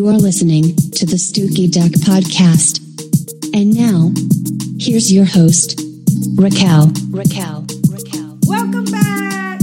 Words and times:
You 0.00 0.08
are 0.08 0.16
listening 0.16 0.62
to 0.92 1.04
the 1.04 1.16
Stooky 1.16 1.70
Duck 1.70 1.92
Podcast. 2.08 2.80
And 3.54 3.76
now, 3.76 4.10
here's 4.78 5.12
your 5.12 5.26
host, 5.26 5.78
Raquel. 6.36 6.90
Raquel. 7.10 7.66
Raquel. 7.90 8.38
Welcome 8.46 8.86
back. 8.86 9.60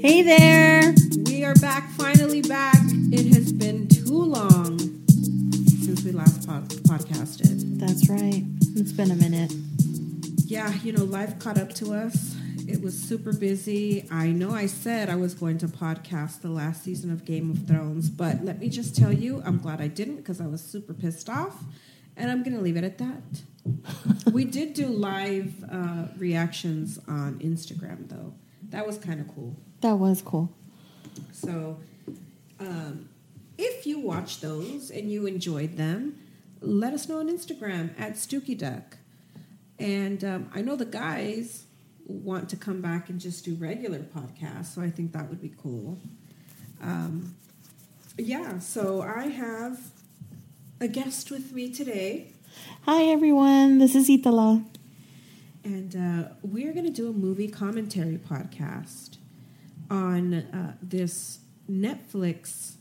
Hey 0.00 0.22
there. 0.22 0.94
We 1.26 1.44
are 1.44 1.54
back, 1.56 1.90
finally 1.90 2.40
back. 2.40 2.78
It 3.12 3.34
has 3.34 3.52
been 3.52 3.86
too 3.88 4.24
long 4.24 4.78
since 4.78 6.04
we 6.04 6.12
last 6.12 6.48
pod- 6.48 6.70
podcasted. 6.88 7.78
That's 7.78 8.08
right. 8.08 8.42
It's 8.76 8.92
been 8.92 9.10
a 9.10 9.16
minute. 9.16 9.52
Yeah, 10.46 10.72
you 10.82 10.92
know, 10.92 11.04
life 11.04 11.38
caught 11.38 11.58
up 11.58 11.74
to 11.74 11.92
us. 11.92 12.34
It 12.80 12.84
was 12.84 12.98
super 12.98 13.34
busy. 13.34 14.08
I 14.10 14.28
know 14.28 14.52
I 14.52 14.64
said 14.64 15.10
I 15.10 15.16
was 15.16 15.34
going 15.34 15.58
to 15.58 15.68
podcast 15.68 16.40
the 16.40 16.48
last 16.48 16.82
season 16.82 17.12
of 17.12 17.26
Game 17.26 17.50
of 17.50 17.66
Thrones, 17.66 18.08
but 18.08 18.42
let 18.42 18.58
me 18.58 18.70
just 18.70 18.96
tell 18.96 19.12
you, 19.12 19.42
I'm 19.44 19.58
glad 19.58 19.82
I 19.82 19.86
didn't 19.86 20.16
because 20.16 20.40
I 20.40 20.46
was 20.46 20.62
super 20.62 20.94
pissed 20.94 21.28
off. 21.28 21.62
And 22.16 22.30
I'm 22.30 22.42
going 22.42 22.56
to 22.56 22.62
leave 22.62 22.78
it 22.78 22.84
at 22.84 22.96
that. 22.96 24.32
we 24.32 24.46
did 24.46 24.72
do 24.72 24.86
live 24.86 25.62
uh, 25.70 26.06
reactions 26.16 26.98
on 27.06 27.38
Instagram, 27.40 28.08
though. 28.08 28.32
That 28.70 28.86
was 28.86 28.96
kind 28.96 29.20
of 29.20 29.28
cool. 29.28 29.54
That 29.82 29.98
was 29.98 30.22
cool. 30.22 30.50
So, 31.32 31.76
um, 32.58 33.10
if 33.58 33.86
you 33.86 34.00
watch 34.00 34.40
those 34.40 34.90
and 34.90 35.12
you 35.12 35.26
enjoyed 35.26 35.76
them, 35.76 36.16
let 36.62 36.94
us 36.94 37.10
know 37.10 37.18
on 37.18 37.28
Instagram 37.28 37.90
at 38.00 38.14
Stooky 38.14 38.56
Duck. 38.56 38.96
And 39.78 40.24
um, 40.24 40.50
I 40.54 40.62
know 40.62 40.76
the 40.76 40.86
guys 40.86 41.66
want 42.10 42.48
to 42.50 42.56
come 42.56 42.80
back 42.80 43.08
and 43.08 43.20
just 43.20 43.44
do 43.44 43.54
regular 43.54 44.00
podcasts, 44.00 44.74
so 44.74 44.82
I 44.82 44.90
think 44.90 45.12
that 45.12 45.28
would 45.28 45.40
be 45.40 45.52
cool. 45.62 45.98
Um, 46.82 47.34
yeah, 48.18 48.58
so 48.58 49.02
I 49.02 49.28
have 49.28 49.80
a 50.80 50.88
guest 50.88 51.30
with 51.30 51.52
me 51.52 51.70
today, 51.72 52.32
Hi, 52.84 53.04
everyone. 53.04 53.78
This 53.78 53.94
is 53.94 54.08
Itala. 54.10 54.64
and 55.64 55.94
uh, 55.94 56.28
we're 56.42 56.72
going 56.72 56.84
to 56.86 56.90
do 56.90 57.08
a 57.08 57.12
movie 57.12 57.46
commentary 57.48 58.18
podcast 58.18 59.18
on 59.90 60.34
uh, 60.34 60.74
this 60.82 61.38
Netflix 61.70 62.72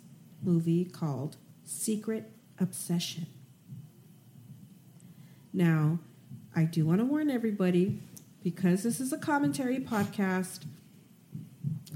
movie 0.42 0.86
called 0.86 1.38
Secret 1.66 2.32
Obsession. 2.60 3.28
Now, 5.54 6.00
I 6.56 6.64
do 6.64 6.86
want 6.86 7.00
to 7.00 7.06
warn 7.06 7.30
everybody 7.30 8.02
because 8.44 8.84
this 8.84 9.00
is 9.00 9.12
a 9.14 9.18
commentary 9.18 9.80
podcast. 9.80 10.66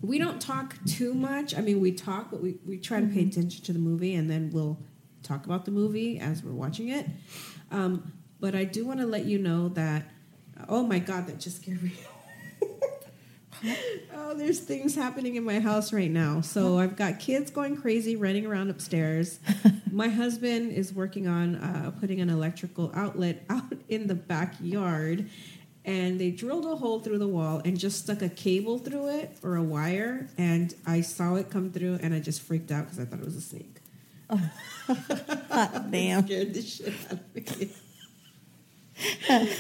We 0.01 0.17
don't 0.17 0.41
talk 0.41 0.75
too 0.85 1.13
much. 1.13 1.55
I 1.55 1.61
mean, 1.61 1.79
we 1.79 1.91
talk, 1.91 2.29
but 2.29 2.41
we, 2.41 2.57
we 2.65 2.77
try 2.77 2.99
to 2.99 3.07
pay 3.07 3.21
attention 3.21 3.63
to 3.63 3.73
the 3.73 3.79
movie 3.79 4.15
and 4.15 4.29
then 4.29 4.49
we'll 4.51 4.77
talk 5.21 5.45
about 5.45 5.65
the 5.65 5.71
movie 5.71 6.19
as 6.19 6.43
we're 6.43 6.51
watching 6.51 6.89
it. 6.89 7.07
Um, 7.71 8.13
but 8.39 8.55
I 8.55 8.65
do 8.65 8.85
want 8.85 8.99
to 8.99 9.05
let 9.05 9.25
you 9.25 9.39
know 9.39 9.69
that, 9.69 10.11
oh 10.67 10.83
my 10.83 10.99
God, 10.99 11.27
that 11.27 11.39
just 11.39 11.61
scared 11.61 11.81
me. 11.81 11.93
oh, 14.13 14.33
there's 14.35 14.59
things 14.59 14.95
happening 14.95 15.35
in 15.35 15.43
my 15.43 15.59
house 15.59 15.93
right 15.93 16.11
now. 16.11 16.41
So 16.41 16.77
I've 16.77 16.95
got 16.95 17.19
kids 17.19 17.51
going 17.51 17.77
crazy, 17.77 18.15
running 18.15 18.45
around 18.45 18.69
upstairs. 18.69 19.39
my 19.91 20.09
husband 20.09 20.71
is 20.71 20.93
working 20.93 21.27
on 21.27 21.55
uh, 21.55 21.91
putting 21.99 22.19
an 22.19 22.29
electrical 22.29 22.91
outlet 22.93 23.43
out 23.49 23.73
in 23.89 24.07
the 24.07 24.15
backyard. 24.15 25.29
And 25.85 26.19
they 26.19 26.31
drilled 26.31 26.65
a 26.65 26.75
hole 26.77 26.99
through 27.01 27.17
the 27.17 27.27
wall 27.27 27.61
and 27.65 27.77
just 27.77 27.99
stuck 27.99 28.21
a 28.21 28.29
cable 28.29 28.77
through 28.77 29.09
it 29.19 29.35
or 29.43 29.57
a 29.57 29.63
wire. 29.63 30.29
And 30.37 30.73
I 30.85 31.01
saw 31.01 31.35
it 31.35 31.49
come 31.49 31.71
through 31.71 31.99
and 32.01 32.13
I 32.13 32.19
just 32.19 32.41
freaked 32.41 32.71
out 32.71 32.85
because 32.85 32.99
I 32.99 33.05
thought 33.05 33.19
it 33.19 33.25
was 33.25 33.35
a 33.35 33.41
snake. 33.41 33.75
Hot 34.29 35.91
damn. 35.91 36.25
Scared 36.25 36.53
the 36.53 36.61
shit 36.61 36.93
out 37.11 37.19
of 37.19 37.35
me. 37.35 37.69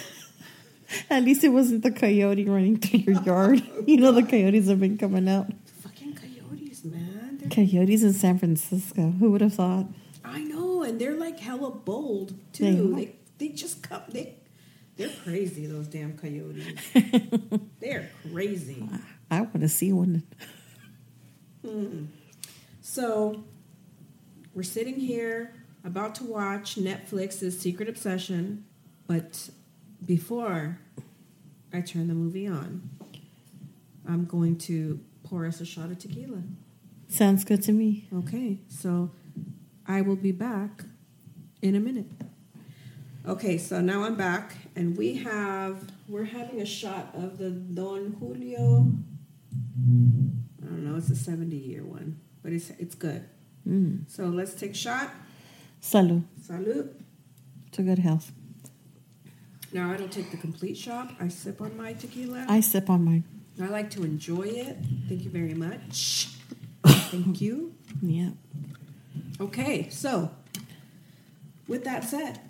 At 1.09 1.23
least 1.23 1.43
it 1.43 1.49
wasn't 1.49 1.83
the 1.83 1.91
coyote 1.91 2.45
running 2.45 2.77
through 2.77 2.99
your 2.99 3.21
yard. 3.23 3.63
Oh, 3.73 3.83
you 3.87 3.97
know, 3.97 4.11
the 4.11 4.23
coyotes 4.23 4.67
have 4.67 4.79
been 4.79 4.97
coming 4.97 5.27
out. 5.27 5.47
Fucking 5.81 6.13
coyotes, 6.15 6.83
man. 6.85 7.39
They're 7.39 7.49
Coyotes 7.49 8.03
in 8.03 8.13
San 8.13 8.37
Francisco. 8.39 9.11
Who 9.19 9.31
would 9.31 9.41
have 9.41 9.55
thought? 9.55 9.87
I 10.23 10.41
know, 10.43 10.83
and 10.83 11.01
they're 11.01 11.15
like 11.17 11.39
hella 11.39 11.71
bold 11.71 12.35
too. 12.53 12.93
are. 12.93 12.95
They 12.97 13.15
they 13.39 13.49
just 13.49 13.81
come 13.83 14.01
they 14.09 14.35
they're 14.97 15.09
crazy, 15.23 15.65
those 15.65 15.87
damn 15.87 16.17
coyotes. 16.17 16.79
they're 17.79 18.09
crazy. 18.31 18.87
I 19.31 19.41
want 19.41 19.61
to 19.61 19.69
see 19.69 19.91
one. 19.91 20.23
So 22.81 23.43
we're 24.53 24.63
sitting 24.63 24.99
here 24.99 25.55
about 25.83 26.15
to 26.15 26.23
watch 26.23 26.75
Netflix's 26.75 27.59
Secret 27.59 27.89
Obsession, 27.89 28.65
but 29.07 29.49
before 30.05 30.79
I 31.73 31.81
turn 31.81 32.07
the 32.07 32.13
movie 32.13 32.47
on, 32.47 32.89
I'm 34.07 34.25
going 34.25 34.57
to 34.59 34.99
pour 35.23 35.45
us 35.45 35.61
a 35.61 35.65
shot 35.65 35.89
of 35.89 35.97
tequila. 35.99 36.43
Sounds 37.07 37.43
good 37.43 37.63
to 37.63 37.71
me. 37.71 38.07
Okay, 38.13 38.59
so 38.67 39.11
I 39.87 40.01
will 40.01 40.15
be 40.15 40.31
back 40.31 40.83
in 41.61 41.75
a 41.75 41.79
minute. 41.79 42.07
Okay, 43.25 43.57
so 43.57 43.79
now 43.79 44.03
I'm 44.03 44.15
back, 44.15 44.53
and 44.75 44.97
we 44.97 45.15
have 45.15 45.89
we're 46.09 46.25
having 46.25 46.59
a 46.59 46.65
shot 46.65 47.09
of 47.13 47.37
the 47.37 47.51
Don 47.51 48.17
Julio. 48.19 48.91
I 50.61 50.65
don't 50.65 50.83
know, 50.85 50.97
it's 50.97 51.09
a 51.09 51.15
70 51.15 51.55
year 51.55 51.85
one, 51.85 52.19
but 52.41 52.51
it's 52.51 52.71
it's 52.71 52.95
good. 52.95 53.23
Mm. 53.65 54.09
So 54.09 54.25
let's 54.25 54.53
take 54.53 54.71
a 54.71 54.75
shot. 54.75 55.09
Salud. 55.81 56.23
Salud. 56.41 56.89
To 57.71 57.81
good 57.81 57.99
health. 57.99 58.33
Now 59.71 59.89
I 59.89 59.95
don't 59.95 60.11
take 60.11 60.31
the 60.31 60.37
complete 60.37 60.75
shot. 60.75 61.13
I 61.17 61.29
sip 61.29 61.61
on 61.61 61.77
my 61.77 61.93
tequila. 61.93 62.45
I 62.49 62.59
sip 62.59 62.89
on 62.89 63.05
mine. 63.05 63.23
I 63.61 63.67
like 63.67 63.89
to 63.91 64.03
enjoy 64.03 64.43
it. 64.43 64.77
Thank 65.07 65.23
you 65.23 65.29
very 65.29 65.53
much. 65.53 66.27
Thank 66.85 67.39
you. 67.39 67.73
Yeah. 68.01 68.31
Okay, 69.39 69.87
so 69.89 70.31
with 71.69 71.85
that 71.85 72.03
said, 72.03 72.41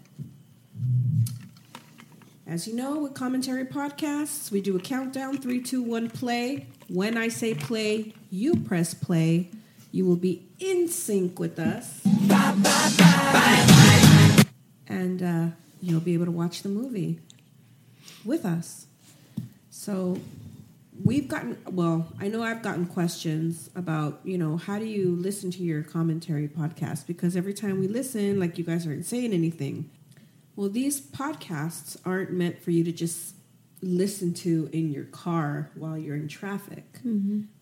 as 2.46 2.68
you 2.68 2.76
know, 2.76 3.00
with 3.00 3.14
commentary 3.14 3.66
podcasts, 3.66 4.52
we 4.52 4.62
do 4.62 4.76
a 4.76 4.80
countdown 4.80 5.38
three, 5.38 5.62
two, 5.62 5.82
one, 5.82 6.10
play. 6.10 6.68
When 6.88 7.18
I 7.18 7.30
say 7.30 7.56
play, 7.56 8.14
you 8.30 8.58
press 8.58 8.94
play. 8.94 9.50
You 9.92 10.06
will 10.06 10.18
be 10.18 10.46
in 10.60 10.88
sync 10.88 11.40
with 11.40 11.58
us. 11.58 12.02
And 14.88 15.24
uh, 15.24 15.48
you'll 15.82 16.02
be 16.02 16.14
able 16.14 16.26
to 16.26 16.32
watch 16.32 16.62
the 16.62 16.70
movie 16.70 17.20
with 18.24 18.46
us. 18.46 18.86
So 19.72 20.20
we've 21.04 21.28
gotten 21.28 21.58
well 21.72 22.08
i 22.20 22.28
know 22.28 22.44
i've 22.44 22.62
gotten 22.62 22.86
questions 22.86 23.70
about 23.76 24.20
you 24.24 24.38
know 24.38 24.58
how 24.58 24.78
do 24.78 24.86
you 24.86 25.16
listen 25.16 25.50
to 25.50 25.64
your 25.64 25.82
commentary 25.82 26.48
podcast 26.48 27.08
because 27.08 27.36
every 27.36 27.54
time 27.54 27.80
we 27.80 27.88
listen 27.88 28.40
like 28.40 28.60
you 28.60 28.64
guys 28.64 28.86
aren't 28.86 29.04
saying 29.04 29.34
anything 29.34 29.90
well 30.56 30.70
these 30.70 31.02
podcasts 31.02 31.98
aren't 32.06 32.32
meant 32.32 32.62
for 32.62 32.72
you 32.72 32.84
to 32.84 32.92
just 32.92 33.36
listen 33.82 34.34
to 34.34 34.70
in 34.72 34.92
your 34.92 35.04
car 35.06 35.70
while 35.76 35.98
you're 35.98 36.16
in 36.16 36.28
traffic. 36.30 36.86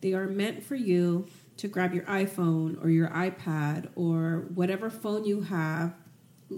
They 0.02 0.14
are 0.14 0.28
meant 0.28 0.64
for 0.64 0.76
you 0.76 1.28
to 1.58 1.68
grab 1.68 1.94
your 1.94 2.06
iphone 2.06 2.84
or 2.84 2.90
your 2.90 3.10
ipad 3.10 3.90
or 3.96 4.46
whatever 4.54 4.90
phone 4.90 5.26
you 5.26 5.42
have 5.42 5.94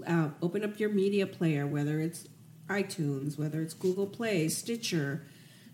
uh, 0.06 0.28
open 0.42 0.64
up 0.64 0.78
your 0.78 0.88
media 0.88 1.26
player 1.26 1.66
whether 1.66 2.00
it's 2.00 2.26
itunes 2.68 3.38
whether 3.38 3.60
it's 3.60 3.74
google 3.74 4.06
play 4.06 4.48
stitcher 4.48 5.22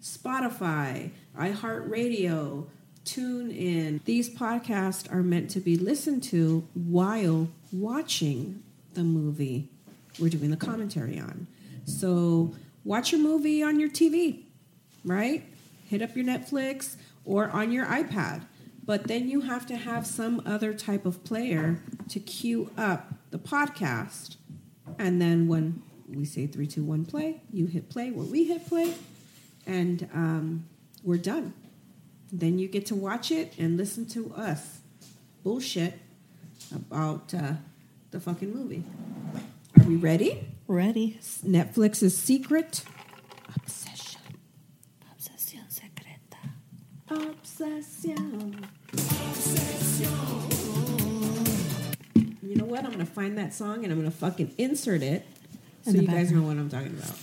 Spotify, 0.03 1.11
iHeartRadio, 1.37 2.67
TuneIn. 3.05 4.03
These 4.05 4.31
podcasts 4.31 5.13
are 5.13 5.23
meant 5.23 5.51
to 5.51 5.61
be 5.61 5.77
listened 5.77 6.23
to 6.25 6.67
while 6.75 7.49
watching 7.73 8.63
the 8.95 9.05
movie 9.05 9.69
we're 10.19 10.31
doing 10.31 10.51
the 10.51 10.57
commentary 10.57 11.19
on. 11.19 11.47
So 11.85 12.55
watch 12.85 13.13
your 13.13 13.21
movie 13.21 13.63
on 13.63 13.79
your 13.79 13.89
TV, 13.89 14.43
right? 15.05 15.45
Hit 15.89 16.03
up 16.03 16.15
your 16.15 16.25
Netflix 16.25 16.97
or 17.25 17.51
on 17.51 17.73
your 17.73 17.87
iPad. 17.87 18.43
But 18.85 19.05
then 19.07 19.29
you 19.29 19.43
have 19.43 19.67
to 19.67 19.77
have 19.77 20.07
some 20.07 20.43
other 20.45 20.73
type 20.73 21.07
of 21.07 21.23
player 21.25 21.81
to 22.09 22.19
queue 22.19 22.71
up 22.77 23.13
the 23.31 23.39
podcast. 23.39 24.37
And 24.99 25.21
then 25.21 25.47
when 25.47 25.83
we 26.09 26.25
say 26.25 26.47
three, 26.47 26.67
two, 26.67 26.83
one, 26.83 27.05
play, 27.05 27.41
you 27.53 27.67
hit 27.67 27.89
play 27.89 28.11
where 28.11 28.27
we 28.27 28.45
hit 28.45 28.67
play, 28.67 28.95
and 29.67 30.09
um, 30.13 30.67
we're 31.05 31.19
done. 31.19 31.55
Then 32.33 32.59
you 32.59 32.69
get 32.69 32.87
to 32.87 32.95
watch 32.95 33.31
it 33.31 33.55
and 33.59 33.77
listen 33.77 34.07
to 34.07 34.33
us 34.35 34.81
bullshit 35.43 35.99
about 36.75 37.33
uh, 37.35 37.53
the 38.11 38.21
fucking 38.21 38.53
movie. 38.53 38.85
We 39.91 39.97
ready? 39.97 40.47
Ready. 40.69 41.19
Netflix's 41.45 42.17
secret 42.17 42.85
obsession. 43.57 44.21
Obsesión 45.13 45.69
secreta. 45.69 46.39
Obsession. 47.09 48.69
Obsession. 48.93 50.07
You 52.41 52.55
know 52.55 52.67
what? 52.67 52.85
I'm 52.85 52.93
gonna 52.93 53.05
find 53.05 53.37
that 53.39 53.53
song 53.53 53.83
and 53.83 53.93
I'm 53.93 53.99
gonna 53.99 54.13
fucking 54.13 54.55
insert 54.59 55.03
it 55.03 55.27
so 55.83 55.91
In 55.91 55.97
the 55.97 56.03
you 56.03 56.09
guys 56.09 56.31
know 56.31 56.43
what 56.43 56.57
I'm 56.57 56.71
talking 56.71 56.97
about. 56.97 57.17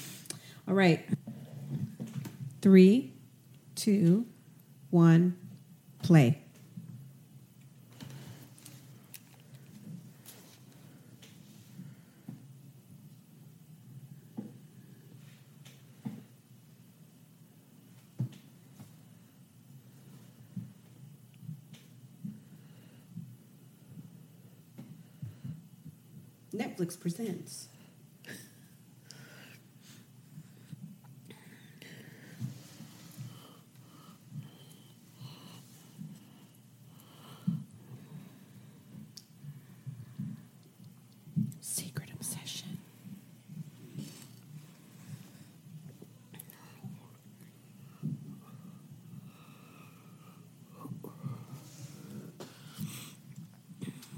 All 0.68 0.74
right. 0.74 1.08
Three, 2.62 3.14
two, 3.76 4.26
one, 4.90 5.38
play. 6.04 6.44
Netflix 26.58 27.00
presents. 27.00 27.68
Secret 41.62 42.10
obsession. 42.14 42.80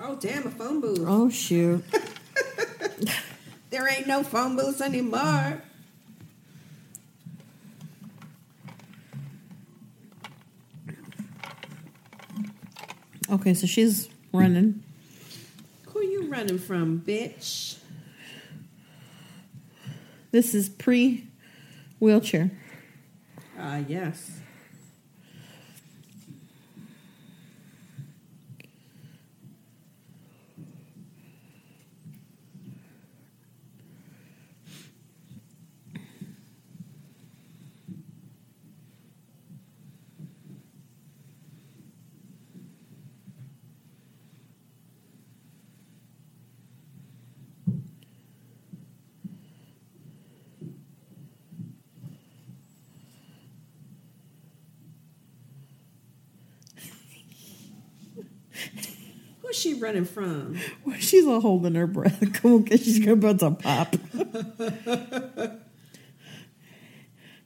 Oh 0.01 0.15
damn, 0.15 0.47
a 0.47 0.49
phone 0.49 0.79
booth. 0.79 1.03
Oh 1.05 1.29
shoot. 1.29 1.83
There 3.69 3.87
ain't 3.87 4.07
no 4.07 4.23
phone 4.23 4.55
booths 4.55 4.81
anymore. 4.81 5.61
Okay, 13.29 13.53
so 13.53 13.67
she's 13.67 14.09
running. 14.33 14.83
Who 15.89 15.99
are 15.99 16.03
you 16.03 16.27
running 16.29 16.57
from, 16.57 17.01
bitch? 17.01 17.77
This 20.31 20.55
is 20.55 20.67
pre 20.67 21.27
wheelchair. 21.99 22.49
Uh 23.59 23.83
yes. 23.87 24.39
Who's 59.41 59.57
she 59.75 59.79
running 59.79 60.05
from? 60.05 60.57
Well, 60.85 60.97
She's 60.99 61.25
all 61.25 61.41
holding 61.41 61.75
her 61.75 61.87
breath. 61.87 62.19
Come 62.41 62.53
on, 62.53 62.63
'cause 62.65 62.83
she's 62.83 63.05
about 63.07 63.39
to 63.39 63.51
pop. 63.51 63.95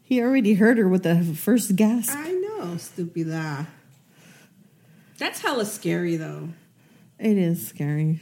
he 0.03 0.21
already 0.21 0.53
heard 0.55 0.77
her 0.77 0.87
with 0.87 1.03
the 1.03 1.23
first 1.35 1.75
gasp. 1.75 2.13
I 2.15 2.31
know, 2.31 2.75
stupida. 2.75 3.67
That's 5.17 5.41
hella 5.41 5.65
scary 5.65 6.15
though. 6.17 6.49
It 7.19 7.37
is 7.37 7.65
scary. 7.67 8.21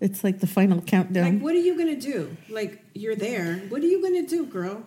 It's 0.00 0.24
like 0.24 0.40
the 0.40 0.48
final 0.48 0.80
countdown. 0.80 1.34
Like, 1.34 1.42
what 1.42 1.54
are 1.54 1.58
you 1.60 1.78
gonna 1.78 1.94
do? 2.00 2.36
Like, 2.48 2.82
you're 2.92 3.14
there. 3.14 3.58
What 3.68 3.82
are 3.82 3.86
you 3.86 4.02
gonna 4.02 4.26
do, 4.26 4.46
girl? 4.46 4.82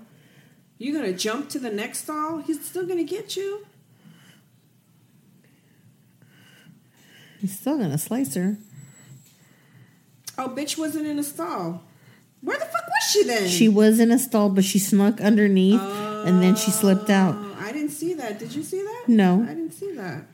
You 0.78 0.94
gonna 0.94 1.14
jump 1.14 1.48
to 1.50 1.60
the 1.60 1.70
next 1.72 2.00
stall? 2.00 2.40
He's 2.40 2.66
still 2.66 2.86
gonna 2.86 3.06
get 3.06 3.38
you. 3.38 3.66
He's 7.40 7.58
still 7.60 7.78
gonna 7.78 7.98
slice 7.98 8.36
her. 8.36 8.58
Oh, 10.38 10.50
bitch 10.50 10.78
wasn't 10.78 11.08
in 11.08 11.20
a 11.20 11.24
stall. 11.24 11.84
Where 12.42 12.58
the 12.58 12.66
fuck 12.66 12.88
was 12.88 13.12
she 13.12 13.24
then? 13.24 13.48
She 13.48 13.68
was 13.70 14.00
in 14.00 14.12
a 14.12 14.20
stall, 14.20 14.50
but 14.50 14.64
she 14.64 14.78
snuck 14.78 15.20
underneath, 15.22 15.82
and 15.82 16.42
then 16.42 16.56
she 16.56 16.72
slipped 16.72 17.10
out. 17.10 17.36
Oh, 17.38 17.58
I 17.60 17.72
didn't 17.72 17.90
see 17.92 18.14
that. 18.16 18.38
Did 18.38 18.54
you 18.54 18.62
see 18.62 18.82
that? 18.82 19.06
No. 19.08 19.42
I 19.44 19.48
didn't 19.48 19.72
see 19.72 19.92
that. 19.94 20.26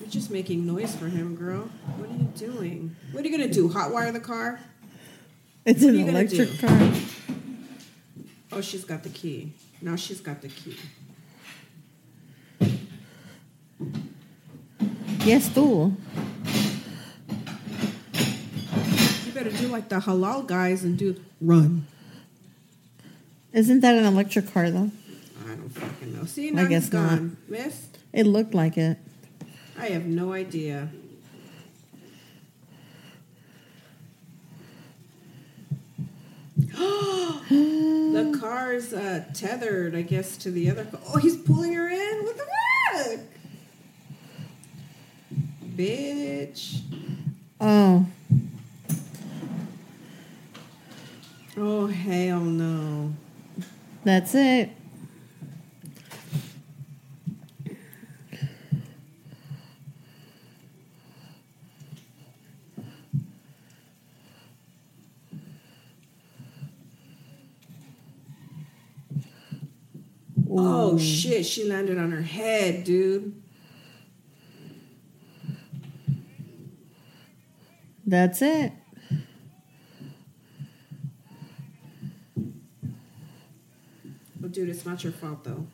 You're 0.00 0.10
just 0.10 0.30
making 0.30 0.66
noise 0.66 0.94
for 0.94 1.06
him, 1.06 1.34
girl. 1.34 1.70
What 1.96 2.10
are 2.10 2.12
you 2.12 2.28
doing? 2.36 2.96
What 3.12 3.24
are 3.24 3.28
you 3.28 3.38
gonna 3.38 3.52
do? 3.52 3.68
Hotwire 3.68 4.12
the 4.12 4.20
car? 4.20 4.60
It's 5.64 5.82
an 5.82 5.90
are 5.90 5.92
you 5.92 6.04
gonna 6.06 6.18
electric 6.18 6.58
car. 6.58 6.92
Oh, 8.50 8.60
she's 8.60 8.84
got 8.84 9.02
the 9.02 9.08
key. 9.08 9.52
Now 9.80 9.96
she's 9.96 10.20
got 10.20 10.42
the 10.42 10.48
key. 10.48 10.76
Yes, 15.24 15.48
tú. 15.50 15.94
You 19.24 19.32
better 19.32 19.50
do 19.50 19.68
like 19.68 19.88
the 19.88 20.00
halal 20.00 20.46
guys 20.46 20.82
and 20.82 20.98
do 20.98 21.14
run. 21.40 21.86
Isn't 23.52 23.80
that 23.80 23.94
an 23.94 24.04
electric 24.04 24.52
car 24.52 24.68
though? 24.70 24.90
I 25.46 25.54
don't 25.54 25.68
fucking 25.68 26.16
know. 26.16 26.24
See, 26.24 26.50
now 26.50 26.64
guess 26.66 26.84
he's 26.84 26.92
not. 26.92 27.20
Miss, 27.48 27.86
It 28.12 28.26
looked 28.26 28.52
like 28.52 28.76
it. 28.76 28.98
I 29.78 29.86
have 29.86 30.06
no 30.06 30.32
idea. 30.32 30.88
the 37.50 38.36
car's 38.40 38.92
uh, 38.92 39.24
tethered, 39.34 39.94
I 39.94 40.02
guess, 40.02 40.36
to 40.38 40.50
the 40.50 40.70
other 40.70 40.84
car. 40.84 41.00
Oh, 41.14 41.18
he's 41.18 41.36
pulling 41.36 41.72
her 41.74 41.88
in? 41.88 42.24
What 42.24 42.36
the 42.36 42.46
fuck? 42.94 43.20
Bitch. 45.76 46.80
Oh, 47.60 48.06
Oh, 51.54 51.86
hell 51.86 52.40
no. 52.40 53.12
that's 54.04 54.34
it. 54.34 54.70
Oh, 70.58 70.98
shit. 70.98 71.46
She 71.46 71.64
landed 71.68 71.98
on 71.98 72.10
her 72.10 72.22
head, 72.22 72.84
dude. 72.84 73.42
That's 78.06 78.42
it. 78.42 78.72
Oh, 84.44 84.48
dude, 84.48 84.68
it's 84.68 84.84
not 84.84 85.02
your 85.04 85.12
fault, 85.12 85.44
though. 85.44 85.66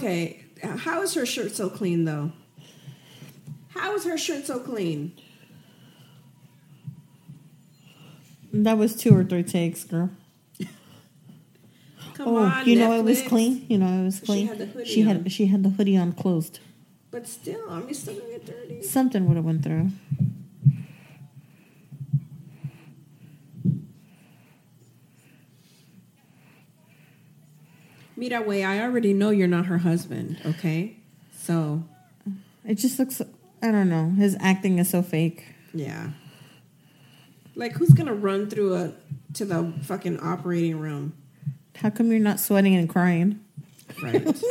Okay, 0.00 0.42
how 0.62 1.02
is 1.02 1.12
her 1.12 1.26
shirt 1.26 1.52
so 1.52 1.68
clean 1.68 2.06
though? 2.06 2.32
How 3.68 3.94
is 3.94 4.04
her 4.04 4.16
shirt 4.16 4.46
so 4.46 4.58
clean? 4.58 5.12
That 8.50 8.78
was 8.78 8.96
two 8.96 9.14
or 9.14 9.24
three 9.24 9.42
takes, 9.42 9.84
girl. 9.84 10.10
Come 12.14 12.28
oh, 12.28 12.36
on, 12.36 12.66
you 12.66 12.76
know 12.78 12.92
it 12.92 13.04
was 13.04 13.20
clean. 13.22 13.66
You 13.68 13.76
know 13.76 14.00
it 14.00 14.04
was 14.04 14.20
She 14.20 14.26
clean. 14.26 14.46
had 14.46 14.58
the 14.58 14.66
hoodie 14.66 14.88
she 14.88 15.02
on. 15.02 15.08
had 15.08 15.32
she 15.32 15.46
had 15.46 15.62
the 15.62 15.68
hoodie 15.68 15.98
on 15.98 16.12
closed. 16.12 16.60
But 17.10 17.26
still, 17.26 17.62
I 17.68 17.80
mean, 17.80 17.92
still 17.92 18.14
gonna 18.14 18.30
get 18.30 18.46
dirty. 18.46 18.82
Something 18.82 19.28
would 19.28 19.36
have 19.36 19.44
went 19.44 19.62
through. 19.62 19.90
Mira, 28.20 28.42
way, 28.42 28.62
I 28.64 28.80
already 28.82 29.14
know 29.14 29.30
you're 29.30 29.48
not 29.48 29.64
her 29.66 29.78
husband. 29.78 30.36
Okay, 30.44 30.96
so 31.32 31.82
It 32.66 32.74
just 32.74 32.98
looks. 32.98 33.22
I 33.62 33.70
don't 33.70 33.88
know. 33.88 34.10
His 34.10 34.36
acting 34.40 34.78
is 34.78 34.90
so 34.90 35.00
fake. 35.02 35.46
yeah, 35.72 36.10
like 37.54 37.72
who's 37.72 37.90
gonna 37.94 38.12
run 38.12 38.50
through 38.50 38.74
a 38.74 38.92
to 39.34 39.46
the 39.46 39.72
fucking 39.84 40.20
operating 40.20 40.78
room? 40.78 41.14
How 41.76 41.88
come 41.88 42.10
you're 42.10 42.20
not 42.20 42.38
sweating 42.40 42.76
and 42.76 42.90
crying? 42.90 43.40
Right. 44.02 44.22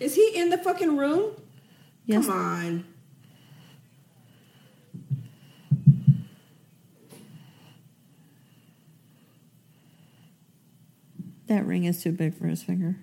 Is 0.00 0.14
he 0.14 0.32
in 0.34 0.48
the 0.48 0.58
fucking 0.58 0.96
room? 0.96 1.32
Yes. 2.06 2.26
Come 2.26 2.34
on. 2.34 2.84
That 11.52 11.66
ring 11.66 11.84
is 11.84 12.02
too 12.02 12.12
big 12.12 12.34
for 12.34 12.46
his 12.46 12.62
finger. 12.62 12.96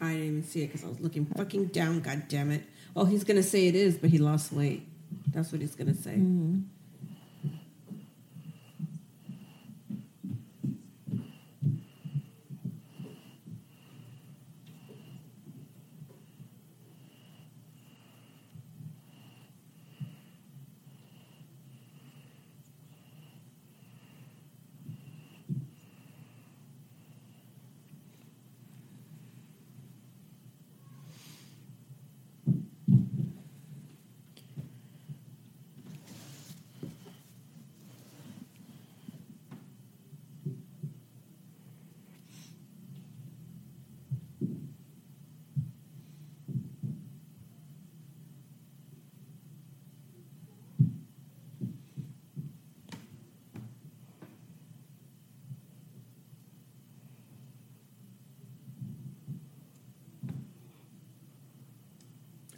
I 0.00 0.12
didn't 0.12 0.26
even 0.26 0.44
see 0.44 0.62
it 0.62 0.68
because 0.68 0.84
I 0.84 0.88
was 0.88 1.00
looking 1.00 1.26
fucking 1.26 1.66
down. 1.66 1.98
God 1.98 2.28
damn 2.28 2.52
it! 2.52 2.62
Oh, 2.94 3.04
he's 3.04 3.24
gonna 3.24 3.42
say 3.42 3.66
it 3.66 3.74
is, 3.74 3.96
but 3.96 4.10
he 4.10 4.18
lost 4.18 4.52
weight. 4.52 4.86
That's 5.32 5.50
what 5.50 5.60
he's 5.60 5.74
gonna 5.74 5.96
say. 5.96 6.20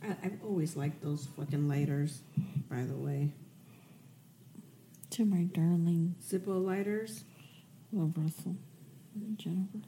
I, 0.08 0.26
I've 0.26 0.38
always 0.68 0.76
liked 0.76 1.02
those 1.02 1.26
fucking 1.36 1.66
lighters. 1.68 2.20
By 2.68 2.82
the 2.82 2.94
way, 2.94 3.30
To 5.10 5.24
my 5.24 5.44
darling 5.44 6.14
Zippo 6.22 6.62
lighters. 6.62 7.24
love 7.92 8.12
Russell, 8.16 8.56
Jennifer. 9.36 9.78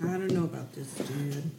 I 0.00 0.06
don't 0.06 0.32
know 0.32 0.44
about 0.44 0.72
this 0.74 0.86
dude. 0.94 1.50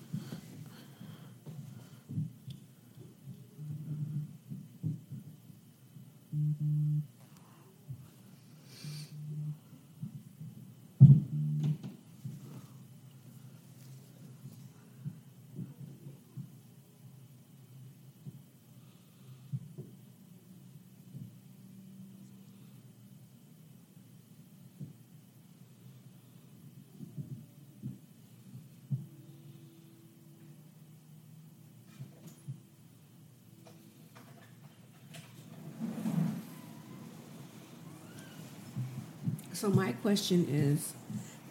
So 39.60 39.70
my 39.70 39.92
question 39.92 40.48
is, 40.50 40.94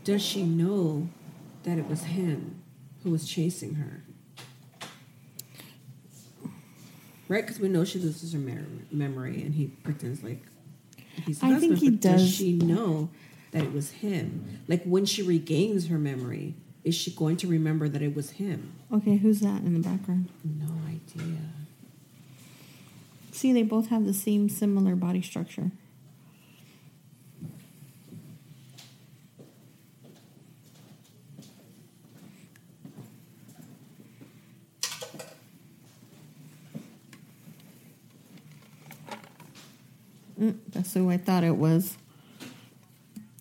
does 0.03 0.23
she 0.23 0.43
know 0.43 1.11
that 1.65 1.77
it 1.77 1.87
was 1.87 2.05
him 2.05 2.63
who 3.03 3.11
was 3.11 3.29
chasing 3.29 3.75
her? 3.75 4.03
Right, 7.29 7.45
because 7.45 7.61
we 7.61 7.69
know 7.69 7.85
she 7.85 7.99
loses 7.99 8.33
her 8.33 8.39
memory, 8.91 9.43
and 9.43 9.55
he 9.55 9.67
pretends 9.67 10.23
like 10.23 10.41
he's. 11.27 11.43
I 11.43 11.61
think 11.61 11.81
he 11.81 11.91
Does 11.91 12.23
does- 12.23 12.35
she 12.35 12.55
know 12.55 13.11
that 13.51 13.63
it 13.63 13.75
was 13.75 13.91
him? 13.91 14.61
Like 14.69 14.85
when 14.85 15.05
she 15.05 15.21
regains 15.23 15.89
her 15.89 15.99
memory, 15.99 16.55
is 16.85 16.95
she 16.95 17.11
going 17.11 17.37
to 17.37 17.47
remember 17.47 17.91
that 17.91 18.01
it 18.01 18.17
was 18.17 18.31
him? 18.31 18.73
Okay, 18.91 19.19
who's 19.19 19.41
that 19.41 19.61
in 19.65 19.75
the 19.75 19.87
background? 19.87 20.31
No 20.43 20.73
idea. 20.89 21.41
See, 23.33 23.53
they 23.53 23.65
both 23.65 23.89
have 23.89 24.07
the 24.07 24.15
same 24.15 24.49
similar 24.49 24.97
body 24.97 25.21
structure. 25.21 25.73
Mm, 40.41 40.57
that's 40.89 40.95
who 40.95 41.11
I 41.11 41.19
thought 41.19 41.45
it 41.45 41.57
was. 41.57 41.99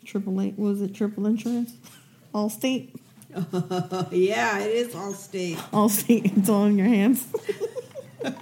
Triple 0.04 0.42
A 0.42 0.54
was 0.58 0.82
it 0.82 0.94
Triple 0.94 1.26
Insurance? 1.28 1.72
Allstate. 2.34 2.94
yeah, 4.12 4.60
it 4.60 4.72
is 4.72 4.94
all 4.94 5.14
state. 5.14 5.56
Allstate. 5.72 6.38
It's 6.38 6.50
all 6.50 6.66
in 6.66 6.78
your 6.78 6.88
hands. 6.88 7.26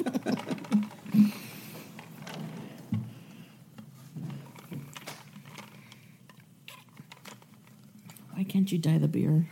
Why 8.33 8.43
can't 8.43 8.71
you 8.71 8.79
dye 8.79 8.97
the 8.97 9.07
beard? 9.07 9.45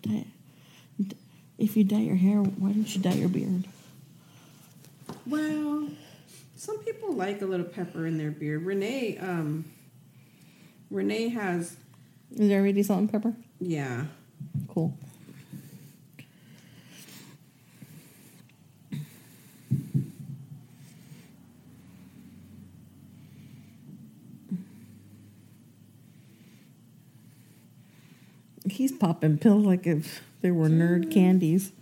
Dye. 0.00 0.24
If 1.58 1.76
you 1.76 1.84
dye 1.84 1.98
your 1.98 2.16
hair, 2.16 2.38
why 2.38 2.72
don't 2.72 2.94
you 2.94 3.00
dye 3.02 3.12
your 3.12 3.28
beard? 3.28 3.64
Well, 5.26 5.88
some 6.56 6.78
people 6.78 7.12
like 7.12 7.42
a 7.42 7.46
little 7.46 7.66
pepper 7.66 8.06
in 8.06 8.18
their 8.18 8.30
beer. 8.30 8.58
Renee, 8.58 9.18
um, 9.18 9.64
Renee 10.90 11.28
has, 11.28 11.76
Is 12.32 12.48
there 12.48 12.60
already 12.60 12.82
salt 12.82 13.00
and 13.00 13.12
pepper? 13.12 13.34
yeah. 13.60 14.06
Cool. 14.68 14.96
He's 28.68 28.90
popping 28.92 29.38
pills 29.38 29.64
like 29.64 29.86
if 29.86 30.22
they 30.40 30.50
were 30.50 30.68
nerd 30.68 31.12
candies. 31.12 31.72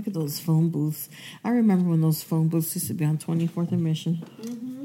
Look 0.00 0.06
at 0.06 0.14
those 0.14 0.40
phone 0.40 0.70
booths. 0.70 1.10
I 1.44 1.50
remember 1.50 1.90
when 1.90 2.00
those 2.00 2.22
phone 2.22 2.48
booths 2.48 2.74
used 2.74 2.86
to 2.86 2.94
be 2.94 3.04
on 3.04 3.18
24th 3.18 3.72
and 3.72 3.84
Mission. 3.84 4.24
Mm-hmm. 4.40 4.79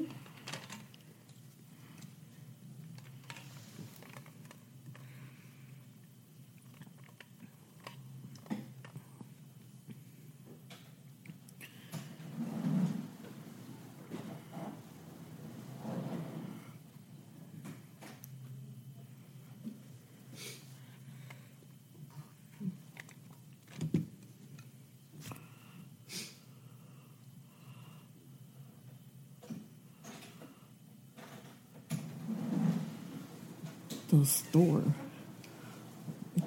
Store. 34.25 34.83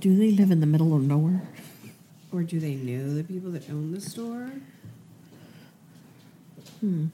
Do 0.01 0.17
they 0.17 0.33
live 0.33 0.51
in 0.51 0.61
the 0.61 0.67
middle 0.67 0.95
of 0.95 1.03
nowhere? 1.03 1.43
Or 2.33 2.43
do 2.43 2.61
they 2.61 2.75
know 2.75 3.15
the 3.15 3.25
people 3.25 3.51
that 3.53 3.69
own 3.71 3.93
the 3.93 4.01
store? 4.01 4.51
Hmm. 6.81 7.07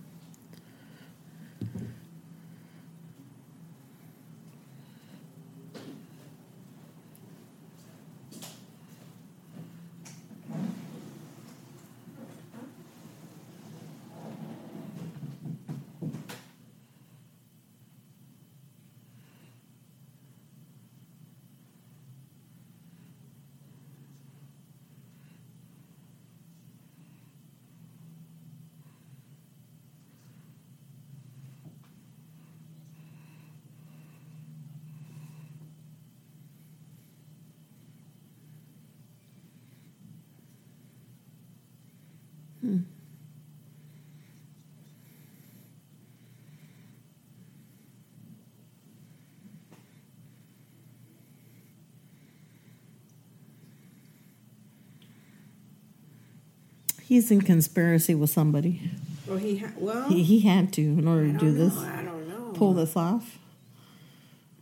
He's 57.14 57.30
in 57.30 57.42
conspiracy 57.42 58.12
with 58.16 58.30
somebody. 58.30 58.90
Or 59.30 59.38
he, 59.38 59.58
ha- 59.58 59.70
well, 59.76 60.08
He, 60.08 60.24
he 60.24 60.40
had 60.40 60.72
to 60.72 60.80
in 60.82 61.06
order 61.06 61.28
to 61.28 61.32
don't 61.38 61.54
know. 61.56 61.68
this, 61.68 61.78
I 61.78 62.02
don't 62.02 62.28
know. 62.28 62.50
pull 62.54 62.74
this 62.74 62.96
off. 62.96 63.38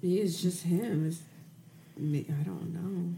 He 0.02 0.20
is 0.20 0.42
just 0.42 0.64
him. 0.64 1.06
It's, 1.06 1.20
me- 1.96 2.26
I 2.28 2.42
don't 2.42 2.74
know. 2.74 3.16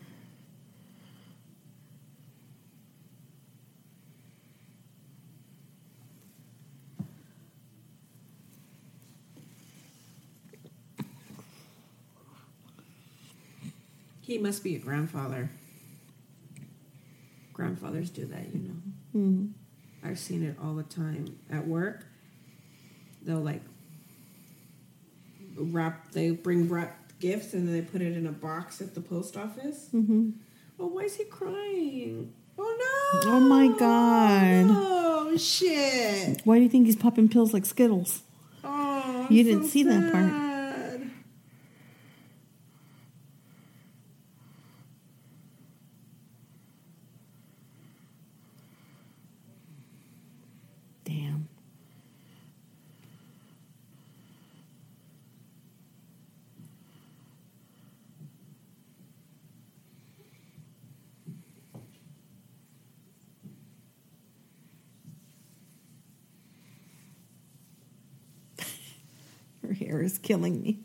He 14.21 14.39
must 14.39 14.65
be 14.65 14.75
a 14.77 14.79
grandfather. 14.79 15.51
Grandfathers 17.53 18.11
do 18.11 18.25
that, 18.27 18.53
you 18.53 18.61
know. 18.61 18.84
Hmm. 19.15 19.47
I've 20.03 20.19
seen 20.19 20.43
it 20.43 20.57
all 20.63 20.75
the 20.75 20.83
time 20.83 21.39
at 21.51 21.67
work. 21.67 22.05
They'll 23.23 23.39
like 23.41 23.63
wrap. 25.57 26.11
They 26.13 26.33
bring 26.33 26.69
wrap 26.69 26.99
gifts 27.21 27.55
and 27.55 27.67
then 27.67 27.75
they 27.75 27.81
put 27.83 28.03
it 28.03 28.17
in 28.17 28.27
a 28.27 28.33
box 28.33 28.81
at 28.83 28.95
the 28.95 29.01
post 29.01 29.37
office. 29.37 29.89
hmm 29.93 30.31
Oh, 30.79 30.89
why 30.89 31.03
is 31.03 31.15
he 31.15 31.25
crying? 31.25 32.33
Oh 32.59 33.21
no! 33.23 33.31
Oh, 33.31 33.41
my 33.41 33.69
God. 33.79 34.67
Oh 34.71 35.37
shit! 35.37 36.41
Why 36.45 36.57
do 36.57 36.63
you 36.65 36.69
think 36.69 36.87
he's 36.87 36.97
popping 36.97 37.29
pills 37.29 37.53
like 37.55 37.65
Skittles? 37.65 38.23
Oh, 38.65 39.27
I'm 39.29 39.33
You 39.33 39.45
didn't 39.45 39.65
so 39.65 39.69
see 39.69 39.83
that 39.85 40.13
part. 40.13 40.25
sad. 40.31 41.11
Damn. 51.05 51.49
Her 69.63 69.73
hair 69.73 69.84
is 70.03 70.19
killing 70.19 70.63
me. 70.63 70.79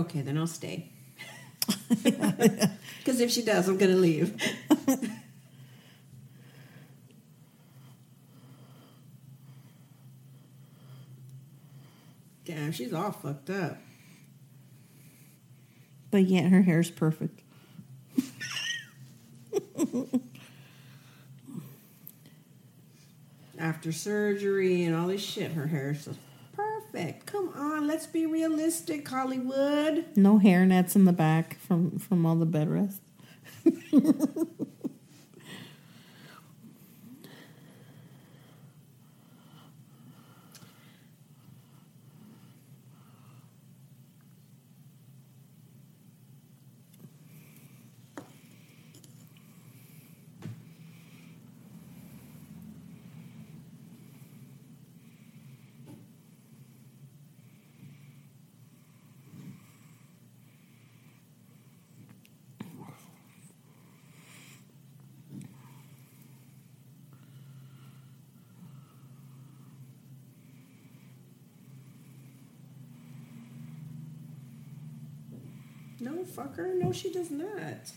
Okay, 0.00 0.22
then 0.22 0.38
I'll 0.38 0.46
stay. 0.46 0.88
Because 3.00 3.20
if 3.20 3.30
she 3.30 3.42
does, 3.42 3.66
I'm 3.66 3.78
gonna 3.78 3.94
leave. 3.94 4.34
Damn, 12.44 12.72
she's 12.72 12.92
all 12.92 13.10
fucked 13.10 13.48
up. 13.48 13.78
But 16.10 16.24
yet 16.24 16.50
her 16.50 16.60
hair's 16.62 16.90
perfect. 16.90 17.40
After 23.58 23.92
surgery 23.92 24.84
and 24.84 24.94
all 24.94 25.06
this 25.08 25.22
shit, 25.22 25.52
her 25.52 25.66
hair 25.66 25.90
is 25.90 26.04
just 26.04 26.18
perfect. 27.00 27.26
Come 27.26 27.50
on, 27.54 27.86
let's 27.86 28.06
be 28.06 28.26
realistic, 28.26 29.08
Hollywood. 29.08 30.04
No 30.16 30.38
hair 30.38 30.64
nets 30.66 30.96
in 30.96 31.04
the 31.04 31.12
back 31.12 31.58
from 31.58 31.98
from 31.98 32.26
all 32.26 32.36
the 32.36 32.46
bed 32.46 32.68
rest. 32.68 33.00
No. 76.24 76.74
No, 76.74 76.92
she 76.92 77.12
does 77.12 77.30
not. 77.30 77.92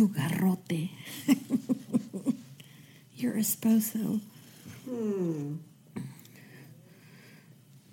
Tu 0.00 0.08
garrote. 0.08 0.88
Your 3.16 3.34
esposo. 3.34 4.18
Hmm. 4.88 5.56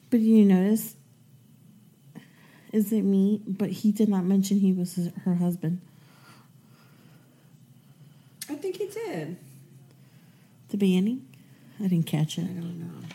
But 0.10 0.22
you 0.22 0.46
notice, 0.46 0.96
is 2.72 2.94
it 2.94 3.02
me? 3.02 3.42
But 3.46 3.72
he 3.72 3.92
did 3.92 4.08
not 4.08 4.24
mention 4.24 4.62
he 4.62 4.72
was 4.72 4.94
his, 4.94 5.12
her 5.26 5.36
husband. 5.36 5.82
I 8.50 8.56
think 8.56 8.78
he 8.78 8.88
did. 8.88 9.36
The 10.70 10.78
beginning? 10.78 11.28
I 11.78 11.88
didn't 11.88 12.06
catch 12.06 12.38
it. 12.38 12.46
I 12.46 12.54
don't 12.54 12.80
know. 12.80 13.08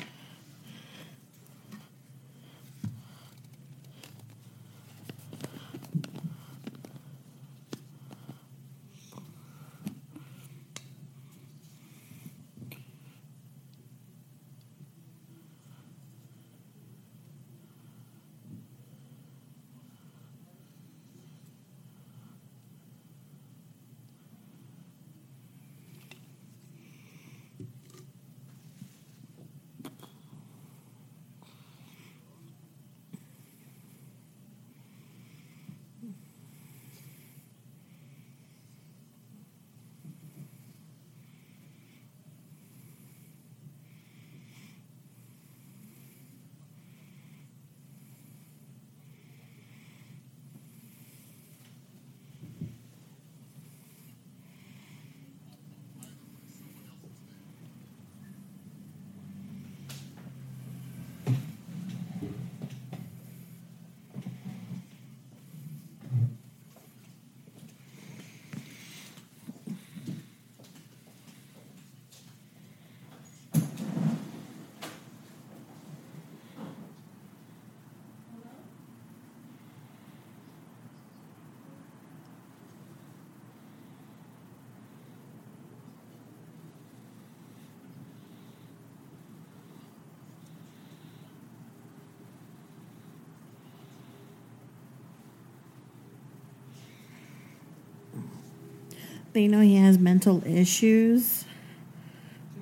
They 99.32 99.48
know 99.48 99.60
he 99.60 99.76
has 99.76 99.98
mental 99.98 100.46
issues, 100.46 101.44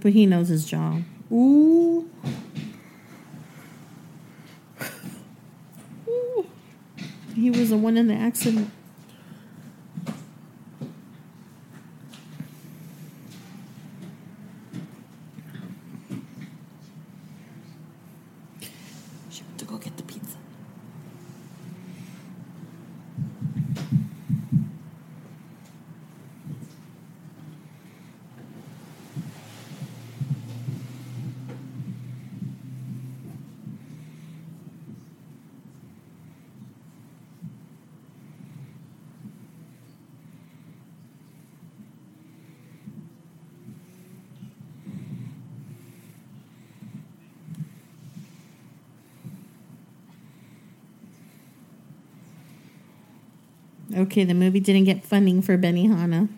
but 0.00 0.12
he 0.12 0.24
knows 0.26 0.48
his 0.48 0.64
job. 0.64 1.02
Ooh. 1.32 2.08
Ooh. 6.08 6.46
He 7.34 7.50
was 7.50 7.70
the 7.70 7.76
one 7.76 7.96
in 7.96 8.06
the 8.06 8.14
accident. 8.14 8.70
Okay, 54.00 54.24
the 54.24 54.32
movie 54.32 54.60
didn't 54.60 54.84
get 54.84 55.04
funding 55.04 55.42
for 55.42 55.58
Benihana. 55.58 56.28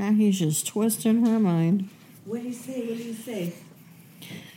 Now 0.00 0.12
he's 0.12 0.38
just 0.38 0.66
twisting 0.66 1.26
her 1.26 1.38
mind. 1.38 1.90
What 2.24 2.38
did 2.38 2.46
he 2.46 2.52
say? 2.54 2.80
What 2.86 2.96
did 2.96 3.06
he 3.06 3.12
say? 3.12 3.52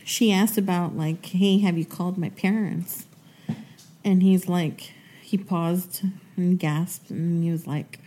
She 0.02 0.32
asked 0.32 0.56
about, 0.56 0.96
like, 0.96 1.26
hey, 1.26 1.58
have 1.58 1.76
you 1.76 1.84
called 1.84 2.16
my 2.16 2.30
parents? 2.30 3.04
And 4.02 4.22
he's 4.22 4.48
like, 4.48 4.94
he 5.20 5.36
paused 5.36 6.02
and 6.38 6.58
gasped 6.58 7.10
and 7.10 7.44
he 7.44 7.50
was 7.50 7.66
like, 7.66 7.98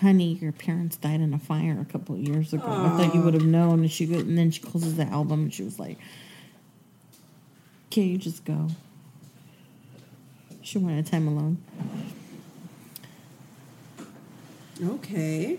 honey, 0.00 0.38
your 0.40 0.52
parents 0.52 0.96
died 0.96 1.20
in 1.20 1.34
a 1.34 1.38
fire 1.38 1.76
a 1.78 1.84
couple 1.84 2.16
years 2.16 2.54
ago. 2.54 2.64
I 2.66 2.96
thought 2.96 3.14
you 3.14 3.20
would 3.20 3.34
have 3.34 3.44
known. 3.44 3.80
And 3.80 3.92
she 3.92 4.06
go, 4.06 4.18
and 4.18 4.38
then 4.38 4.50
she 4.50 4.62
closes 4.62 4.96
the 4.96 5.04
album 5.04 5.42
and 5.42 5.52
she 5.52 5.62
was 5.62 5.78
like, 5.78 5.98
"Can 7.90 8.04
you 8.04 8.16
just 8.16 8.46
go?" 8.46 8.68
She 10.62 10.78
wanted 10.78 11.06
time 11.06 11.28
alone. 11.28 11.58
Okay. 14.82 15.58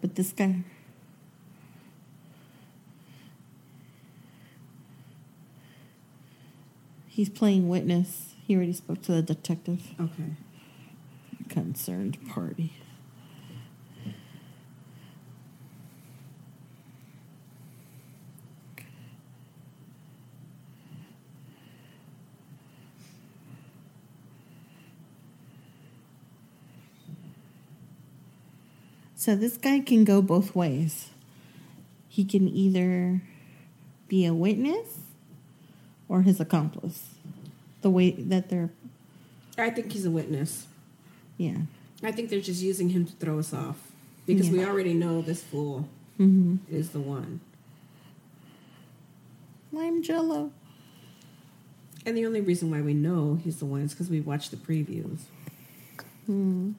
But 0.00 0.14
this 0.14 0.32
guy, 0.32 0.62
he's 7.08 7.28
playing 7.28 7.68
witness. 7.68 8.34
He 8.46 8.54
already 8.54 8.72
spoke 8.72 9.02
to 9.02 9.12
the 9.12 9.22
detective. 9.22 9.94
Okay. 10.00 10.36
Concerned 11.48 12.18
party. 12.28 12.72
So 29.28 29.36
this 29.36 29.58
guy 29.58 29.80
can 29.80 30.04
go 30.04 30.22
both 30.22 30.54
ways. 30.54 31.10
He 32.08 32.24
can 32.24 32.48
either 32.48 33.20
be 34.08 34.24
a 34.24 34.32
witness 34.32 35.00
or 36.08 36.22
his 36.22 36.40
accomplice. 36.40 37.04
The 37.82 37.90
way 37.90 38.12
that 38.12 38.48
they're, 38.48 38.70
I 39.58 39.68
think 39.68 39.92
he's 39.92 40.06
a 40.06 40.10
witness. 40.10 40.66
yeah. 41.36 41.58
I 42.02 42.10
think 42.10 42.30
they're 42.30 42.40
just 42.40 42.62
using 42.62 42.88
him 42.88 43.04
to 43.04 43.12
throw 43.16 43.38
us 43.38 43.52
off 43.52 43.76
because 44.24 44.48
we 44.48 44.64
already 44.64 44.94
know 44.94 45.20
this 45.20 45.42
fool 45.42 45.86
Mm-hmm. 46.18 46.74
is 46.74 46.88
the 46.88 47.00
one. 47.00 47.40
Lime 49.72 50.02
jello. 50.02 50.52
And 52.06 52.16
the 52.16 52.24
only 52.24 52.40
reason 52.40 52.70
why 52.70 52.80
we 52.80 52.94
know 52.94 53.38
he's 53.44 53.58
the 53.58 53.66
one 53.66 53.82
is 53.82 53.92
because 53.92 54.08
we 54.08 54.22
watched 54.22 54.52
the 54.52 54.56
previews. 54.56 55.18
Hmm. 56.24 56.70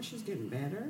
No, 0.00 0.04
she's 0.04 0.22
getting 0.22 0.48
better. 0.48 0.88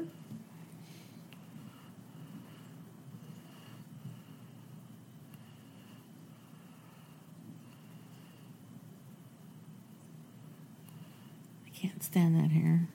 I 11.66 11.70
can't 11.70 12.04
stand 12.04 12.36
that 12.36 12.52
hair. 12.52 12.86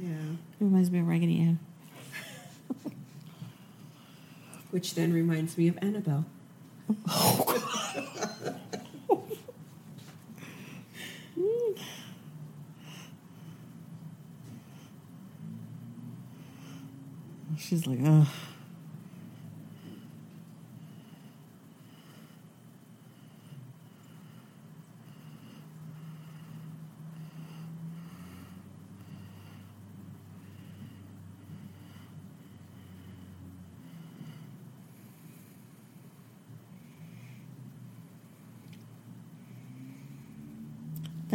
Yeah. 0.00 0.06
It 0.10 0.60
reminds 0.60 0.92
me 0.92 1.00
of 1.00 1.08
Raggedy 1.08 1.40
Ann. 1.40 1.58
Which 4.70 4.94
then 4.94 5.12
reminds 5.12 5.58
me 5.58 5.66
of 5.66 5.76
Annabelle. 5.82 6.26
She's 17.68 17.86
like, 17.86 17.98
ugh. 18.02 18.26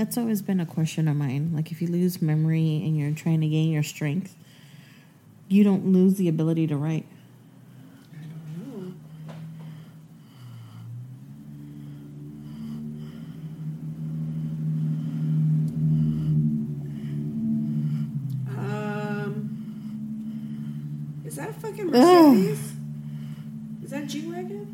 That's 0.04 0.18
always 0.18 0.42
been 0.42 0.60
a 0.60 0.66
question 0.66 1.08
of 1.08 1.16
mine. 1.16 1.54
Like, 1.56 1.72
if 1.72 1.82
you 1.82 1.88
lose 1.88 2.22
memory 2.22 2.82
and 2.84 2.98
you're 2.98 3.14
trying 3.14 3.40
to 3.40 3.48
gain 3.48 3.72
your 3.72 3.84
strength, 3.84 4.36
you 5.48 5.64
don't 5.64 5.94
lose 5.94 6.16
the 6.16 6.28
ability 6.28 6.68
to 6.68 6.76
write. 6.76 7.06
I 8.12 8.18
don't 8.18 8.68
know. 8.68 8.94
Um, 18.60 21.24
is 21.26 21.38
that 21.38 21.50
a 21.50 21.54
fucking 21.54 21.88
Mercedes? 21.88 22.74
Is 23.86 23.92
that 23.92 24.08
G 24.08 24.30
wagon 24.30 24.68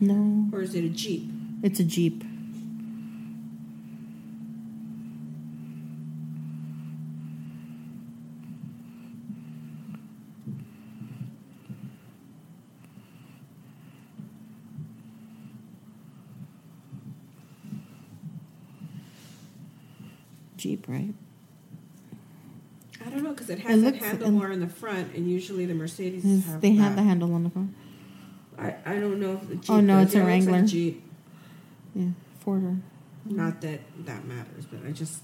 No, 0.00 0.56
or 0.56 0.62
is 0.62 0.76
it 0.76 0.84
a 0.84 0.88
Jeep? 0.88 1.28
it's 1.64 1.80
a. 1.80 1.84
Jeep, 20.64 20.88
right? 20.88 21.12
I 23.04 23.10
don't 23.10 23.22
know 23.22 23.32
because 23.32 23.50
it 23.50 23.53
has 23.64 23.82
It 23.82 23.84
looks- 23.84 23.98
handlebar 24.06 24.52
in 24.52 24.60
the 24.60 24.68
front, 24.68 25.14
and 25.14 25.28
usually 25.30 25.66
the 25.66 25.74
Mercedes 25.74 26.46
have 26.46 26.60
they 26.60 26.72
have 26.72 26.96
that. 26.96 27.02
the 27.02 27.08
handle 27.08 27.34
on 27.34 27.44
the 27.44 27.50
front. 27.50 27.74
I, 28.58 28.74
I 28.86 28.98
don't 29.00 29.18
know 29.20 29.32
if 29.34 29.48
the 29.48 29.56
Jeep. 29.56 29.70
Oh, 29.70 29.80
no, 29.80 29.98
it's 30.00 30.14
a 30.14 30.18
it 30.18 30.20
looks 30.20 30.46
like 30.46 30.52
Wrangler. 30.54 30.62
Jeep. 30.68 31.02
Yeah, 31.94 32.08
Forder. 32.40 32.76
Not 33.24 33.60
that 33.62 33.80
that 34.04 34.24
matters, 34.26 34.64
but 34.70 34.80
I 34.86 34.92
just 34.92 35.22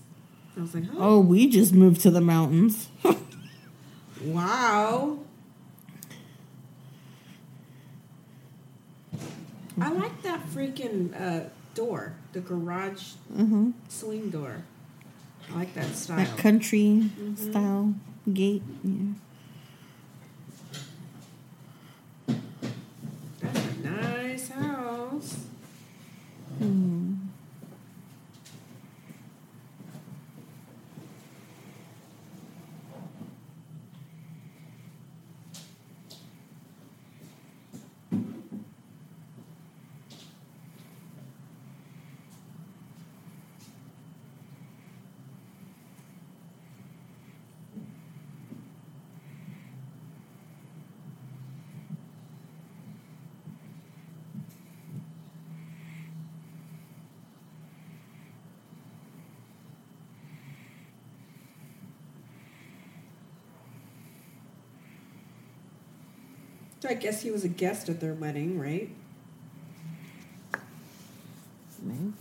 I 0.57 0.61
was 0.63 0.75
like, 0.75 0.85
oh, 0.95 1.17
Oh, 1.17 1.21
we 1.21 1.49
just 1.49 1.73
moved 1.73 2.01
to 2.03 2.11
the 2.11 2.21
mountains. 2.21 2.89
wow. 4.25 5.19
I 9.81 9.91
like 9.93 10.23
that 10.23 10.47
freaking 10.51 11.19
uh, 11.19 11.49
door, 11.75 12.15
the 12.33 12.41
garage 12.41 13.13
hmm 13.35 13.71
swing 13.89 14.29
door. 14.31 14.63
I 15.51 15.55
like 15.57 15.75
that 15.75 15.95
style. 15.95 16.17
That 16.19 16.37
country 16.37 17.09
style 17.37 17.95
gate. 18.27 18.63
Yeah. 18.83 19.15
I 66.91 66.95
guess 66.95 67.23
he 67.23 67.31
was 67.31 67.45
a 67.45 67.49
guest 67.49 67.89
at 67.89 68.01
their 68.01 68.15
wedding, 68.15 68.59
right? 68.59 68.91
Maybe. 71.81 72.13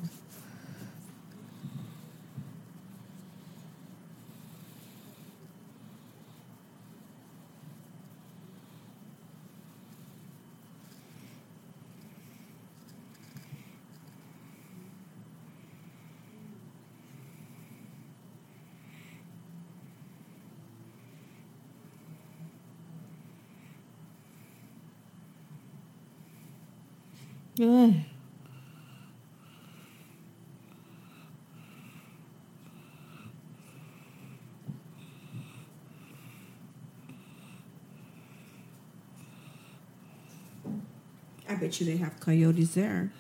I 41.48 41.56
bet 41.56 41.80
you 41.80 41.86
they 41.86 41.98
have 41.98 42.20
coyotes 42.20 42.76
there, 42.76 43.12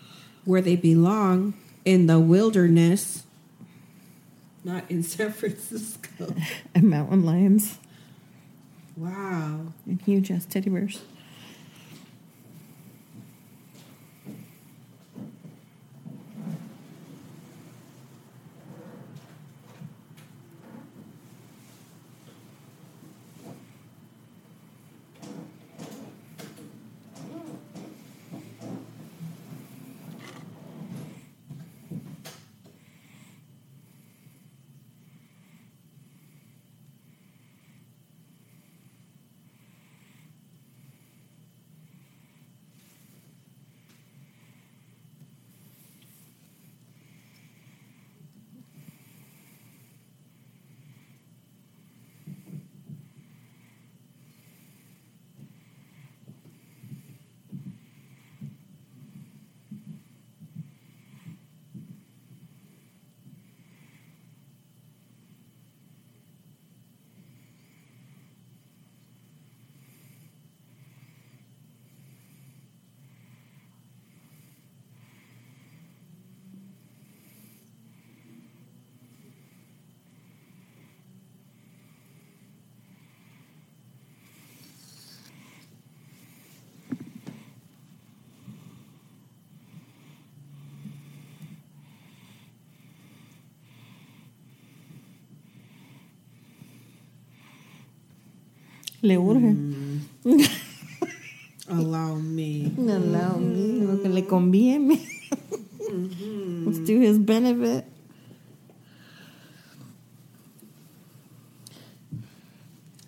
where 0.45 0.61
they 0.61 0.75
belong 0.75 1.53
in 1.85 2.05
the 2.07 2.19
wilderness, 2.19 3.23
not 4.63 4.89
in 4.89 5.03
San 5.03 5.31
Francisco. 5.31 6.33
And 6.75 6.89
mountain 6.89 7.25
lions 7.25 7.77
Wow. 8.95 9.73
and 9.85 10.01
huge 10.01 10.29
ass 10.29 10.45
teddy 10.45 10.69
bears. 10.69 11.01
Le 99.01 99.17
urge. 99.17 99.55
Mm. 100.25 100.49
Allow 101.69 102.15
me. 102.15 102.73
Allow 102.77 103.37
me, 103.37 103.79
mm-hmm. 103.79 103.87
lo 103.87 103.97
que 103.97 104.09
le 104.09 104.21
conviene. 104.23 104.99
Let's 106.65 106.79
do 106.79 106.99
his 106.99 107.19
benefit. 107.19 107.85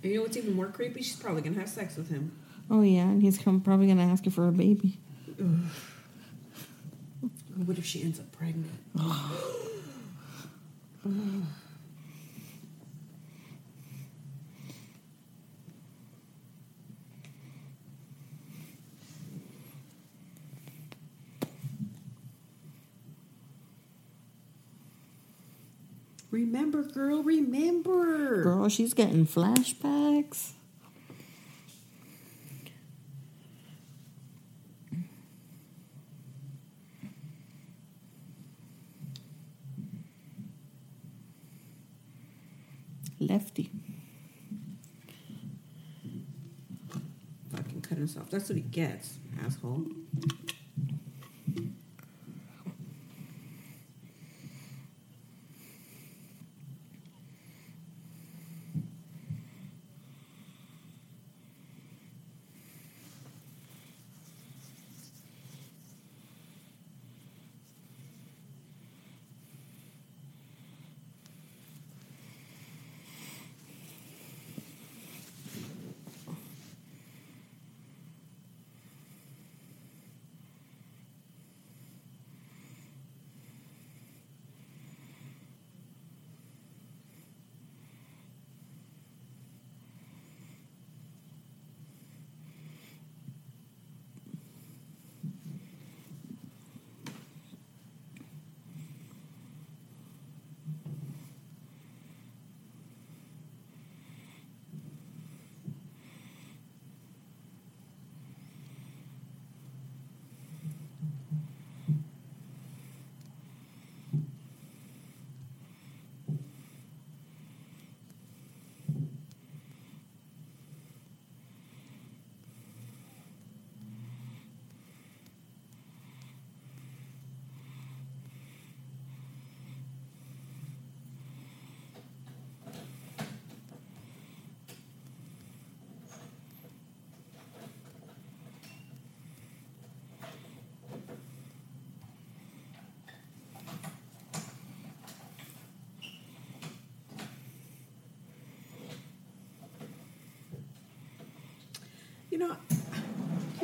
And 0.03 0.11
you 0.11 0.17
know 0.17 0.23
what's 0.23 0.37
even 0.37 0.55
more 0.55 0.67
creepy? 0.67 1.01
She's 1.01 1.15
probably 1.15 1.41
gonna 1.41 1.59
have 1.59 1.69
sex 1.69 1.95
with 1.95 2.09
him. 2.09 2.31
Oh 2.69 2.81
yeah, 2.81 3.01
and 3.01 3.21
he's 3.21 3.37
come, 3.37 3.61
probably 3.61 3.87
gonna 3.87 4.05
ask 4.05 4.25
her 4.25 4.31
for 4.31 4.47
a 4.47 4.51
baby. 4.51 4.97
What 7.65 7.77
if 7.77 7.85
she 7.85 8.03
ends 8.03 8.19
up 8.19 8.31
pregnant? 8.31 8.71
Remember, 26.31 26.81
girl, 26.81 27.21
remember. 27.23 28.41
Girl, 28.41 28.69
she's 28.69 28.93
getting 28.93 29.27
flashbacks. 29.27 30.53
Lefty. 43.19 43.69
Fucking 47.53 47.81
cut 47.81 47.97
himself. 47.97 48.31
That's 48.31 48.47
what 48.47 48.55
he 48.55 48.61
gets, 48.61 49.17
asshole. 49.45 49.85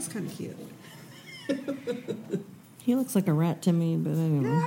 He's 0.08 0.14
kind 0.14 0.30
of 0.30 0.38
cute. 0.38 0.58
He 2.88 2.96
looks 2.96 3.14
like 3.16 3.28
a 3.28 3.34
rat 3.34 3.62
to 3.64 3.74
me, 3.74 3.98
but 3.98 4.12
anyway. 4.12 4.66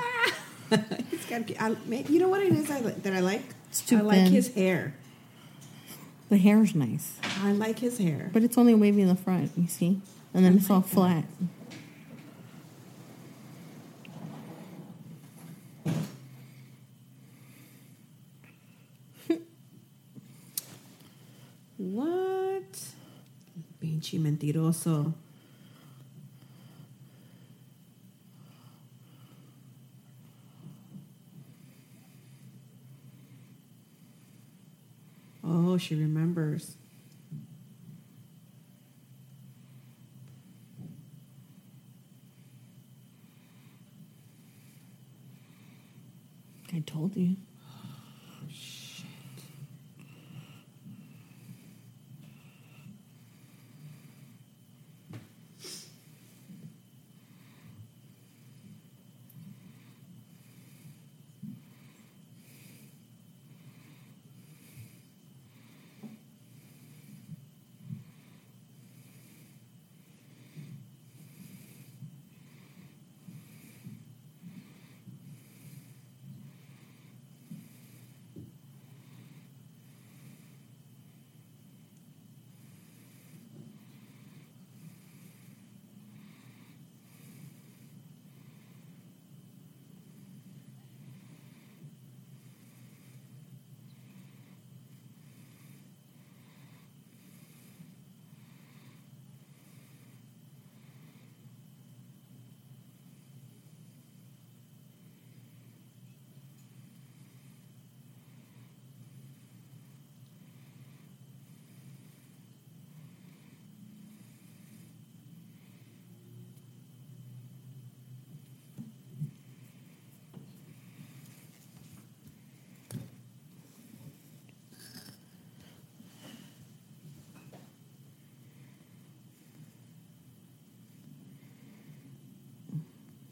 he's 1.10 1.24
kind 1.24 1.40
of 1.40 1.46
cute. 1.46 1.58
I, 1.58 1.74
you 2.12 2.20
know 2.20 2.28
what 2.28 2.42
it 2.42 2.52
is 2.52 2.70
I, 2.70 2.82
that 2.82 3.14
I 3.14 3.20
like? 3.20 3.40
It's 3.70 3.80
too 3.80 3.96
I 3.96 4.00
like 4.02 4.24
thin. 4.24 4.32
his 4.32 4.52
hair. 4.52 4.94
The 6.28 6.36
hair's 6.36 6.74
nice. 6.74 7.14
I 7.42 7.52
like 7.52 7.78
his 7.78 7.96
hair. 7.96 8.28
But 8.30 8.42
it's 8.42 8.58
only 8.58 8.74
wavy 8.74 9.00
in 9.00 9.08
the 9.08 9.16
front, 9.16 9.52
you 9.56 9.68
see? 9.68 10.02
And 10.34 10.44
then 10.44 10.58
it's 10.58 10.68
all 10.68 10.82
flat. 10.82 11.24
What? 21.78 22.78
Pinche 23.80 24.20
mentiroso. 24.20 25.14
Oh, 35.52 35.69
she 35.80 35.94
remembers. 35.94 36.76
I 46.72 46.80
told 46.80 47.16
you. 47.16 47.36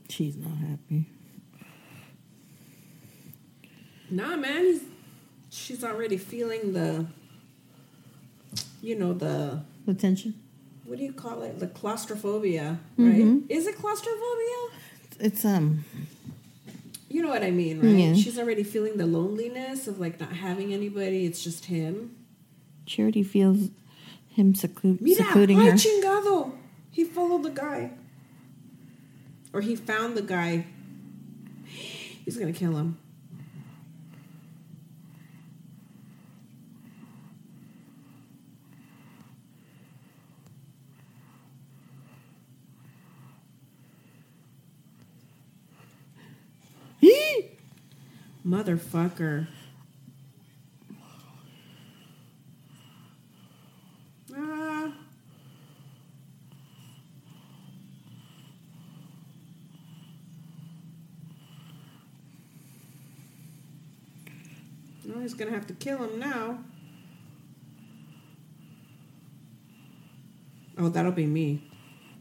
She's 0.08 0.36
not 0.36 0.56
happy. 0.58 1.06
Nah, 4.10 4.36
man, 4.36 4.80
she's 5.50 5.84
already 5.84 6.16
feeling 6.16 6.72
the, 6.72 7.06
you 8.80 8.94
know, 8.96 9.12
the, 9.12 9.60
The 9.86 9.94
tension? 9.94 10.34
what 10.84 10.98
do 10.98 11.04
you 11.04 11.12
call 11.12 11.42
it? 11.42 11.58
The 11.58 11.66
claustrophobia, 11.66 12.78
Mm-hmm. 12.98 13.32
right? 13.34 13.42
Is 13.50 13.66
it 13.66 13.76
claustrophobia? 13.76 14.56
It's 15.20 15.44
um 15.44 15.84
You 17.10 17.22
know 17.22 17.28
what 17.28 17.42
I 17.42 17.50
mean, 17.50 17.80
right? 17.80 17.88
Yeah. 17.90 18.14
She's 18.14 18.38
already 18.38 18.62
feeling 18.62 18.96
the 18.96 19.06
loneliness 19.06 19.86
of 19.88 19.98
like 20.00 20.18
not 20.20 20.32
having 20.32 20.72
anybody. 20.72 21.26
It's 21.26 21.42
just 21.44 21.66
him. 21.66 22.16
Charity 22.86 23.22
feels 23.22 23.68
him 24.30 24.54
seclu- 24.54 25.00
Mira, 25.00 25.16
secluding 25.24 25.58
ay 25.60 25.66
her. 25.70 25.72
chingado. 25.72 26.52
He 26.90 27.04
followed 27.04 27.42
the 27.42 27.50
guy. 27.50 27.90
Or 29.52 29.60
he 29.60 29.76
found 29.76 30.16
the 30.16 30.22
guy. 30.22 30.66
He's 32.24 32.36
gonna 32.36 32.52
kill 32.52 32.76
him. 32.76 32.98
Motherfucker. 48.48 49.46
Ah. 54.34 54.90
He's 65.28 65.34
gonna 65.34 65.50
have 65.50 65.66
to 65.66 65.74
kill 65.74 65.98
him 65.98 66.18
now. 66.18 66.58
Oh, 70.78 70.88
that'll 70.88 71.12
be 71.12 71.26
me. 71.26 71.70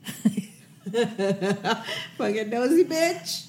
Fucking 2.18 2.50
nosy 2.50 2.84
bitch. 2.84 3.46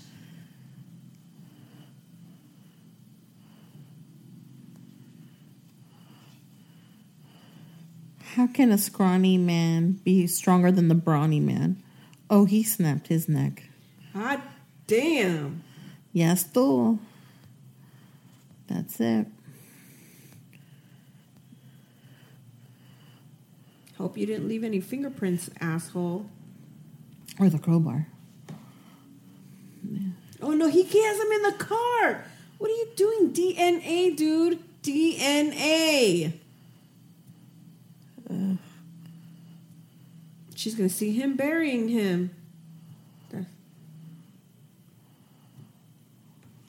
How 8.36 8.46
can 8.46 8.70
a 8.70 8.78
scrawny 8.78 9.38
man 9.38 9.98
be 10.04 10.28
stronger 10.28 10.70
than 10.70 10.86
the 10.86 10.94
brawny 10.94 11.40
man? 11.40 11.82
Oh, 12.30 12.44
he 12.44 12.62
snapped 12.62 13.08
his 13.08 13.28
neck. 13.28 13.64
Hot 14.12 14.40
damn. 14.86 15.64
Yes, 16.12 16.44
tú. 16.44 17.00
That's 18.68 19.00
it. 19.00 19.26
Hope 23.98 24.16
you 24.16 24.26
didn't 24.26 24.48
leave 24.48 24.64
any 24.64 24.80
fingerprints, 24.80 25.50
asshole. 25.60 26.26
Or 27.38 27.48
the 27.48 27.58
crowbar. 27.58 28.06
Oh 30.40 30.52
no, 30.52 30.68
he 30.68 30.82
has 30.82 31.18
them 31.18 31.32
in 31.32 31.42
the 31.42 31.52
car. 31.52 32.24
What 32.58 32.70
are 32.70 32.74
you 32.74 32.88
doing? 32.96 33.32
DNA, 33.32 34.16
dude. 34.16 34.62
DNA. 34.82 36.32
She's 40.54 40.74
gonna 40.74 40.88
see 40.88 41.12
him 41.12 41.36
burying 41.36 41.88
him. 41.88 42.30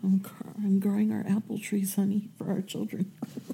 I'm 0.03 0.79
growing 0.79 1.11
our 1.11 1.25
apple 1.27 1.57
trees, 1.59 1.95
honey, 1.95 2.29
for 2.37 2.51
our 2.51 2.61
children. 2.61 3.11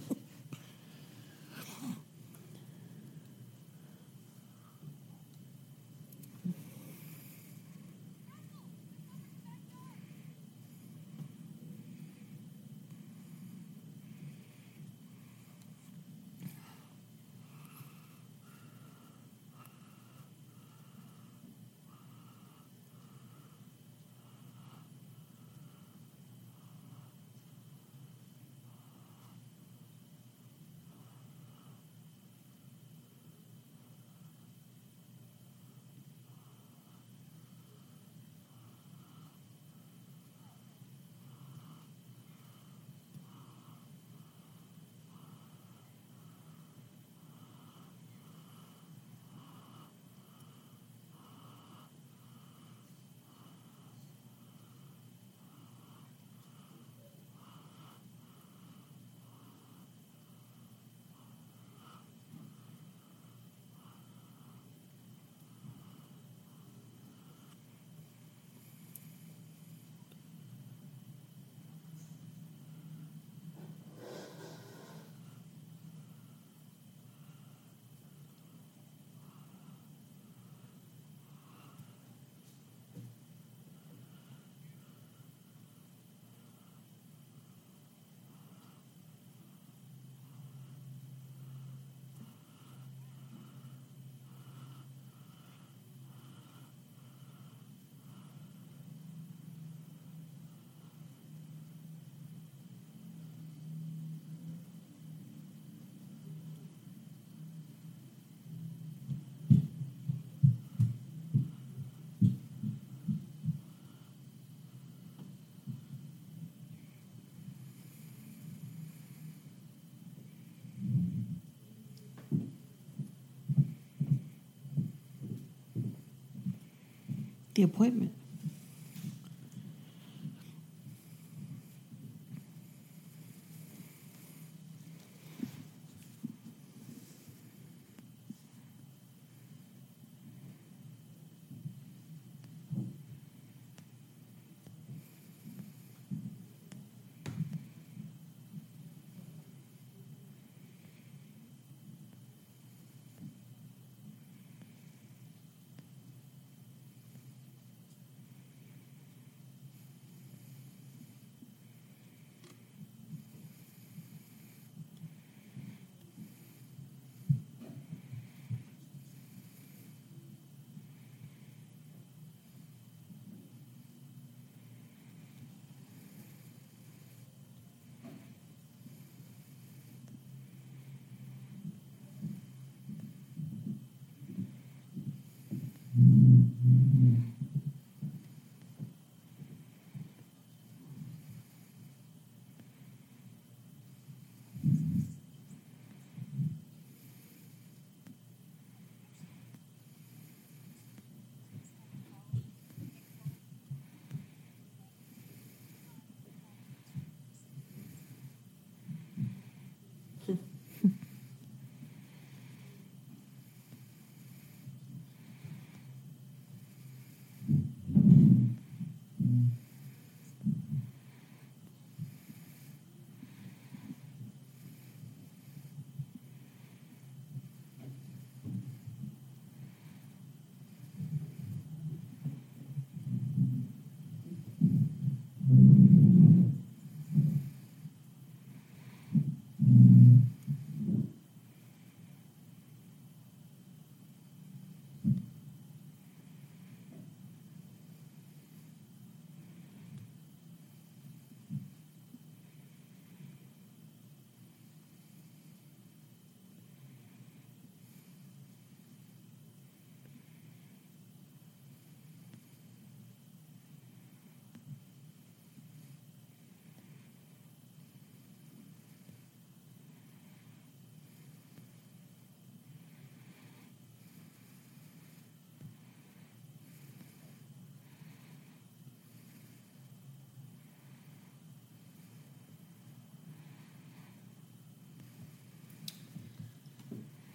The 127.56 127.64
appointment. 127.64 128.12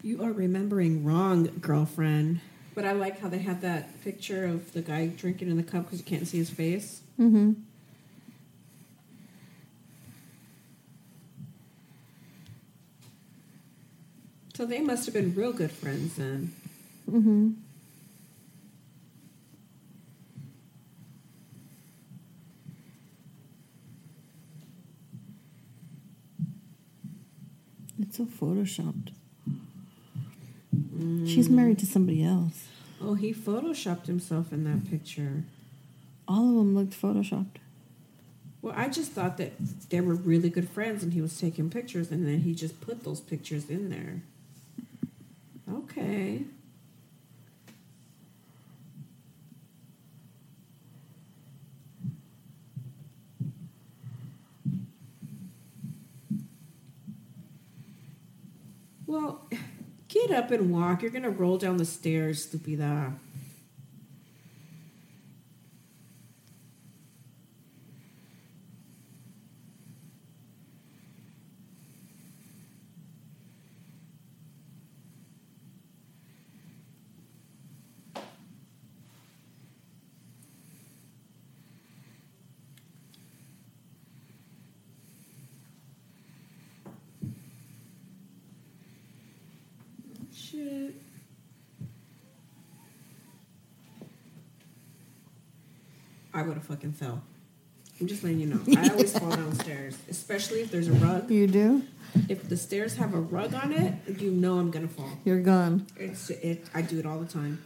You 0.03 0.22
are 0.22 0.32
remembering 0.32 1.05
wrong, 1.05 1.44
girlfriend. 1.61 2.40
But 2.74 2.86
I 2.86 2.92
like 2.92 3.20
how 3.20 3.28
they 3.28 3.38
had 3.38 3.61
that 3.61 4.03
picture 4.03 4.46
of 4.46 4.72
the 4.72 4.80
guy 4.80 5.09
drinking 5.09 5.51
in 5.51 5.59
the 5.59 5.62
cup 5.62 5.84
because 5.84 5.98
you 5.98 6.05
can't 6.05 6.26
see 6.26 6.38
his 6.38 6.48
face. 6.48 7.03
Mm-hmm. 7.18 7.53
So 14.55 14.64
they 14.66 14.80
must 14.80 15.05
have 15.07 15.14
been 15.14 15.34
real 15.34 15.53
good 15.53 15.70
friends 15.70 16.16
then. 16.16 16.55
Mm-hmm. 17.11 17.51
It's 28.03 28.16
so 28.16 28.24
photoshopped. 28.24 29.12
She's 31.26 31.48
married 31.48 31.78
to 31.80 31.86
somebody 31.86 32.22
else. 32.22 32.66
Oh, 33.01 33.14
he 33.14 33.32
photoshopped 33.32 34.07
himself 34.07 34.53
in 34.53 34.64
that 34.64 34.90
picture. 34.90 35.44
All 36.28 36.48
of 36.51 36.55
them 36.57 36.74
looked 36.74 37.01
photoshopped. 37.01 37.57
Well, 38.62 38.74
I 38.76 38.88
just 38.88 39.12
thought 39.12 39.38
that 39.38 39.53
they 39.88 40.01
were 40.03 40.14
really 40.14 40.51
good 40.51 40.68
friends 40.68 41.03
and 41.03 41.14
he 41.14 41.22
was 41.22 41.38
taking 41.38 41.70
pictures 41.70 42.11
and 42.11 42.26
then 42.26 42.40
he 42.40 42.55
just 42.55 42.80
put 42.80 43.05
those 43.05 43.20
pictures 43.20 43.70
in 43.70 43.88
there. 43.88 44.20
Okay. 45.72 46.42
Well, 59.07 59.48
get 60.09 60.20
up 60.33 60.51
and 60.51 60.72
walk. 60.72 61.03
You're 61.03 61.11
going 61.11 61.22
to 61.22 61.31
roll 61.31 61.59
down 61.59 61.76
the 61.76 61.85
stairs, 61.85 62.47
stupida. 62.47 63.14
Shit. 90.33 90.95
I 96.61 96.63
would 96.63 96.69
have 96.69 96.77
fucking 96.77 96.93
fell. 96.93 97.23
I'm 98.01 98.07
just 98.07 98.23
letting 98.23 98.41
you 98.41 98.47
know. 98.47 98.61
I 98.81 98.89
always 98.91 99.19
fall 99.19 99.31
downstairs, 99.31 99.97
especially 100.11 100.61
if 100.61 100.71
there's 100.71 100.89
a 100.89 100.93
rug. 100.93 101.31
You 101.31 101.47
do? 101.47 101.83
If 102.29 102.49
the 102.51 102.57
stairs 102.57 102.97
have 102.97 103.15
a 103.15 103.21
rug 103.21 103.55
on 103.55 103.73
it, 103.73 104.21
you 104.21 104.31
know 104.31 104.59
I'm 104.59 104.71
gonna 104.71 104.89
fall. 104.89 105.09
You're 105.25 105.41
gone. 105.41 105.87
It's 105.97 106.29
it. 106.29 106.67
I 106.75 106.83
do 106.83 106.99
it 106.99 107.07
all 107.07 107.19
the 107.19 107.27
time. 107.27 107.65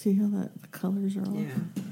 See 0.00 0.14
how 0.14 0.28
that 0.28 0.62
the 0.62 0.68
colors 0.68 1.14
are 1.18 1.26
all 1.26 1.34
Yeah. 1.34 1.82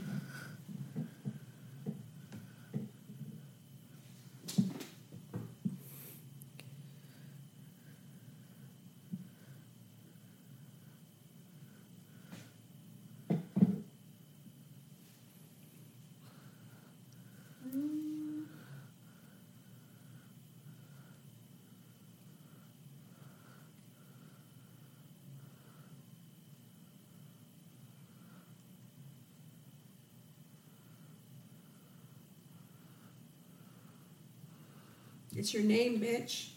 It's 35.38 35.54
your 35.54 35.62
name, 35.62 36.00
bitch. 36.00 36.48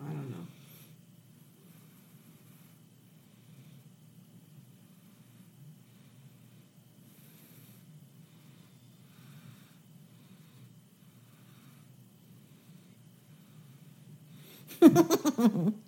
I 0.00 0.04
don't 0.04 0.30
know. 15.60 15.74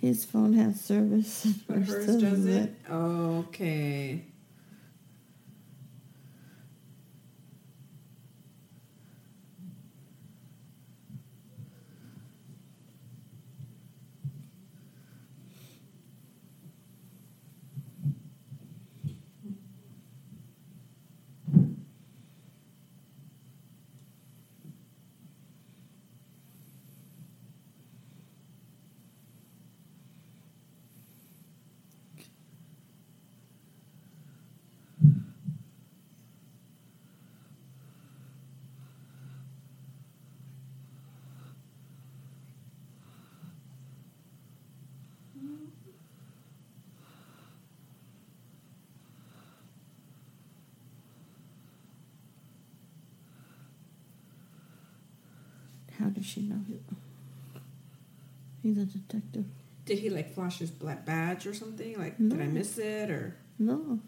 His 0.00 0.24
phone 0.24 0.54
has 0.54 0.80
service. 0.80 1.46
But 1.68 1.78
hers 1.82 2.06
does 2.20 2.44
that- 2.44 2.62
it? 2.70 2.74
Okay. 2.90 4.24
How 56.00 56.06
does 56.06 56.24
she 56.24 56.40
know 56.40 56.60
it? 56.70 56.82
He's 58.62 58.78
a 58.78 58.86
detective. 58.86 59.44
Did 59.84 59.98
he 59.98 60.10
like 60.10 60.34
flash 60.34 60.58
his 60.58 60.70
black 60.70 61.04
badge 61.04 61.46
or 61.46 61.54
something? 61.54 61.98
Like, 61.98 62.16
did 62.16 62.40
I 62.40 62.46
miss 62.46 62.78
it 62.78 63.10
or? 63.10 63.36
No. 63.58 64.00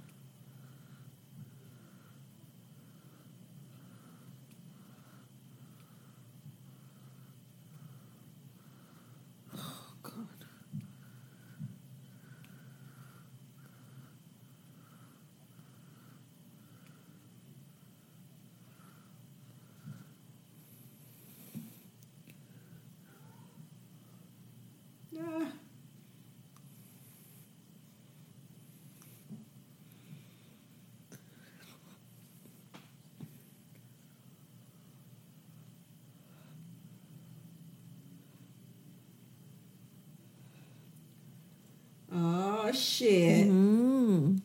Oh 42.72 42.74
shit. 42.74 43.48
Mm. 43.48 44.40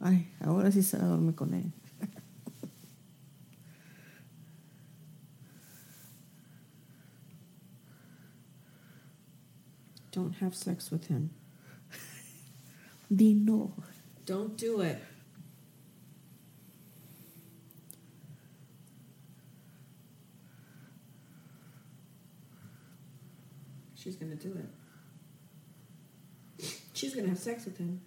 Ay, 0.00 0.28
ahora 0.40 0.70
sí 0.70 0.82
se 0.82 0.98
va 0.98 1.04
a 1.04 1.08
dormir 1.08 1.34
con 1.34 1.54
él. 1.54 1.72
Don't 10.12 10.34
have 10.42 10.54
sex 10.54 10.90
with 10.90 11.06
him. 11.06 11.30
Di 13.10 13.32
no. 13.32 13.72
Don't 14.26 14.58
do 14.58 14.82
it. 14.82 14.98
She's 24.08 24.16
gonna 24.16 24.36
do 24.36 24.56
it. 26.58 26.64
She's 26.94 27.14
gonna 27.14 27.28
have 27.28 27.38
sex 27.38 27.66
with 27.66 27.76
him. 27.76 28.00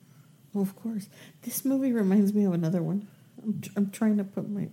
Well, 0.51 0.63
of 0.63 0.75
course. 0.75 1.07
This 1.43 1.63
movie 1.63 1.93
reminds 1.93 2.33
me 2.33 2.43
of 2.45 2.53
another 2.53 2.81
one. 2.81 3.07
I'm, 3.43 3.61
tr- 3.61 3.69
I'm 3.75 3.91
trying 3.91 4.17
to 4.17 4.23
put 4.23 4.49
my. 4.49 4.69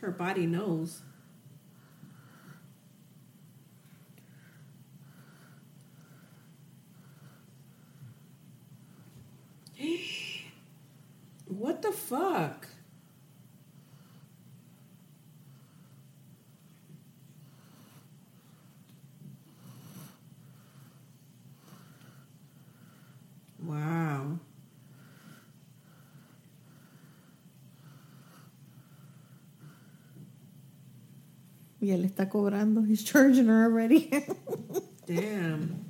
Her 0.00 0.03
body 0.16 0.46
knows. 0.46 1.02
what 11.46 11.82
the 11.82 11.92
fuck? 11.92 12.68
Wow. 23.62 24.38
Y 31.84 31.90
él 31.90 32.06
está 32.06 32.30
cobrando. 32.30 32.82
He's 32.82 33.04
charging 33.04 33.46
her 33.46 33.64
already. 33.64 34.10
Damn. 35.06 35.84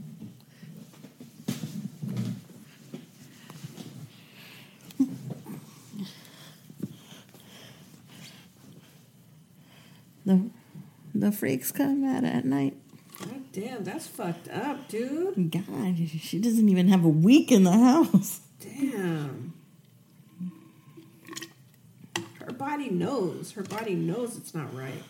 the, 10.26 10.50
the 11.14 11.30
freaks 11.30 11.70
come 11.70 12.04
out 12.04 12.24
at 12.24 12.44
night. 12.44 12.76
God 13.20 13.52
Damn, 13.52 13.84
that's 13.84 14.08
fucked 14.08 14.48
up, 14.48 14.88
dude. 14.88 15.52
God, 15.52 15.96
she 16.20 16.40
doesn't 16.40 16.68
even 16.68 16.88
have 16.88 17.04
a 17.04 17.08
week 17.08 17.52
in 17.52 17.62
the 17.62 17.70
house. 17.70 18.40
Damn. 18.58 19.54
Her 22.40 22.52
body 22.52 22.90
knows. 22.90 23.52
Her 23.52 23.62
body 23.62 23.94
knows 23.94 24.36
it's 24.36 24.52
not 24.56 24.74
right. 24.74 25.04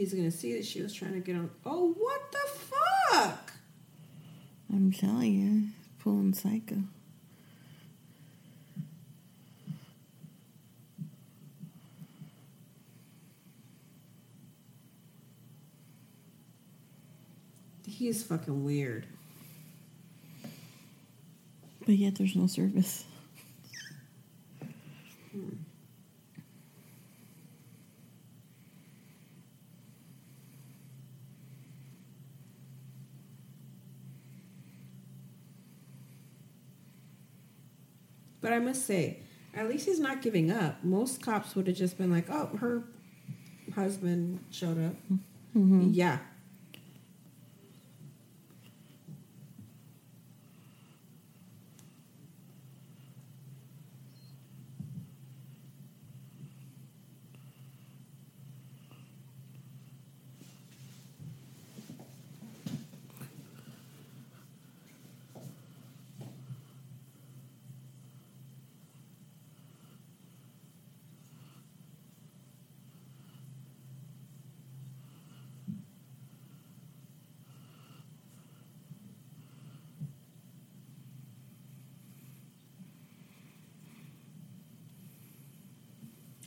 He's 0.00 0.14
gonna 0.14 0.30
see 0.30 0.54
that 0.54 0.64
she 0.64 0.80
was 0.80 0.94
trying 0.94 1.12
to 1.12 1.20
get 1.20 1.36
on. 1.36 1.50
Oh, 1.66 1.92
what 1.92 2.32
the 2.32 2.38
fuck? 2.48 3.52
I'm 4.72 4.90
telling 4.92 5.34
you, 5.34 5.62
pulling 5.98 6.32
psycho. 6.32 6.76
He 17.86 18.08
is 18.08 18.22
fucking 18.22 18.64
weird. 18.64 19.04
But 21.84 21.96
yet 21.96 22.14
there's 22.14 22.34
no 22.34 22.46
service. 22.46 23.04
But 38.40 38.52
I 38.52 38.58
must 38.58 38.86
say, 38.86 39.20
at 39.54 39.68
least 39.68 39.86
he's 39.86 40.00
not 40.00 40.22
giving 40.22 40.50
up. 40.50 40.82
Most 40.84 41.22
cops 41.22 41.54
would 41.54 41.66
have 41.66 41.76
just 41.76 41.98
been 41.98 42.10
like, 42.10 42.30
"Oh, 42.30 42.46
her 42.60 42.82
husband 43.74 44.40
showed 44.50 44.78
up." 44.84 44.94
Mm-hmm. 45.56 45.90
Yeah. 45.92 46.18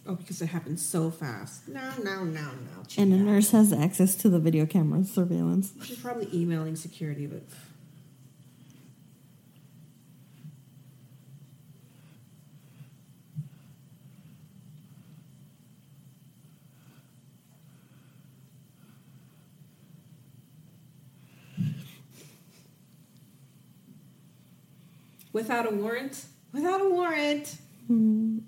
Oh, 0.06 0.16
because 0.16 0.41
it 0.41 0.47
happened 0.47 0.80
so 0.82 1.10
fast. 1.10 1.68
No, 1.70 1.80
no, 2.04 2.26
no, 2.26 2.41
no. 2.41 2.84
And 2.97 3.14
the 3.14 3.18
Chia. 3.18 3.26
nurse 3.26 3.51
has 3.51 3.72
access 3.72 4.16
to 4.16 4.30
the 4.30 4.39
video 4.39 4.66
camera 4.66 5.06
surveillance. 5.06 5.72
She's 5.82 5.97
probably 5.97 6.28
emailing 6.34 6.76
security, 6.76 7.26
but 7.26 7.43
without 25.32 25.66
a 25.66 25.74
warrant, 25.74 26.26
without 26.51 26.82
a 26.82 26.89
warrant. 26.89 27.58
Hmm. 27.88 28.39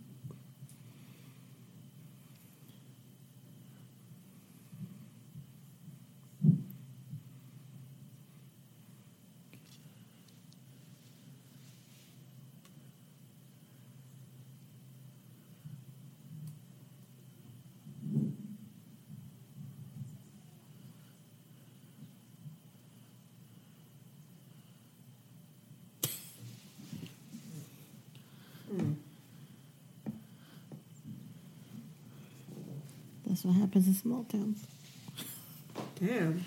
That's 33.45 33.57
what 33.57 33.61
happens 33.61 33.87
in 33.87 33.93
small 33.93 34.23
towns. 34.23 34.65
Damn. 35.99 36.43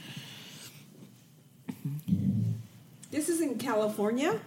This 3.12 3.28
is 3.28 3.40
in 3.40 3.56
California? 3.56 4.40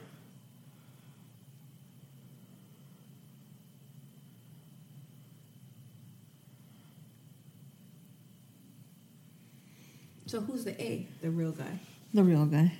So 10.26 10.42
who's 10.42 10.66
the 10.66 10.82
A, 10.82 11.08
the 11.22 11.32
real 11.32 11.54
guy? 11.54 11.80
The 12.14 12.24
real 12.24 12.46
guy. 12.46 12.74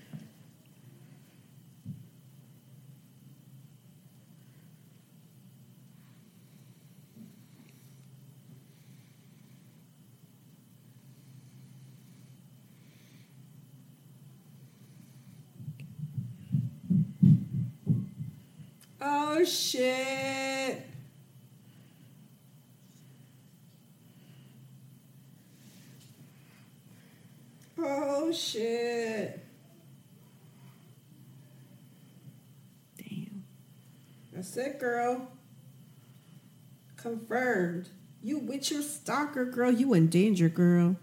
Oh 19.04 19.41
shit. 19.52 20.88
Oh 27.78 28.32
shit. 28.32 29.44
Damn. 32.98 33.44
That's 34.34 34.56
it, 34.58 34.80
girl. 34.80 35.28
Confirmed. 36.96 37.90
You 38.22 38.38
with 38.38 38.70
your 38.72 38.84
stalker, 38.84 39.46
girl. 39.46 39.72
You 39.72 39.94
in 39.96 40.08
danger, 40.08 40.50
girl. 40.50 40.96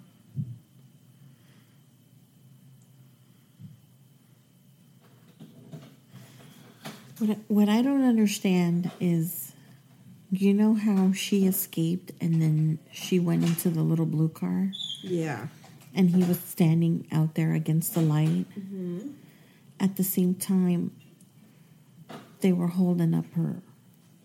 What 7.19 7.31
I, 7.31 7.37
what 7.49 7.69
I 7.69 7.83
don't 7.83 8.05
understand 8.05 8.91
is, 9.01 9.53
you 10.31 10.53
know 10.55 10.75
how 10.75 11.13
she 11.13 11.47
escaped 11.47 12.13
and 12.21 12.41
then 12.41 12.79
she 12.93 13.19
went 13.19 13.45
into 13.45 13.71
the 13.71 13.83
little 13.83 14.07
blue 14.07 14.29
car 14.29 14.73
Yeah. 15.03 15.49
and 15.95 16.11
he 16.11 16.23
was 16.23 16.39
standing 16.39 17.07
out 17.11 17.35
there 17.35 17.55
against 17.55 17.95
the 17.95 18.03
light. 18.03 18.47
Mm-hmm. 18.59 19.09
At 19.81 19.97
the 19.97 20.05
same 20.05 20.35
time, 20.35 20.93
they 22.41 22.53
were 22.53 22.67
holding 22.69 23.15
up 23.15 23.25
her 23.35 23.63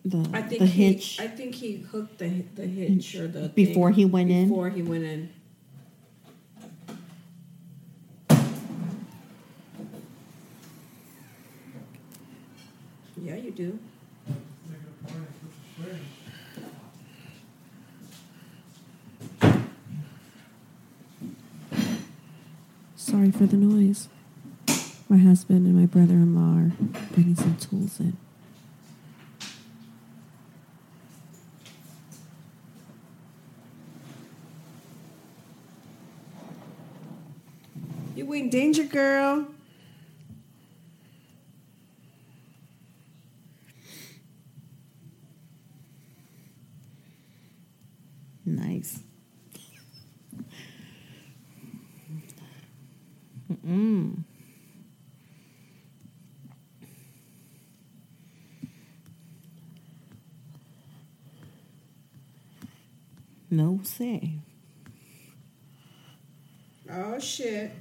the 0.05 0.29
I 0.33 0.41
think 0.41 0.59
the 0.59 0.65
he, 0.67 0.93
hitch. 0.93 1.19
I 1.19 1.27
think 1.27 1.55
he 1.55 1.77
hooked 1.77 2.17
the 2.19 2.43
the 2.55 2.65
hitch 2.67 3.15
or 3.15 3.27
the 3.27 3.49
Before 3.49 3.89
thing 3.89 3.95
he 3.95 4.05
went 4.05 4.31
in? 4.31 4.49
Before 4.49 4.69
he 4.69 4.81
went 4.81 5.03
in. 5.03 5.29
do. 13.55 13.79
Sorry 22.95 23.31
for 23.31 23.45
the 23.45 23.57
noise. 23.57 24.09
My 25.07 25.17
husband 25.17 25.67
and 25.67 25.75
my 25.75 25.85
brother 25.85 26.13
in 26.13 26.33
law 26.33 26.59
are 26.59 26.71
bringing 27.11 27.35
some 27.35 27.55
tools 27.57 27.99
in. 27.99 28.17
You 38.15 38.33
in 38.33 38.49
danger, 38.49 38.83
girl. 38.83 39.47
Mm. 53.73 54.23
No 63.49 63.79
say. 63.83 64.33
Oh 66.87 67.17
shit. 67.17 67.71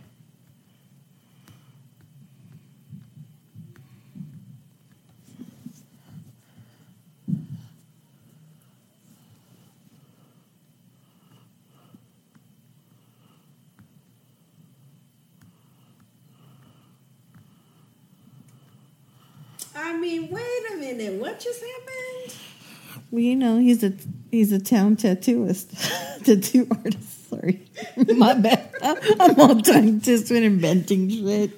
I 19.74 19.96
mean, 19.98 20.28
wait 20.30 20.42
a 20.72 20.76
minute. 21.04 21.20
What 21.20 21.40
just 21.40 21.60
happened? 21.60 22.36
Well, 23.10 23.20
you 23.20 23.36
know, 23.36 23.58
he's 23.58 23.82
a 23.84 23.92
he's 24.30 24.52
a 24.52 24.58
town 24.60 24.96
tattooist, 24.96 25.70
tattoo 26.24 26.66
artist. 26.70 27.28
Sorry, 27.30 27.62
my 28.16 28.34
bad. 28.34 28.70
I'm 28.82 29.40
all 29.40 29.60
tongue 29.60 30.00
twisted 30.00 30.42
inventing 30.42 31.10
shit. 31.10 31.50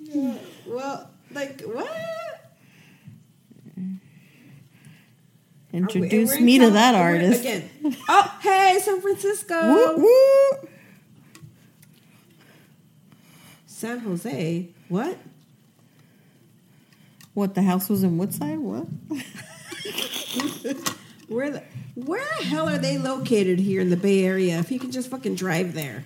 Yeah, 0.00 0.34
well, 0.66 1.10
like 1.32 1.62
what? 1.62 1.90
Introduce 5.72 6.38
me 6.38 6.58
to 6.58 6.68
that 6.70 6.94
artist. 6.94 7.40
again. 7.40 7.68
Oh, 8.08 8.38
hey, 8.42 8.78
San 8.78 9.00
Francisco. 9.00 10.04
San 13.66 13.98
Jose. 14.00 14.68
What? 14.90 15.16
What 17.34 17.54
the 17.54 17.62
house 17.62 17.88
was 17.88 18.02
in 18.02 18.18
Woodside? 18.18 18.58
What? 18.58 18.86
Where 21.28 21.50
the 21.50 21.62
where 21.94 22.22
the 22.38 22.44
hell 22.44 22.68
are 22.68 22.78
they 22.78 22.98
located 22.98 23.58
here 23.58 23.80
in 23.80 23.88
the 23.90 23.96
Bay 23.96 24.24
Area? 24.24 24.58
If 24.58 24.70
you 24.70 24.78
can 24.78 24.90
just 24.90 25.08
fucking 25.10 25.34
drive 25.34 25.72
there, 25.74 26.04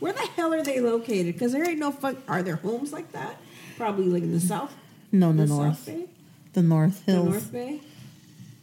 where 0.00 0.12
the 0.12 0.26
hell 0.36 0.52
are 0.52 0.62
they 0.62 0.80
located? 0.80 1.34
Because 1.34 1.52
there 1.52 1.68
ain't 1.68 1.78
no 1.78 1.92
fuck. 1.92 2.16
Are 2.28 2.42
there 2.42 2.56
homes 2.56 2.92
like 2.92 3.12
that? 3.12 3.36
Probably 3.76 4.06
like 4.06 4.22
in 4.24 4.32
the 4.32 4.40
south. 4.40 4.74
No, 5.12 5.32
the 5.32 5.44
the 5.44 5.46
north, 5.46 5.88
the 6.54 6.62
North 6.62 7.04
Hills. 7.04 7.24
the. 7.24 7.30
North 7.30 7.52
Bay, 7.52 7.80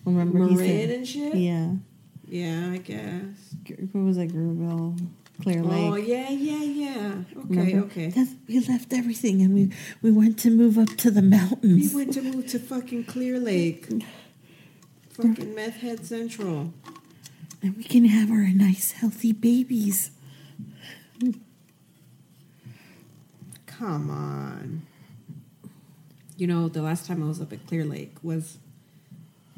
Remember 0.06 0.40
Marin 0.40 0.92
and 0.92 1.08
shit. 1.08 1.36
yeah. 1.36 1.74
yeah, 2.28 2.72
I 2.72 2.78
guess. 2.78 3.56
What 3.94 4.04
was 4.04 4.18
that? 4.18 4.28
Greenville, 4.32 4.96
Clear 5.42 5.62
oh, 5.64 5.68
Lake. 5.68 5.92
Oh 5.92 5.96
yeah, 5.96 6.30
yeah, 6.30 6.64
yeah. 6.64 7.14
Okay, 7.36 7.46
Remember? 7.50 7.86
okay. 7.88 8.08
That's, 8.10 8.32
we 8.48 8.60
left 8.60 8.94
everything 8.94 9.42
and 9.42 9.54
we 9.54 9.72
we 10.02 10.12
went 10.12 10.38
to 10.40 10.52
move 10.52 10.78
up 10.78 10.90
to 10.98 11.10
the 11.10 11.22
mountains. 11.22 11.94
We 11.94 12.04
went 12.04 12.14
to 12.14 12.22
move 12.22 12.48
to 12.48 12.60
fucking 12.60 13.06
Clear 13.06 13.40
Lake, 13.40 13.88
fucking 15.10 15.56
meth 15.56 15.78
head 15.78 16.06
central. 16.06 16.74
and 17.64 17.76
we 17.76 17.84
can 17.84 18.06
have 18.06 18.30
our 18.30 18.50
nice 18.50 18.92
healthy 18.92 19.32
babies. 19.32 20.12
Come 23.66 24.12
on. 24.12 24.84
You 26.38 26.48
know, 26.48 26.70
the 26.70 26.82
last 26.84 27.08
time 27.08 27.24
I 27.24 27.28
was 27.28 27.42
up 27.42 27.52
at 27.52 27.66
Clear 27.66 27.86
Lake 27.86 28.16
was 28.22 28.58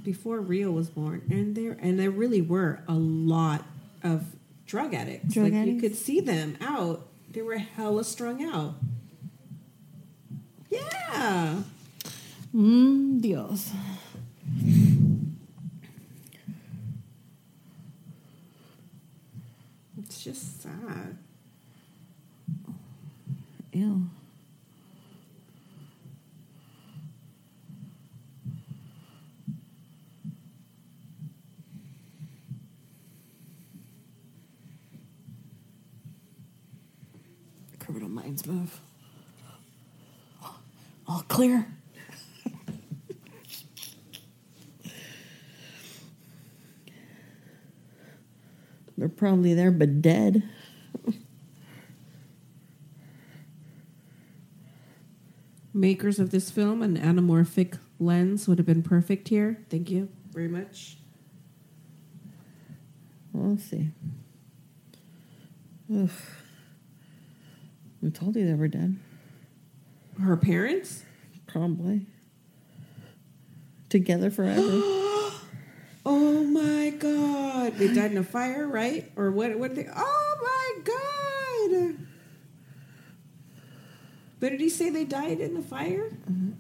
before 0.02 0.40
Rio 0.40 0.72
was 0.72 0.90
born, 0.90 1.24
and 1.30 1.56
there 1.56 1.78
and 1.82 2.00
there 2.00 2.12
really 2.12 2.42
were 2.42 2.84
a 2.88 2.94
lot 2.94 3.66
of 4.02 4.36
drug 4.66 4.94
addicts. 4.94 5.34
Drug 5.34 5.54
like 5.54 5.68
you 5.68 5.80
could 5.80 5.96
see 5.96 6.20
them 6.20 6.58
out. 6.62 7.08
They 7.32 7.42
were 7.42 7.58
hella 7.58 8.04
strung 8.04 8.44
out. 8.44 8.76
Yeah. 10.70 11.64
Mm, 12.56 13.22
Dios. 13.22 13.72
It's 19.98 20.24
just 20.24 20.62
sad. 20.62 21.18
Ew. 23.72 24.10
Minds 38.14 38.46
move. 38.46 38.80
All 41.08 41.24
clear. 41.28 41.66
They're 48.96 49.10
probably 49.10 49.56
there 49.56 49.72
but 49.72 50.04
dead. 50.04 50.44
Makers 55.74 56.20
of 56.20 56.30
this 56.30 56.52
film, 56.52 56.84
an 56.84 56.98
anamorphic 56.98 57.80
lens 58.00 58.48
would 58.48 58.60
have 58.60 58.68
been 58.68 58.84
perfect 58.84 59.30
here. 59.30 59.66
Thank 59.72 59.90
you 59.90 60.08
very 60.32 60.48
much. 60.48 60.98
We'll 63.34 63.58
see. 63.58 63.90
Ugh. 65.92 66.12
I 68.06 68.10
told 68.10 68.36
you 68.36 68.46
they 68.46 68.54
were 68.54 68.68
dead. 68.68 68.98
Her 70.22 70.36
parents? 70.36 71.04
Probably. 71.48 72.06
Together 73.90 74.30
forever. 74.30 74.82
Oh 76.06 76.44
my 76.44 76.90
god. 76.90 77.78
They 77.78 77.94
died 77.94 78.12
in 78.12 78.18
a 78.18 78.24
fire, 78.24 78.68
right? 78.68 79.10
Or 79.16 79.32
what 79.32 79.58
what 79.58 79.74
did 79.74 79.86
they 79.86 79.92
Oh 79.96 80.36
my 80.42 80.82
god. 80.84 81.98
But 84.42 84.50
did 84.50 84.60
he 84.60 84.68
say 84.68 84.90
they 84.90 85.06
died 85.06 85.40
in 85.40 85.54
the 85.54 85.62
fire? 85.62 86.10
Mm-hmm. 86.30 86.52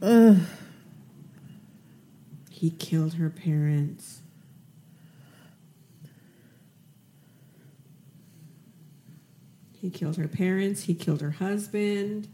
Ugh. 0.00 0.36
He 2.50 2.70
killed 2.70 3.14
her 3.14 3.30
parents. 3.30 4.20
He 9.80 9.90
killed 9.90 10.16
her 10.16 10.26
parents, 10.26 10.84
he 10.84 10.94
killed 10.94 11.20
her 11.20 11.30
husband. 11.30 12.28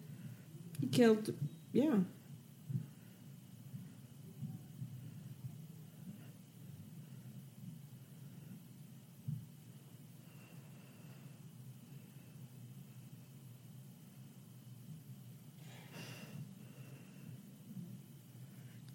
He 0.80 0.86
killed 0.86 1.34
yeah. 1.72 1.96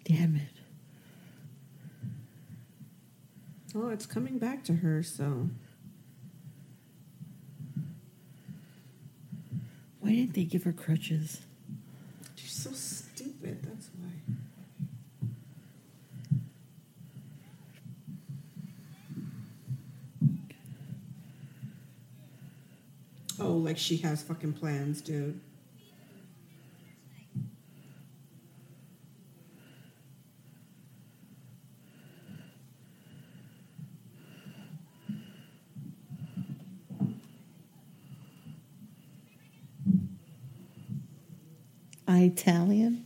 Damn 0.05 0.35
it. 0.37 0.41
Oh, 3.75 3.89
it's 3.89 4.07
coming 4.07 4.39
back 4.39 4.63
to 4.63 4.73
her, 4.77 5.03
so 5.03 5.49
Why 10.09 10.15
didn't 10.15 10.33
they 10.33 10.45
give 10.45 10.63
her 10.63 10.73
crutches? 10.73 11.41
she's 12.35 12.51
so 12.51 12.71
stupid, 12.71 13.59
that's 13.61 13.91
why. 13.99 14.09
Oh, 23.39 23.51
like 23.53 23.77
she 23.77 23.97
has 23.97 24.23
fucking 24.23 24.53
plans, 24.53 25.01
dude. 25.01 25.39
Italian? 42.39 43.03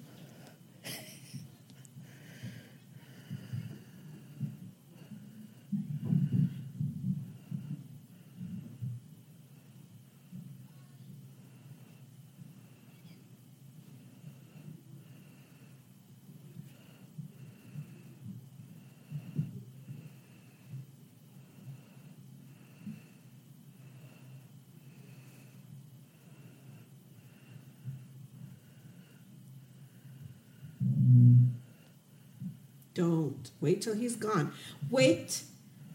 Don't. 32.93 33.52
Wait 33.63 33.81
till 33.81 33.95
he's 33.95 34.17
gone. 34.17 34.51
Wait 34.89 35.43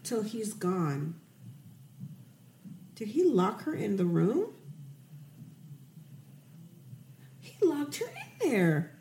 till 0.03 0.23
he's 0.23 0.53
gone. 0.53 1.13
Did 2.95 3.09
he 3.09 3.23
lock 3.23 3.61
her 3.65 3.75
in 3.75 3.97
the 3.97 4.05
room? 4.05 4.55
He 7.39 7.63
locked 7.63 7.97
her 7.97 8.07
in 8.07 8.49
there. 8.49 8.91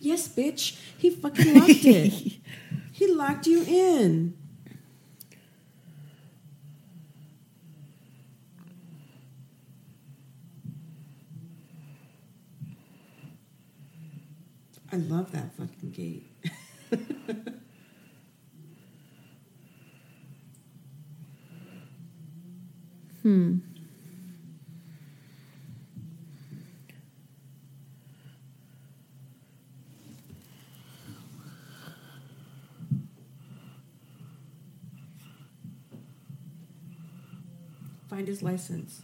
Yes, 0.00 0.26
bitch. 0.26 0.78
He 0.96 1.10
fucking 1.10 1.58
locked 1.58 1.84
it. 1.84 2.38
he 2.92 3.06
locked 3.06 3.46
you 3.46 3.64
in. 3.64 4.34
I 14.94 14.96
love 14.98 15.32
that 15.32 15.52
fucking 15.56 15.90
gate. 15.90 16.24
Hmm. 23.22 23.56
Find 38.08 38.28
his 38.28 38.44
license. 38.44 39.02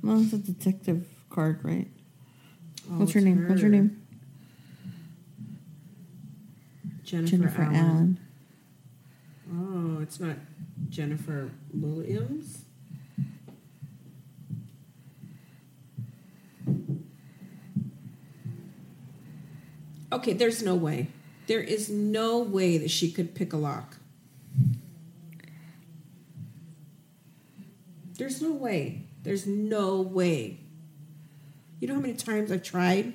Well, 0.00 0.22
it's 0.22 0.32
a 0.32 0.38
detective 0.38 1.08
card, 1.28 1.58
right? 1.64 1.88
Oh, 2.88 2.98
What's 3.00 3.12
her 3.14 3.20
name? 3.20 3.48
What's 3.48 3.62
her 3.62 3.68
name? 3.68 4.03
Jennifer, 7.04 7.36
Jennifer 7.36 7.62
Allen. 7.62 7.76
Allen. 7.76 8.18
Oh, 9.52 10.02
it's 10.02 10.18
not 10.18 10.36
Jennifer 10.88 11.50
Williams. 11.72 12.64
Okay, 20.10 20.32
there's 20.32 20.62
no 20.62 20.74
way. 20.74 21.08
There 21.46 21.60
is 21.60 21.90
no 21.90 22.38
way 22.38 22.78
that 22.78 22.90
she 22.90 23.10
could 23.10 23.34
pick 23.34 23.52
a 23.52 23.56
lock. 23.56 23.96
There's 28.16 28.40
no 28.40 28.52
way. 28.52 29.02
There's 29.24 29.46
no 29.46 30.00
way. 30.00 30.60
You 31.80 31.88
know 31.88 31.94
how 31.94 32.00
many 32.00 32.14
times 32.14 32.52
I've 32.52 32.62
tried? 32.62 33.12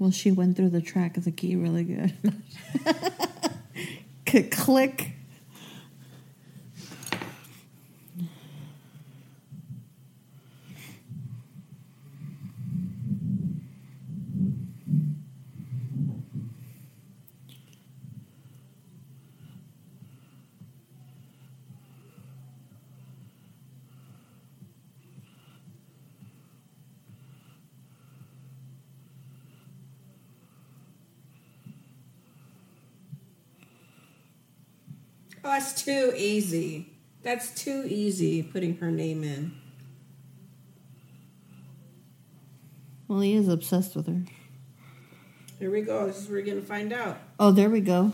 Well, 0.00 0.10
she 0.10 0.32
went 0.32 0.56
through 0.56 0.70
the 0.70 0.80
track 0.80 1.18
of 1.18 1.26
the 1.26 1.30
key 1.30 1.56
really 1.56 1.84
good. 1.84 2.14
Click. 4.50 5.12
Oh, 35.42 35.58
that's 35.70 35.84
too 35.84 36.12
easy. 36.16 36.92
That's 37.22 37.54
too 37.54 37.84
easy 37.86 38.42
putting 38.42 38.78
her 38.78 38.90
name 38.90 39.22
in. 39.22 39.52
Well, 43.06 43.20
he 43.20 43.34
is 43.34 43.46
obsessed 43.46 43.94
with 43.94 44.08
her. 44.08 44.22
Here 45.60 45.70
we 45.70 45.82
go. 45.82 46.06
This 46.06 46.18
is 46.18 46.28
where 46.28 46.40
we're 46.40 46.46
going 46.46 46.60
to 46.60 46.66
find 46.66 46.92
out. 46.92 47.18
Oh, 47.38 47.52
there 47.52 47.70
we 47.70 47.80
go. 47.80 48.12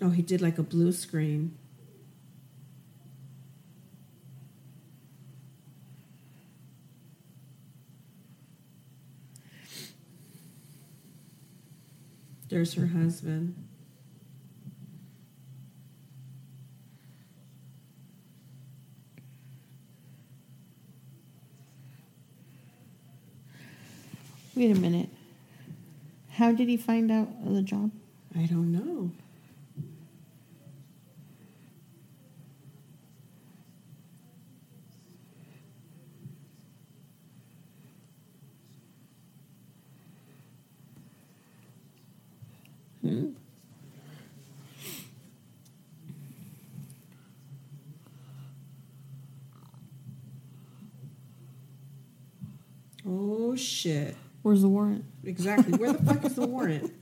Oh, 0.00 0.10
he 0.10 0.22
did 0.22 0.40
like 0.40 0.56
a 0.56 0.62
blue 0.62 0.92
screen. 0.92 1.58
There's 12.52 12.74
her 12.74 12.86
husband. 12.86 13.54
Wait 24.54 24.70
a 24.70 24.74
minute. 24.74 25.08
How 26.32 26.52
did 26.52 26.68
he 26.68 26.76
find 26.76 27.10
out 27.10 27.28
the 27.42 27.62
job? 27.62 27.90
I 28.36 28.44
don't 28.44 28.70
know. 28.70 29.10
Hmm. 43.02 43.30
Oh 53.04 53.56
shit. 53.82 54.16
Where's 54.42 54.62
the 54.62 54.68
warrant? 54.68 55.04
Exactly. 55.24 55.76
Where 55.78 55.92
the 55.92 56.02
fuck 56.02 56.24
is 56.24 56.34
the 56.34 56.46
warrant? 56.46 56.92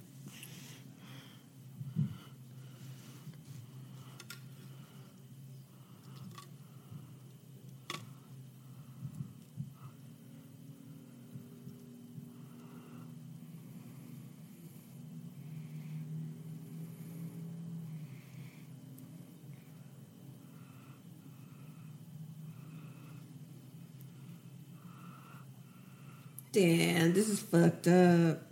Damn, 26.61 27.15
this 27.15 27.31
is 27.31 27.41
fucked 27.41 27.89
up. 27.89 28.43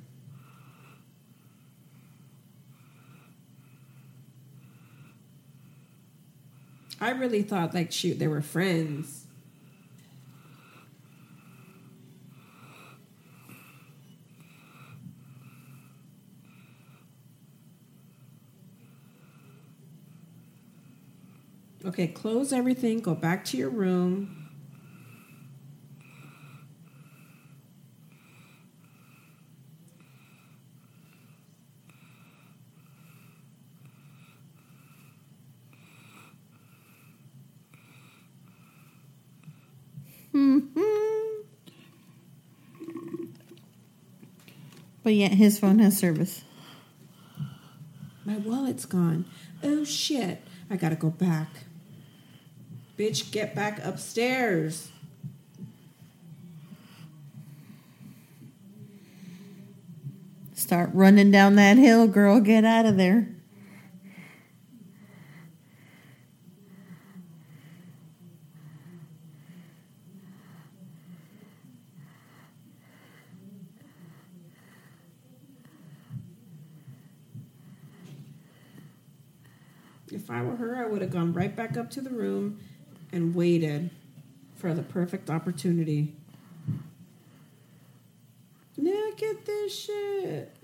I 6.98 7.10
really 7.10 7.42
thought 7.42 7.74
like 7.74 7.92
shoot 7.92 8.18
they 8.18 8.26
were 8.26 8.40
friends. 8.40 9.26
Okay, 21.84 22.06
close 22.06 22.54
everything, 22.54 23.00
go 23.00 23.14
back 23.14 23.44
to 23.44 23.58
your 23.58 23.68
room. 23.68 24.47
But 45.08 45.14
yet 45.14 45.32
his 45.32 45.58
phone 45.58 45.78
has 45.78 45.96
service. 45.96 46.44
My 48.26 48.36
wallet's 48.36 48.84
gone. 48.84 49.24
Oh 49.62 49.82
shit. 49.82 50.42
I 50.68 50.76
gotta 50.76 50.96
go 50.96 51.08
back. 51.08 51.48
Bitch, 52.98 53.32
get 53.32 53.54
back 53.54 53.82
upstairs. 53.82 54.90
Start 60.52 60.90
running 60.92 61.30
down 61.30 61.54
that 61.54 61.78
hill, 61.78 62.06
girl. 62.06 62.38
Get 62.40 62.66
out 62.66 62.84
of 62.84 62.98
there. 62.98 63.28
If 80.10 80.30
I 80.30 80.42
were 80.42 80.56
her, 80.56 80.76
I 80.76 80.77
would 80.90 81.02
have 81.02 81.10
gone 81.10 81.32
right 81.32 81.54
back 81.54 81.76
up 81.76 81.90
to 81.90 82.00
the 82.00 82.10
room 82.10 82.60
and 83.12 83.34
waited 83.34 83.90
for 84.56 84.74
the 84.74 84.82
perfect 84.82 85.30
opportunity. 85.30 86.14
Look 88.76 89.22
at 89.22 89.44
this 89.44 89.78
shit. 89.78 90.54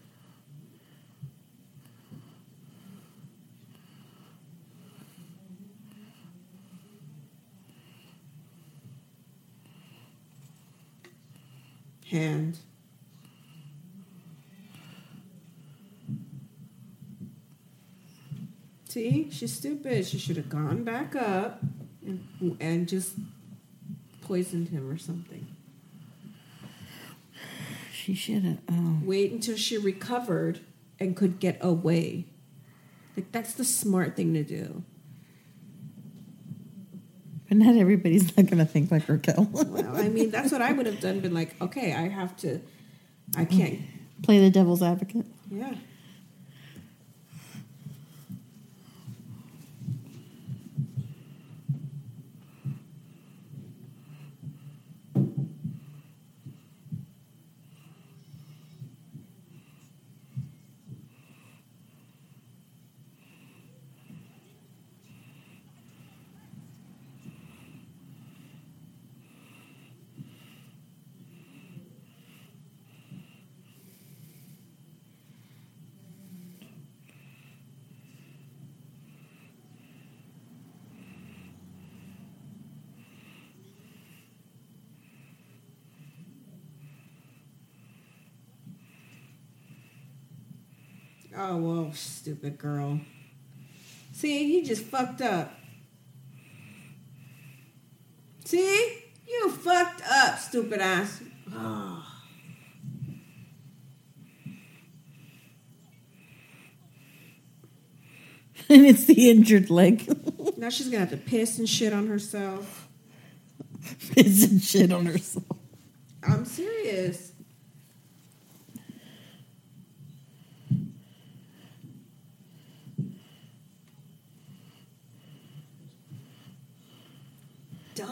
Hand. 12.10 12.58
See, 18.94 19.28
she's 19.32 19.52
stupid. 19.52 20.06
She 20.06 20.18
should 20.18 20.36
have 20.36 20.48
gone 20.48 20.84
back 20.84 21.16
up 21.16 21.60
and, 22.06 22.56
and 22.60 22.88
just 22.88 23.16
poisoned 24.20 24.68
him 24.68 24.88
or 24.88 24.96
something. 24.96 25.48
She 27.92 28.14
should 28.14 28.44
have. 28.44 28.58
Um. 28.68 29.00
Oh. 29.02 29.08
Wait 29.08 29.32
until 29.32 29.56
she 29.56 29.76
recovered 29.76 30.60
and 31.00 31.16
could 31.16 31.40
get 31.40 31.58
away. 31.60 32.26
Like 33.16 33.32
that's 33.32 33.54
the 33.54 33.64
smart 33.64 34.14
thing 34.14 34.32
to 34.34 34.44
do. 34.44 34.84
But 37.48 37.56
not 37.56 37.74
everybody's 37.74 38.36
not 38.36 38.46
going 38.46 38.58
to 38.58 38.64
think 38.64 38.92
like 38.92 39.08
Raquel. 39.08 39.48
Well, 39.50 39.96
I 39.96 40.08
mean, 40.08 40.30
that's 40.30 40.52
what 40.52 40.62
I 40.62 40.70
would 40.70 40.86
have 40.86 41.00
done. 41.00 41.18
Been 41.18 41.34
like, 41.34 41.60
okay, 41.60 41.92
I 41.94 42.06
have 42.06 42.36
to. 42.36 42.60
I 43.36 43.44
mm. 43.44 43.50
can't. 43.50 43.80
Play 44.22 44.38
the 44.38 44.50
devil's 44.50 44.84
advocate. 44.84 45.26
Yeah. 45.50 45.74
Oh 91.36 91.56
well, 91.56 91.92
stupid 91.92 92.58
girl. 92.58 93.00
See, 94.12 94.52
he 94.52 94.62
just 94.62 94.84
fucked 94.84 95.20
up. 95.20 95.52
See, 98.44 99.02
you 99.26 99.50
fucked 99.50 100.02
up, 100.08 100.38
stupid 100.38 100.80
ass. 100.80 101.20
Oh. 101.52 102.06
and 108.68 108.86
it's 108.86 109.06
the 109.06 109.30
injured 109.30 109.70
leg. 109.70 110.08
Now 110.56 110.70
she's 110.70 110.86
gonna 110.86 111.00
have 111.00 111.10
to 111.10 111.16
piss 111.18 111.58
and 111.58 111.68
shit 111.68 111.92
on 111.92 112.06
herself. 112.06 112.88
Piss 114.12 114.50
and 114.50 114.62
shit 114.62 114.92
on 114.92 115.04
herself. 115.04 115.44
I'm 116.22 116.46
serious. 116.46 117.33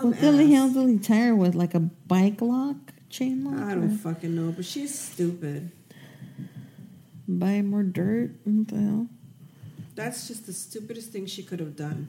Well, 0.03 0.13
Billy 0.21 0.49
Dumbass. 0.49 0.73
Helsley 0.75 1.07
tire 1.07 1.35
with 1.35 1.55
like 1.55 1.75
a 1.75 1.81
bike 1.81 2.41
lock, 2.41 2.77
chain 3.09 3.45
lock. 3.45 3.69
I 3.69 3.75
don't 3.75 3.97
fucking 3.97 4.35
know, 4.35 4.53
but 4.53 4.65
she's 4.65 4.99
stupid. 4.99 5.71
buy 7.29 7.63
more 7.63 7.83
dirt. 7.83 8.33
What 8.45 8.69
the 8.69 8.77
hell? 8.77 9.07
That's 9.95 10.27
just 10.27 10.47
the 10.47 10.53
stupidest 10.53 11.13
thing 11.13 11.27
she 11.27 11.43
could 11.43 11.61
have 11.61 11.77
done. 11.77 12.09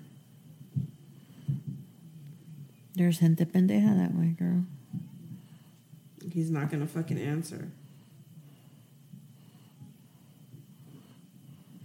There's 2.95 3.19
gente 3.19 3.45
pendeja 3.45 3.95
that 3.97 4.15
way, 4.15 4.35
girl. 4.37 4.65
He's 6.31 6.49
not 6.49 6.71
gonna 6.71 6.87
fucking 6.87 7.19
answer. 7.19 7.69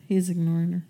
He's 0.06 0.30
ignoring 0.30 0.72
her. 0.72 0.84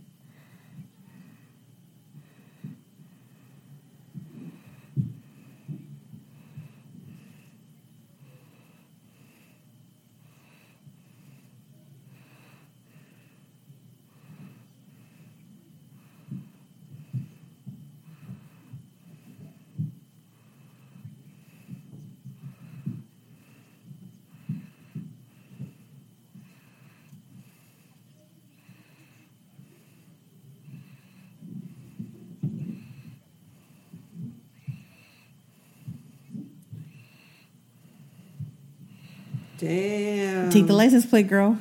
Damn. 39.68 40.48
Take 40.50 40.66
the 40.66 40.72
license 40.72 41.04
plate, 41.04 41.28
girl. 41.28 41.58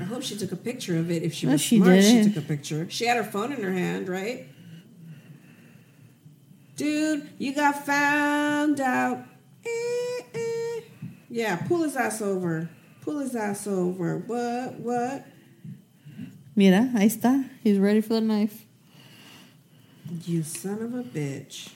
I 0.00 0.04
hope 0.04 0.22
she 0.22 0.36
took 0.36 0.52
a 0.52 0.56
picture 0.56 0.96
of 0.96 1.10
it. 1.10 1.24
If 1.24 1.34
she 1.34 1.46
No, 1.46 1.52
was 1.52 1.60
she 1.60 1.78
smart, 1.78 2.02
she 2.04 2.12
didn't. 2.12 2.34
took 2.34 2.44
a 2.44 2.46
picture. 2.46 2.86
She 2.88 3.06
had 3.06 3.16
her 3.16 3.24
phone 3.24 3.52
in 3.52 3.60
her 3.62 3.72
hand, 3.72 4.08
right? 4.08 4.46
Dude, 6.76 7.28
you 7.38 7.52
got 7.52 7.84
found 7.84 8.80
out. 8.80 9.24
Eh, 9.64 10.20
eh. 10.34 10.80
Yeah, 11.30 11.56
pull 11.56 11.82
his 11.82 11.96
ass 11.96 12.22
over. 12.22 12.68
Pull 13.00 13.18
his 13.20 13.34
ass 13.34 13.66
over. 13.66 14.18
What? 14.18 14.74
What? 14.78 15.26
Mira, 16.54 16.90
ahí 16.94 17.06
está. 17.06 17.44
He's 17.64 17.78
ready 17.78 18.00
for 18.00 18.14
the 18.14 18.20
knife. 18.20 18.66
You 20.24 20.44
son 20.44 20.80
of 20.82 20.94
a 20.94 21.02
bitch. 21.02 21.70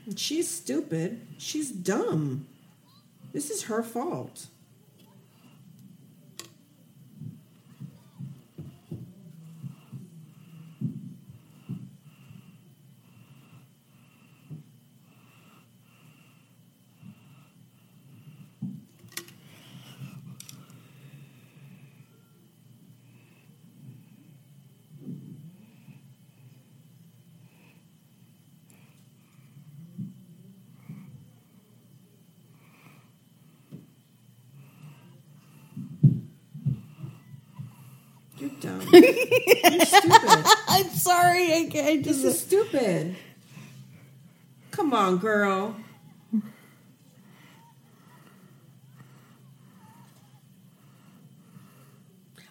She's 0.15 0.49
stupid. 0.49 1.21
She's 1.37 1.71
dumb. 1.71 2.47
This 3.33 3.49
is 3.49 3.63
her 3.63 3.83
fault. 3.83 4.47
Dumb. 38.61 38.81
You're 38.93 39.85
stupid. 39.85 40.11
I'm 40.67 40.89
sorry. 40.89 41.53
I, 41.53 41.69
I 41.73 42.01
This 42.01 42.23
is 42.23 42.39
stupid. 42.39 43.15
Come 44.71 44.93
on, 44.93 45.17
girl. 45.17 45.75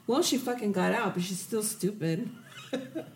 Well, 0.06 0.22
she 0.22 0.38
fucking 0.38 0.72
got 0.72 0.92
out, 0.92 1.14
but 1.14 1.22
she's 1.22 1.38
still 1.38 1.62
stupid. 1.62 2.28
but 2.72 3.06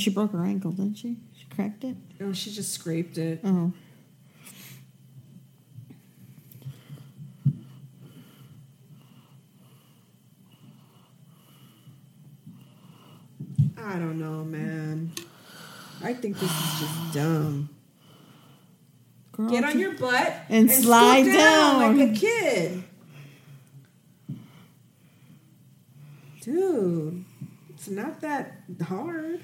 she 0.00 0.10
broke 0.10 0.32
her 0.32 0.44
ankle, 0.44 0.72
didn't 0.72 0.96
she? 0.96 1.16
She 1.38 1.46
cracked 1.54 1.84
it. 1.84 1.96
Oh, 2.20 2.32
she 2.32 2.50
just 2.50 2.72
scraped 2.72 3.16
it. 3.16 3.40
Oh. 3.44 3.72
I 13.90 13.98
don't 13.98 14.20
know, 14.20 14.44
man. 14.44 15.10
I 16.00 16.14
think 16.14 16.38
this 16.38 16.48
is 16.48 16.80
just 16.80 17.12
dumb. 17.12 17.68
Girl, 19.32 19.50
Get 19.50 19.64
on 19.64 19.80
your 19.80 19.94
butt 19.94 20.32
And 20.48 20.70
scoot 20.70 20.84
slide 20.84 21.24
down. 21.24 21.96
like 21.98 22.10
a 22.10 22.14
kid. 22.14 22.84
Dude, 26.40 27.24
it's 27.70 27.88
not 27.88 28.20
that 28.20 28.62
hard. 28.86 29.40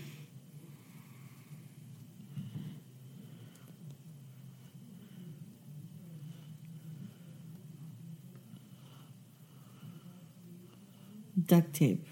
duct 11.47 11.73
tape. 11.74 12.05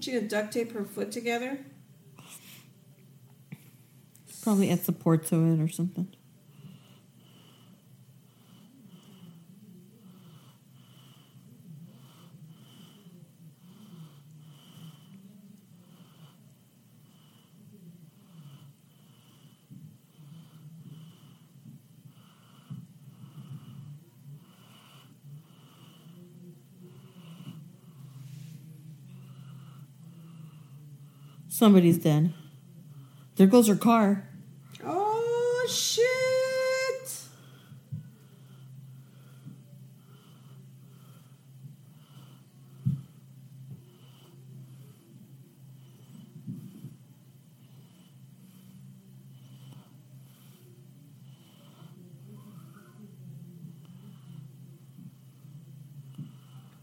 She 0.00 0.12
gonna 0.12 0.26
duct 0.26 0.52
tape 0.52 0.72
her 0.72 0.84
foot 0.84 1.12
together? 1.12 1.58
Probably 4.42 4.70
add 4.70 4.82
support 4.82 5.26
to 5.26 5.36
it 5.52 5.60
or 5.60 5.68
something. 5.68 6.08
Somebody's 31.60 31.98
dead. 31.98 32.32
There 33.36 33.46
goes 33.46 33.68
her 33.68 33.76
car. 33.76 34.26
Oh 34.82 35.66
shit! 35.68 36.06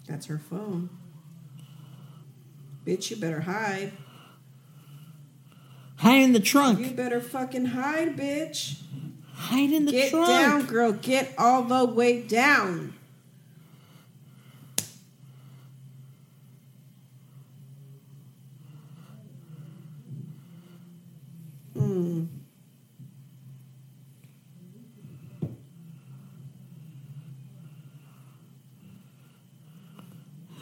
That's 0.07 0.27
her 0.27 0.37
phone. 0.37 0.91
Bitch, 2.85 3.09
you 3.09 3.17
better 3.17 3.41
hide. 3.41 3.91
Hide 6.07 6.23
in 6.23 6.31
the 6.31 6.39
trunk. 6.39 6.79
You 6.79 6.91
better 6.91 7.19
fucking 7.19 7.65
hide, 7.65 8.15
bitch. 8.15 8.79
Hide 9.33 9.73
in 9.73 9.83
the 9.83 9.91
Get 9.91 10.11
trunk. 10.11 10.27
down, 10.27 10.65
girl. 10.65 10.93
Get 10.93 11.33
all 11.37 11.63
the 11.63 11.83
way 11.83 12.21
down. 12.21 12.93
Hmm. 21.73 22.23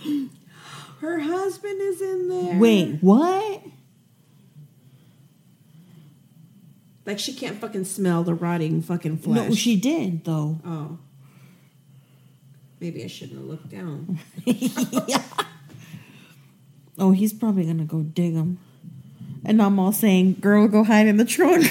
Her 1.02 1.20
husband 1.20 1.82
is 1.82 2.02
in 2.02 2.30
there. 2.30 2.58
Wait, 2.60 2.98
what? 3.02 3.45
Like 7.06 7.20
she 7.20 7.34
can't 7.34 7.60
fucking 7.60 7.86
smell 7.86 8.24
the 8.24 8.34
rotting 8.34 8.82
fucking 8.82 9.18
flesh. 9.20 9.50
No, 9.50 9.56
she 9.56 9.76
did 9.80 10.26
though. 10.26 10.60
Oh. 10.66 10.98
Maybe 12.80 13.04
I 13.04 13.08
shouldn't 13.08 13.40
have 13.40 13.48
looked 13.48 13.70
down. 13.70 14.20
Oh, 16.98 17.12
he's 17.12 17.34
probably 17.34 17.66
gonna 17.66 17.84
go 17.84 18.04
dig 18.04 18.34
him. 18.34 18.58
And 19.44 19.62
I'm 19.62 19.80
all 19.80 19.92
saying, 19.92 20.38
"Girl, 20.40 20.68
go 20.68 20.84
hide 20.84 21.08
in 21.08 21.18
the 21.18 21.26
trunk." 21.26 21.66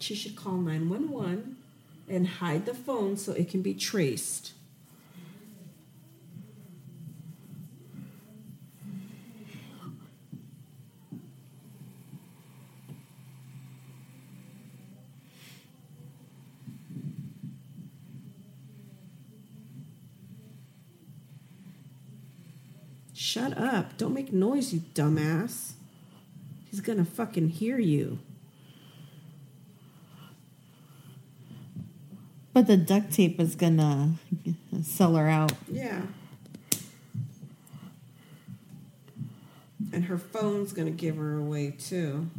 She 0.00 0.14
should 0.16 0.34
call 0.34 0.56
911 0.56 1.56
and 2.08 2.26
hide 2.26 2.66
the 2.66 2.74
phone 2.74 3.16
so 3.16 3.32
it 3.32 3.48
can 3.48 3.62
be 3.62 3.74
traced. 3.74 4.54
Shut 23.20 23.54
up. 23.58 23.98
Don't 23.98 24.14
make 24.14 24.32
noise, 24.32 24.72
you 24.72 24.80
dumbass. 24.94 25.72
He's 26.70 26.80
gonna 26.80 27.04
fucking 27.04 27.50
hear 27.50 27.78
you. 27.78 28.18
but 32.54 32.66
the 32.66 32.78
duct 32.78 33.12
tape 33.12 33.38
is 33.38 33.54
gonna 33.56 34.14
sell 34.82 35.16
her 35.16 35.28
out. 35.28 35.52
Yeah. 35.70 36.00
And 39.92 40.06
her 40.06 40.16
phone's 40.16 40.72
gonna 40.72 40.90
give 40.90 41.18
her 41.18 41.36
away 41.36 41.72
too. 41.72 42.30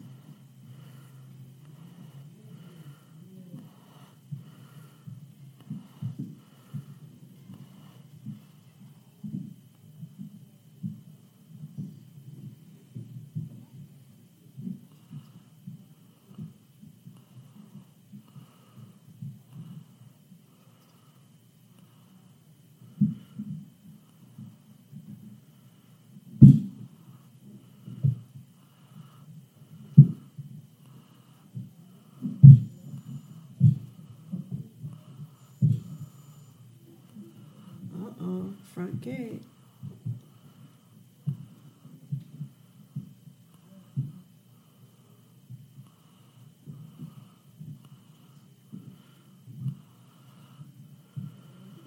Uh 38.02 38.24
oh, 38.24 38.54
front 38.74 39.02
gate. 39.02 39.44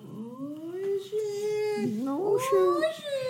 Oh 0.06 0.98
shit! 1.10 1.88
No 1.90 2.38
oh, 2.38 2.38
shit. 2.38 2.96
shit! 2.96 3.24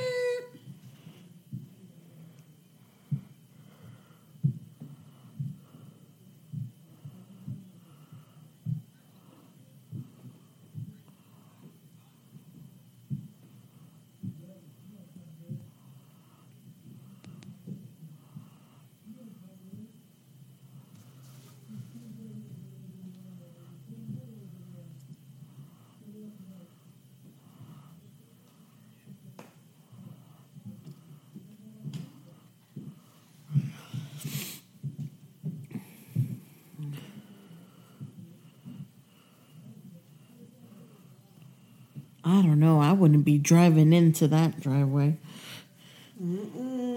Don't. 42.64 42.82
I 42.82 42.92
wouldn't 42.92 43.24
be 43.24 43.38
driving 43.38 43.92
into 43.92 44.26
that 44.28 44.60
driveway. 44.60 45.16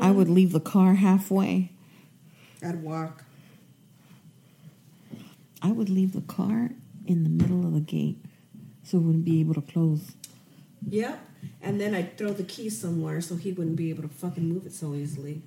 I 0.02 0.11
would 0.11 0.30
leave 0.30 0.52
the 0.52 0.60
car 0.60 0.95
halfway. 0.95 1.72
I'd 2.65 2.81
walk. 2.81 3.23
I 5.61 5.72
would 5.72 5.89
leave 5.89 6.14
the 6.14 6.22
car 6.22 6.72
in 7.06 7.23
the 7.23 7.30
middle 7.30 7.65
of 7.65 7.73
the 7.73 7.80
gate 7.80 8.18
so 8.84 8.98
it 8.98 9.02
wouldn't 9.02 9.26
be 9.26 9.39
able 9.39 9.53
to 9.56 9.61
close. 9.61 10.14
Yep. 10.88 11.19
And 11.61 11.81
then 11.81 11.94
I'd 11.95 12.18
throw 12.18 12.31
the 12.31 12.44
key 12.44 12.69
somewhere 12.69 13.22
so 13.22 13.35
he 13.35 13.52
wouldn't 13.52 13.76
be 13.76 13.89
able 13.89 14.03
to 14.03 14.10
fucking 14.10 14.48
move 14.48 14.65
it 14.65 14.73
so 14.73 14.94
easily. 14.94 15.41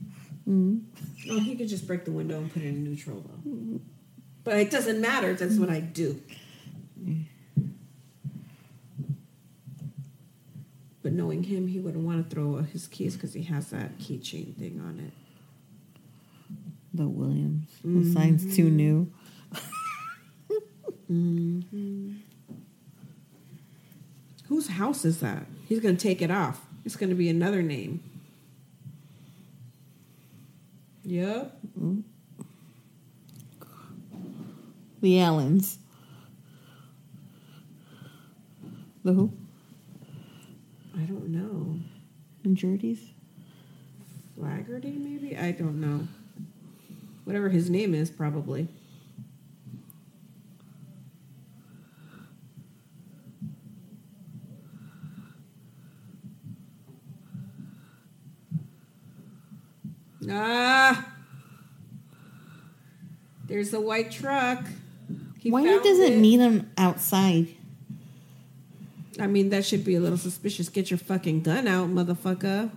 Mm. 0.49 0.83
Oh, 1.31 1.41
he 1.41 1.55
could 1.57 1.69
just 1.69 1.87
break 1.87 2.05
the 2.05 2.11
window 2.11 2.39
and 2.39 2.53
put 2.53 2.63
it 2.63 2.69
in 2.69 2.85
neutral 2.85 3.23
though. 3.23 3.81
But 4.43 4.57
it 4.57 4.71
doesn't 4.71 5.01
matter. 5.01 5.35
That's 5.35 5.57
what 5.57 5.71
I 5.71 5.81
do. 5.81 6.21
But 11.03 11.13
knowing 11.41 11.57
him, 11.57 11.69
he 11.69 11.79
wouldn't 11.79 12.05
want 12.05 12.29
to 12.29 12.35
throw 12.35 12.57
his 12.57 12.87
keys 12.87 13.15
because 13.15 13.35
he 13.35 13.43
has 13.45 13.69
that 13.71 13.99
keychain 13.99 14.55
thing 14.57 14.81
on 14.85 15.01
it. 15.01 15.13
The 16.93 17.07
Williams. 17.07 17.69
The 17.83 17.89
mm-hmm. 17.89 18.13
sign's 18.13 18.57
too 18.57 18.71
new. 18.71 19.11
Mm-hmm. 21.11 22.13
Whose 24.47 24.69
house 24.69 25.05
is 25.05 25.19
that? 25.19 25.45
He's 25.67 25.81
going 25.81 25.97
to 25.97 26.01
take 26.01 26.23
it 26.23 26.31
off. 26.31 26.65
It's 26.85 26.95
going 26.95 27.11
to 27.11 27.17
be 27.17 27.29
another 27.29 27.63
name. 27.63 28.01
Yep. 31.03 31.59
The 35.01 35.21
Allens. 35.21 35.79
The 39.03 39.13
who? 39.13 39.33
I 41.01 41.05
don't 41.05 41.29
know. 41.29 41.77
And 42.45 42.57
Jerdy's? 42.57 43.01
Flaggerty, 44.37 44.91
maybe? 44.99 45.37
I 45.37 45.53
don't 45.53 45.81
know. 45.81 46.07
Whatever 47.25 47.49
his 47.49 47.71
name 47.71 47.95
is, 47.95 48.11
probably. 48.11 48.69
Ah! 60.29 61.07
There's 63.47 63.73
a 63.73 63.81
white 63.81 64.11
truck. 64.11 64.65
He 65.39 65.51
Why 65.51 65.65
doesn't 65.65 66.13
it. 66.13 66.19
meet 66.19 66.39
him 66.41 66.71
outside? 66.77 67.49
I 69.19 69.27
mean, 69.27 69.51
that 69.51 69.65
should 69.65 69.85
be 69.85 69.97
a 69.97 70.01
little 70.01 70.19
suspicious. 70.19 70.69
Get 70.69 70.91
your 70.91 70.99
fucking 70.99 71.43
gun 71.43 71.67
out, 71.67 71.89
motherfucker. 71.89 72.71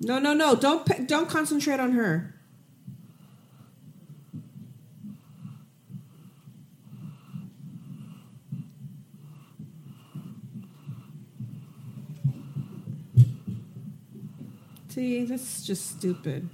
No, 0.00 0.18
no, 0.18 0.34
no! 0.34 0.54
Don't 0.54 0.84
pe- 0.84 1.06
don't 1.06 1.30
concentrate 1.30 1.80
on 1.80 1.92
her. 1.92 2.34
See, 14.88 15.24
that's 15.24 15.64
just 15.64 15.98
stupid. 15.98 16.48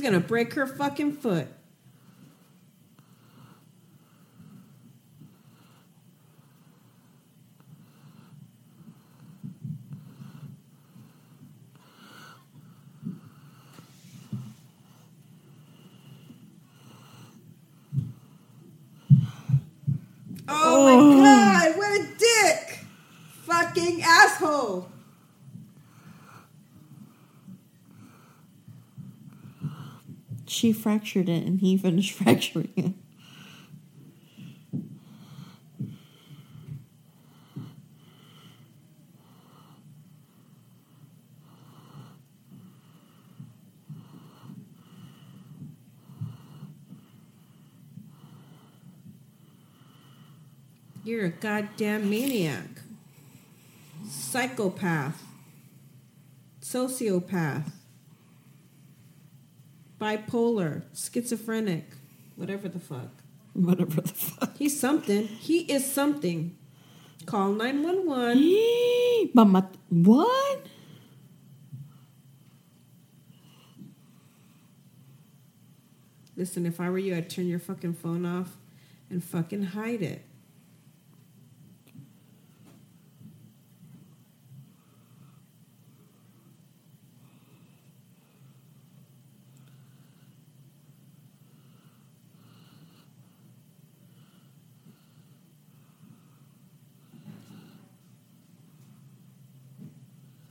Gonna 0.00 0.18
break 0.18 0.54
her 0.54 0.66
fucking 0.66 1.12
foot. 1.12 1.46
Oh, 20.48 20.84
my 20.84 21.22
god, 21.22 21.76
what 21.76 22.00
a 22.00 22.06
dick! 22.18 22.78
Fucking 23.44 24.02
asshole! 24.02 24.88
She 30.60 30.74
fractured 30.74 31.30
it 31.30 31.46
and 31.46 31.58
he 31.60 31.78
finished 31.78 32.12
fracturing 32.18 32.68
it. 32.76 32.92
You're 51.02 51.24
a 51.24 51.30
goddamn 51.30 52.10
maniac. 52.10 52.82
Psychopath. 54.06 55.22
Sociopath. 56.60 57.79
Bipolar. 60.00 60.82
Schizophrenic. 60.94 61.84
Whatever 62.36 62.68
the 62.68 62.80
fuck. 62.80 63.10
Whatever 63.52 64.00
the 64.00 64.08
fuck. 64.08 64.56
He's 64.56 64.78
something. 64.78 65.26
He 65.26 65.60
is 65.60 65.90
something. 65.90 66.56
Call 67.26 67.52
911. 67.52 69.30
Mama, 69.34 69.68
what? 69.90 70.66
Listen, 76.36 76.64
if 76.64 76.80
I 76.80 76.88
were 76.88 76.98
you, 76.98 77.14
I'd 77.14 77.28
turn 77.28 77.48
your 77.48 77.58
fucking 77.58 77.92
phone 77.92 78.24
off 78.24 78.56
and 79.10 79.22
fucking 79.22 79.62
hide 79.62 80.00
it. 80.00 80.24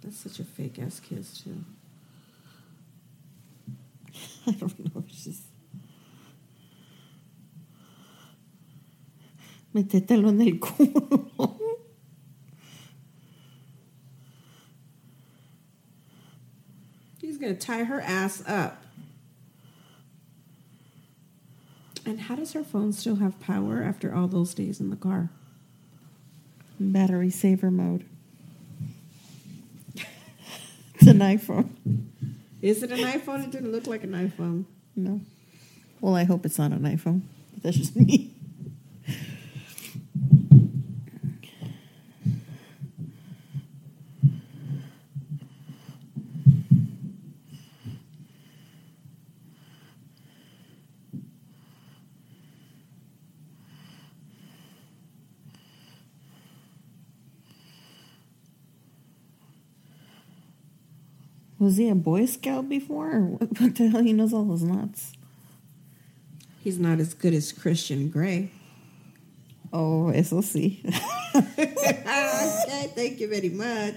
That's 0.10 0.18
such 0.18 0.40
a 0.40 0.44
fake 0.44 0.68
ass 0.80 1.00
kiss, 1.00 1.42
too. 1.44 1.64
I 4.48 4.52
don't 4.52 4.96
know. 4.96 5.04
It's 5.08 5.24
just. 5.24 5.44
Métetelo 9.74 10.30
en 10.30 10.42
el 10.42 10.58
culo. 10.58 11.60
He's 17.22 17.38
gonna 17.38 17.54
tie 17.54 17.84
her 17.84 18.02
ass 18.02 18.44
up. 18.48 18.84
And 22.06 22.22
how 22.22 22.36
does 22.36 22.54
her 22.54 22.64
phone 22.64 22.92
still 22.92 23.18
have 23.18 23.40
power 23.40 23.84
after 23.84 24.16
all 24.16 24.28
those 24.28 24.56
days 24.56 24.80
in 24.80 24.90
the 24.90 24.96
car? 24.96 25.30
Battery 26.80 27.30
saver 27.30 27.70
mode. 27.70 28.06
It's 31.00 31.10
an 31.10 31.20
iPhone. 31.20 31.70
Is 32.62 32.84
it 32.84 32.92
an 32.92 33.00
iPhone? 33.00 33.46
It 33.46 33.52
didn't 33.52 33.72
look 33.72 33.88
like 33.88 34.04
an 34.04 34.12
iPhone. 34.12 34.66
No. 34.96 35.22
Well, 36.02 36.16
I 36.16 36.26
hope 36.26 36.46
it's 36.46 36.58
not 36.58 36.72
an 36.72 36.82
iPhone. 36.82 37.22
But 37.54 37.64
that's 37.64 37.78
just 37.78 37.96
me. 37.96 38.34
Was 61.60 61.78
he 61.78 61.90
a 61.90 61.96
Boy 61.96 62.26
Scout 62.26 62.70
before? 62.70 63.12
Or 63.12 63.22
what 63.38 63.60
what 63.62 63.76
the 63.76 63.90
hell 63.90 64.02
he 64.02 64.14
knows 64.14 64.34
all 64.34 64.46
those 64.46 64.64
knots? 64.64 65.14
He's 66.64 66.80
not 66.80 67.00
as 67.00 67.14
good 67.14 67.34
as 67.34 67.52
Christian 67.52 68.10
Grey. 68.10 68.50
Oh, 69.72 70.10
eso 70.10 70.42
sí. 70.42 70.80
okay, 71.36 72.92
thank 72.96 73.20
you 73.20 73.28
very 73.30 73.50
much. 73.50 73.96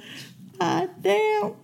ah, 0.60 0.86
damn. 1.01 1.55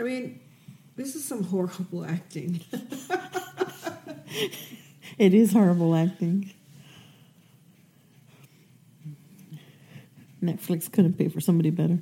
I 0.00 0.02
mean, 0.02 0.40
this 0.96 1.14
is 1.14 1.22
some 1.22 1.44
horrible 1.44 2.06
acting. 2.06 2.62
It 5.18 5.34
is 5.34 5.52
horrible 5.52 5.94
acting. 5.94 6.54
Netflix 10.42 10.90
couldn't 10.90 11.18
pay 11.18 11.28
for 11.28 11.42
somebody 11.42 11.68
better. 11.68 11.98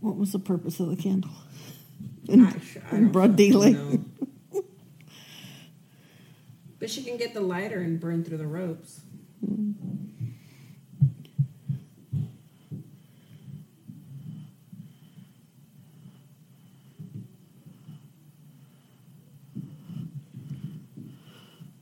What 0.00 0.09
was 0.20 0.32
the 0.32 0.38
purpose 0.38 0.78
of 0.78 0.88
the 0.90 0.96
candle? 0.96 1.30
In, 2.28 2.44
I- 2.44 2.54
I 2.92 2.96
in 2.96 3.10
broad 3.10 3.30
fucking 3.32 3.36
daylight. 3.50 4.00
But 6.78 6.88
she 6.90 7.02
can 7.02 7.16
get 7.16 7.34
the 7.34 7.40
lighter 7.40 7.80
and 7.80 7.98
burn 8.00 8.22
through 8.24 8.38
the 8.38 8.46
ropes. 8.46 9.00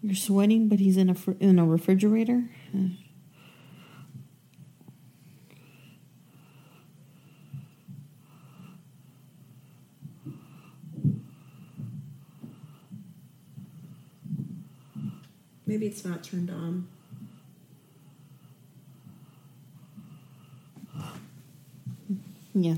You're 0.03 0.15
sweating, 0.15 0.69
but 0.69 0.79
he's 0.79 0.97
in 0.97 1.11
a 1.11 1.15
fr- 1.15 1.33
in 1.41 1.59
a 1.59 1.67
refrigerator. 1.67 2.45
Uh, 2.75 2.89
Maybe 15.69 15.87
it's 15.87 16.03
not 16.03 16.25
turned 16.25 16.49
on. 16.49 16.89
Yeah. 22.55 22.77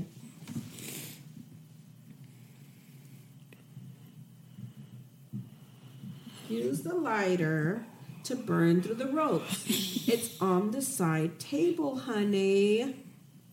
Use 6.49 6.81
the 6.81 6.93
lighter 6.93 7.85
to 8.25 8.35
burn 8.35 8.81
through 8.81 8.95
the 8.95 9.07
ropes. 9.07 9.63
it's 10.09 10.39
on 10.41 10.71
the 10.71 10.81
side 10.81 11.39
table, 11.39 11.97
honey. 11.97 13.05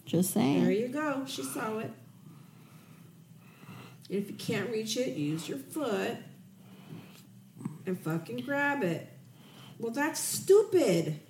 Just 0.05 0.33
saying. 0.35 0.65
There 0.65 0.73
you 0.73 0.89
go. 0.89 1.23
She 1.29 1.45
saw 1.45 1.79
it. 1.79 1.93
If 4.11 4.29
you 4.31 4.37
can't 4.37 4.69
reach 4.71 4.97
it, 4.97 5.17
use 5.17 5.49
your 5.49 5.59
foot 5.59 6.17
and 7.87 8.01
fucking 8.01 8.39
grab 8.39 8.83
it. 8.83 9.13
Well, 9.79 9.93
that's 9.93 10.21
stupid. 10.21 11.21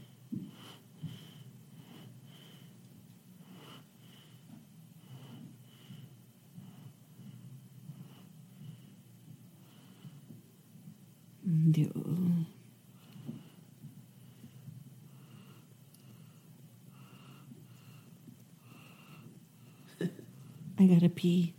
I 20.80 20.84
gotta 20.86 21.08
pee. 21.08 21.57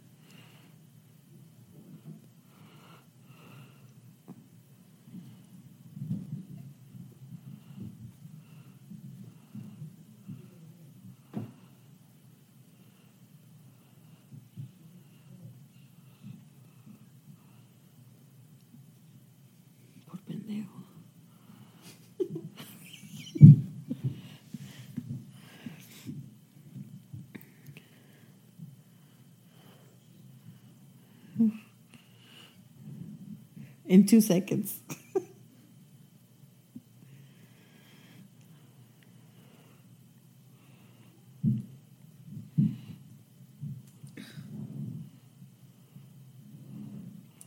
In 33.90 34.06
two 34.06 34.22
seconds. 34.22 34.80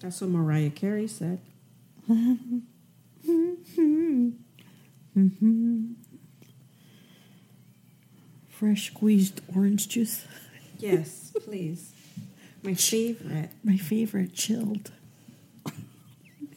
That's 0.01 0.21
what 0.21 0.31
Mariah 0.31 0.71
Carey 0.71 1.07
said. 1.07 1.41
Fresh 8.49 8.89
squeezed 8.89 9.41
orange 9.55 9.89
juice. 9.89 10.27
Yes, 10.79 11.33
please. 11.45 11.93
My 12.65 12.75
favorite. 12.75 13.51
My 13.63 13.77
favorite 13.77 14.35
chilled. 14.35 14.91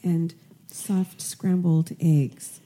And 0.05 0.35
soft 0.67 1.19
scrambled 1.19 1.91
eggs. 1.99 2.61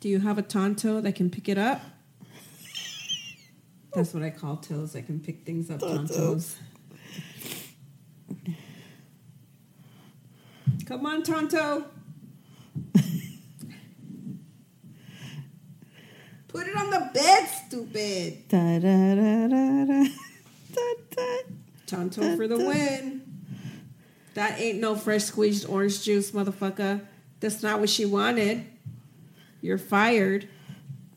Do 0.00 0.08
you 0.08 0.18
have 0.18 0.38
a 0.38 0.42
tonto 0.42 1.00
that 1.00 1.14
can 1.14 1.30
pick 1.30 1.48
it 1.48 1.56
up? 1.56 1.80
That's 3.94 4.12
what 4.12 4.24
I 4.24 4.30
call 4.30 4.56
toes. 4.56 4.96
I 4.96 5.02
can 5.02 5.20
pick 5.20 5.46
things 5.46 5.70
up, 5.70 5.80
tontos. 5.80 6.56
Come 10.84 11.06
on, 11.06 11.22
Tonto. 11.22 11.86
Put 16.48 16.68
it 16.68 16.76
on 16.76 16.90
the 16.90 17.10
bed, 17.12 17.48
stupid. 17.76 18.48
Da 18.48 18.78
da 18.78 19.14
da 19.14 19.48
da 19.48 19.84
da. 19.84 20.04
Da, 20.72 20.82
da. 21.14 21.36
Tonto 21.86 22.36
for 22.36 22.48
the 22.48 22.56
win. 22.56 23.22
That 24.34 24.60
ain't 24.60 24.80
no 24.80 24.96
fresh 24.96 25.24
squeezed 25.24 25.68
orange 25.68 26.02
juice, 26.02 26.30
motherfucker. 26.30 27.00
That's 27.40 27.62
not 27.62 27.80
what 27.80 27.88
she 27.88 28.04
wanted. 28.04 28.66
You're 29.62 29.78
fired. 29.78 30.48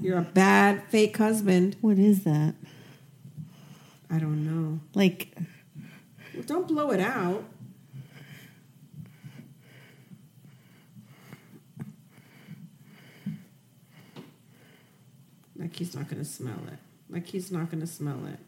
You're 0.01 0.17
a 0.19 0.21
bad 0.21 0.83
fake 0.89 1.17
husband. 1.17 1.75
What 1.81 1.97
is 1.97 2.23
that? 2.23 2.55
I 4.09 4.17
don't 4.17 4.45
know. 4.45 4.79
Like, 4.93 5.35
Well, 6.33 6.43
don't 6.45 6.67
blow 6.67 6.91
it 6.91 6.99
out. 7.01 7.43
Like 15.69 15.77
he's 15.77 15.95
not 15.95 16.09
going 16.09 16.17
to 16.17 16.27
smell 16.27 16.57
it. 16.67 16.79
Like 17.11 17.27
he's 17.27 17.51
not 17.51 17.69
going 17.69 17.81
to 17.81 17.85
smell 17.87 18.17
it. 18.25 18.39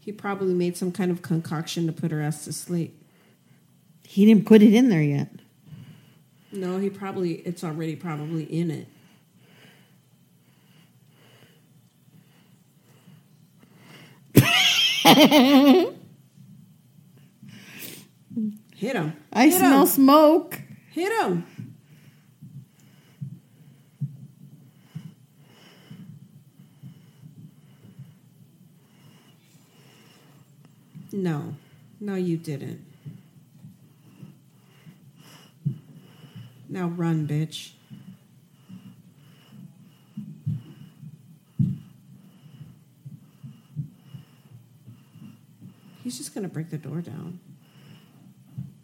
He 0.00 0.10
probably 0.10 0.54
made 0.54 0.74
some 0.78 0.90
kind 0.90 1.10
of 1.10 1.20
concoction 1.20 1.84
to 1.86 1.92
put 1.92 2.10
her 2.12 2.22
ass 2.22 2.44
to 2.46 2.52
sleep. 2.54 2.98
he 4.06 4.24
didn't 4.24 4.46
put 4.46 4.62
it 4.62 4.72
in 4.72 4.88
there 4.88 5.02
yet. 5.02 5.28
No, 6.50 6.78
he 6.78 6.88
probably, 6.88 7.32
it's 7.40 7.62
already 7.62 7.94
probably 7.94 8.44
in 8.44 8.70
it. 8.70 8.86
Hit 18.74 18.96
him. 18.96 19.12
I 19.32 19.44
Hit 19.46 19.58
smell 19.58 19.80
him. 19.82 19.86
smoke. 19.86 20.60
Hit 20.90 21.12
him. 21.22 21.46
No. 31.14 31.54
No, 32.00 32.16
you 32.16 32.36
didn't. 32.36 32.84
Now 36.68 36.88
run, 36.88 37.28
bitch. 37.28 37.70
He's 46.02 46.18
just 46.18 46.34
gonna 46.34 46.48
break 46.48 46.70
the 46.70 46.78
door 46.78 47.00
down 47.00 47.40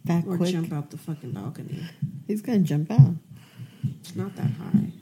That 0.04 0.24
or 0.26 0.36
quick. 0.38 0.50
jump 0.52 0.72
out 0.72 0.90
the 0.90 0.96
fucking 0.98 1.32
balcony. 1.32 1.84
He's 2.26 2.40
gonna 2.40 2.60
jump 2.60 2.90
out. 2.90 3.14
It's 4.00 4.16
not 4.16 4.34
that 4.36 4.50
high. 4.50 4.92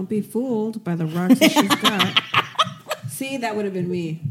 Don't 0.00 0.08
be 0.08 0.22
fooled 0.22 0.82
by 0.82 0.94
the 0.94 1.04
rocks 1.04 1.38
that 1.40 1.52
she's 1.52 1.74
got. 1.74 2.22
See, 3.10 3.36
that 3.36 3.54
would 3.54 3.66
have 3.66 3.74
been 3.74 3.90
me. 3.90 4.22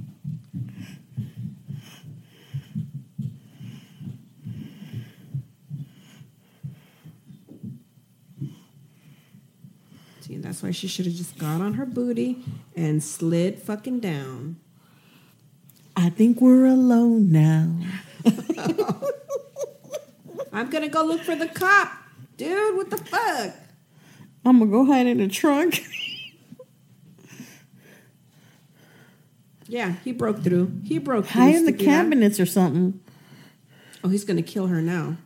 See, 10.22 10.38
that's 10.38 10.64
why 10.64 10.72
she 10.72 10.88
should 10.88 11.06
have 11.06 11.14
just 11.14 11.38
got 11.38 11.62
on 11.62 11.76
her 11.76 11.86
booty 11.86 12.44
and 12.76 13.04
slid 13.04 13.60
fucking 13.60 14.00
down. 14.00 14.56
I 15.96 16.10
think 16.10 16.42
we're 16.42 16.66
alone 16.66 17.32
now. 17.32 17.76
I'm 20.52 20.72
gonna 20.72 20.90
go 20.90 21.04
look 21.04 21.22
for 21.22 21.36
the 21.36 21.48
cop. 21.48 21.92
Dude, 22.38 22.76
what 22.76 22.90
the 22.90 22.98
fuck? 22.98 23.54
I'm 24.50 24.58
gonna 24.58 24.72
go 24.72 24.84
hide 24.84 25.06
in 25.06 25.20
the 25.20 25.28
trunk. 25.28 25.86
Yeah, 29.68 29.94
he 30.04 30.12
broke 30.12 30.42
through. 30.42 30.72
He 30.84 30.98
broke 30.98 31.28
through. 31.28 31.42
hide 31.42 31.54
in 31.54 31.66
the 31.66 31.74
cabinets 31.74 32.40
or 32.40 32.48
something. 32.48 33.00
Oh, 34.04 34.10
he's 34.10 34.24
gonna 34.24 34.42
kill 34.42 34.66
her 34.66 34.82
now. 34.82 35.18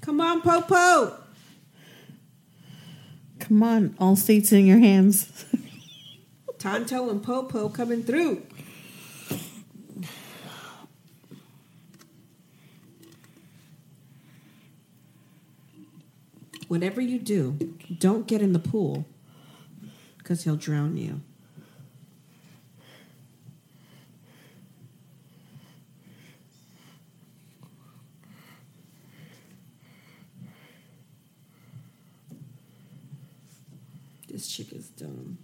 Come 0.00 0.22
on, 0.22 0.40
Popo. 0.40 1.18
Come 3.38 3.62
on, 3.62 3.94
all 4.00 4.16
states 4.16 4.50
in 4.52 4.64
your 4.64 4.78
hands. 4.78 5.44
Tonto 6.60 7.08
and 7.08 7.22
Popo 7.22 7.70
coming 7.70 8.02
through. 8.02 8.42
Whatever 16.68 17.00
you 17.00 17.18
do, 17.18 17.76
don't 17.98 18.26
get 18.26 18.42
in 18.42 18.52
the 18.52 18.58
pool 18.58 19.06
because 20.18 20.44
he'll 20.44 20.54
drown 20.54 20.98
you. 20.98 21.22
This 34.28 34.46
chick 34.46 34.74
is 34.74 34.90
dumb. 34.90 35.38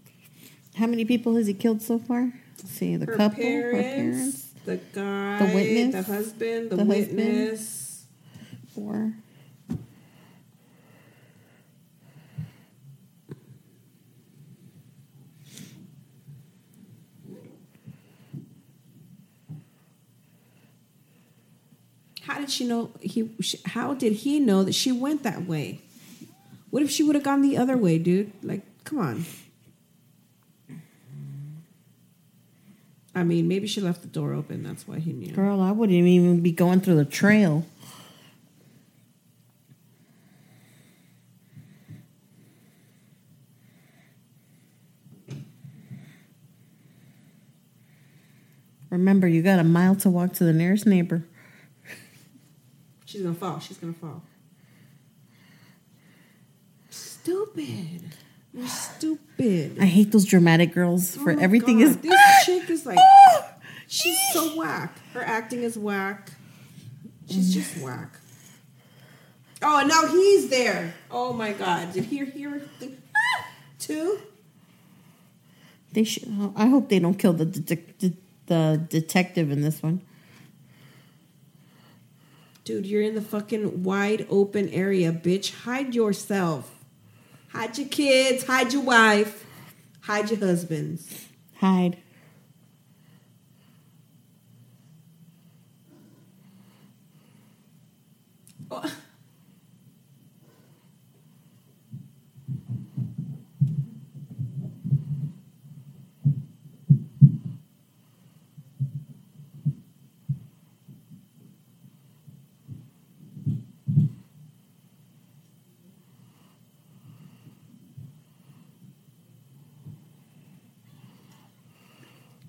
How 0.77 0.86
many 0.86 1.05
people 1.05 1.36
has 1.36 1.47
he 1.47 1.55
killed 1.55 1.81
so 1.82 1.98
far? 1.98 2.32
Let's 2.59 2.70
see, 2.70 2.97
the 2.97 3.07
her 3.07 3.16
couple, 3.16 3.43
parents, 3.43 3.77
her 3.77 3.82
parents, 3.82 4.47
the 4.65 4.77
guy, 4.93 5.39
The 5.47 5.55
witness, 5.55 5.94
the 6.07 6.12
husband, 6.12 6.70
the, 6.70 6.77
the 6.77 6.85
husband. 6.85 7.16
witness. 7.16 8.07
four. 8.74 9.12
How 22.23 22.40
did 22.40 22.51
she 22.51 22.66
know 22.66 22.90
he? 23.01 23.31
How 23.66 23.94
did 23.94 24.12
he 24.15 24.40
know 24.40 24.65
that 24.65 24.74
she 24.74 24.90
went 24.93 25.23
that 25.23 25.47
way? 25.47 25.81
What 26.70 26.82
if 26.82 26.90
she 26.90 27.03
would 27.03 27.15
have 27.15 27.24
gone 27.24 27.43
the 27.43 27.57
other 27.57 27.77
way, 27.77 27.98
dude? 27.98 28.32
Like, 28.43 28.62
come 28.85 28.98
on. 28.98 29.24
I 33.16 33.24
mean, 33.24 33.48
maybe 33.48 33.66
she 33.66 33.80
left 33.80 34.02
the 34.02 34.09
door 34.09 34.34
open. 34.34 34.62
That's 34.62 34.86
why 34.86 34.98
he 34.98 35.14
knew. 35.14 35.32
Girl, 35.32 35.62
I 35.62 35.72
wouldn't 35.72 35.97
even 35.97 36.43
be 36.43 36.52
going 36.52 36.82
through 36.82 36.97
the 36.97 37.06
trail. 37.06 37.64
Remember, 48.90 49.26
you 49.26 49.40
got 49.43 49.59
a 49.59 49.64
mile 49.64 49.97
to 49.97 50.10
walk 50.10 50.34
to 50.34 50.44
the 50.44 50.52
nearest 50.52 50.86
neighbor. 50.86 51.24
She's 53.06 53.22
gonna 53.22 53.34
fall. 53.34 53.59
She's 53.60 53.78
gonna 53.78 53.94
fall. 53.94 54.22
stupid. 56.90 58.02
You're 58.57 58.66
stupid. 58.69 59.77
I 59.78 59.85
hate 59.85 60.12
those 60.12 60.24
dramatic 60.24 60.73
girls 60.73 61.16
oh 61.16 61.24
for 61.24 61.33
Oh 61.33 61.39
everything 61.39 61.78
God, 61.81 61.89
is 61.89 61.97
This 61.99 62.45
chick 62.47 62.70
is 62.70 62.87
like, 62.87 62.99
ah! 63.01 63.53
she's 63.87 64.19
so 64.33 64.57
whack. 64.57 64.99
Her 65.12 65.23
acting 65.23 65.62
is 65.62 65.77
whack. 65.77 66.31
She's 67.28 67.53
just 67.53 67.77
whack. 67.83 68.19
Oh, 69.62 69.81
and 69.81 69.89
now 69.89 70.07
he's 70.07 70.49
there. 70.49 70.95
Oh 71.11 71.33
my 71.33 71.53
God. 71.53 71.93
Did 71.93 72.05
he 72.05 72.24
hear 72.24 72.62
the, 72.81 72.93
two? 73.78 74.20
They 75.93 76.05
should. 76.05 76.28
Oh, 76.28 76.55
I 76.57 76.66
hope 76.66 76.89
they 76.89 76.99
don't 76.99 77.19
kill 77.19 77.33
the 77.35 77.47
detec- 77.47 77.99
de- 77.99 78.16
the 78.47 78.87
detective 78.89 79.51
in 79.51 79.61
this 79.61 79.83
one. 79.83 80.01
Dude, 82.65 82.87
you're 82.87 83.03
in 83.03 83.15
the 83.15 83.23
fucking 83.23 83.83
wide 83.83 84.27
open 84.31 84.69
area, 84.70 85.12
bitch. 85.12 85.62
Hide 85.62 85.95
yourself. 85.95 86.76
Hide 87.57 87.78
your 87.78 87.89
kids. 87.89 88.45
Hide 88.45 88.70
your 88.74 88.83
wife. 88.83 89.47
Hide 90.03 90.31
your 90.31 90.39
husbands. 90.41 91.24
Hide. 91.55 91.97
Oh. 98.70 98.93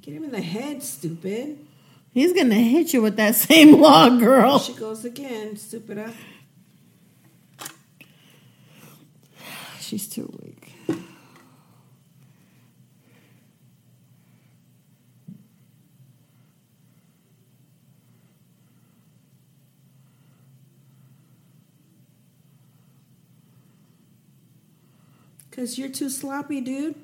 Get 0.08 0.16
him 0.16 0.24
in 0.24 0.32
the 0.32 0.40
head, 0.40 0.82
stupid. 0.84 1.68
He's 2.14 2.32
gonna 2.32 2.56
hit 2.56 2.94
you 2.94 3.02
with 3.02 3.18
that 3.18 3.36
same 3.36 3.82
log, 3.82 4.22
girl. 4.22 4.58
She 4.58 4.72
goes 4.72 5.04
again, 5.04 5.58
stupid. 5.58 5.98
uh. 5.98 6.12
She's 9.82 10.08
too 10.08 10.34
weak. 10.42 10.72
Cause 25.52 25.78
you're 25.78 25.90
too 25.90 26.10
sloppy, 26.10 26.62
dude. 26.62 26.96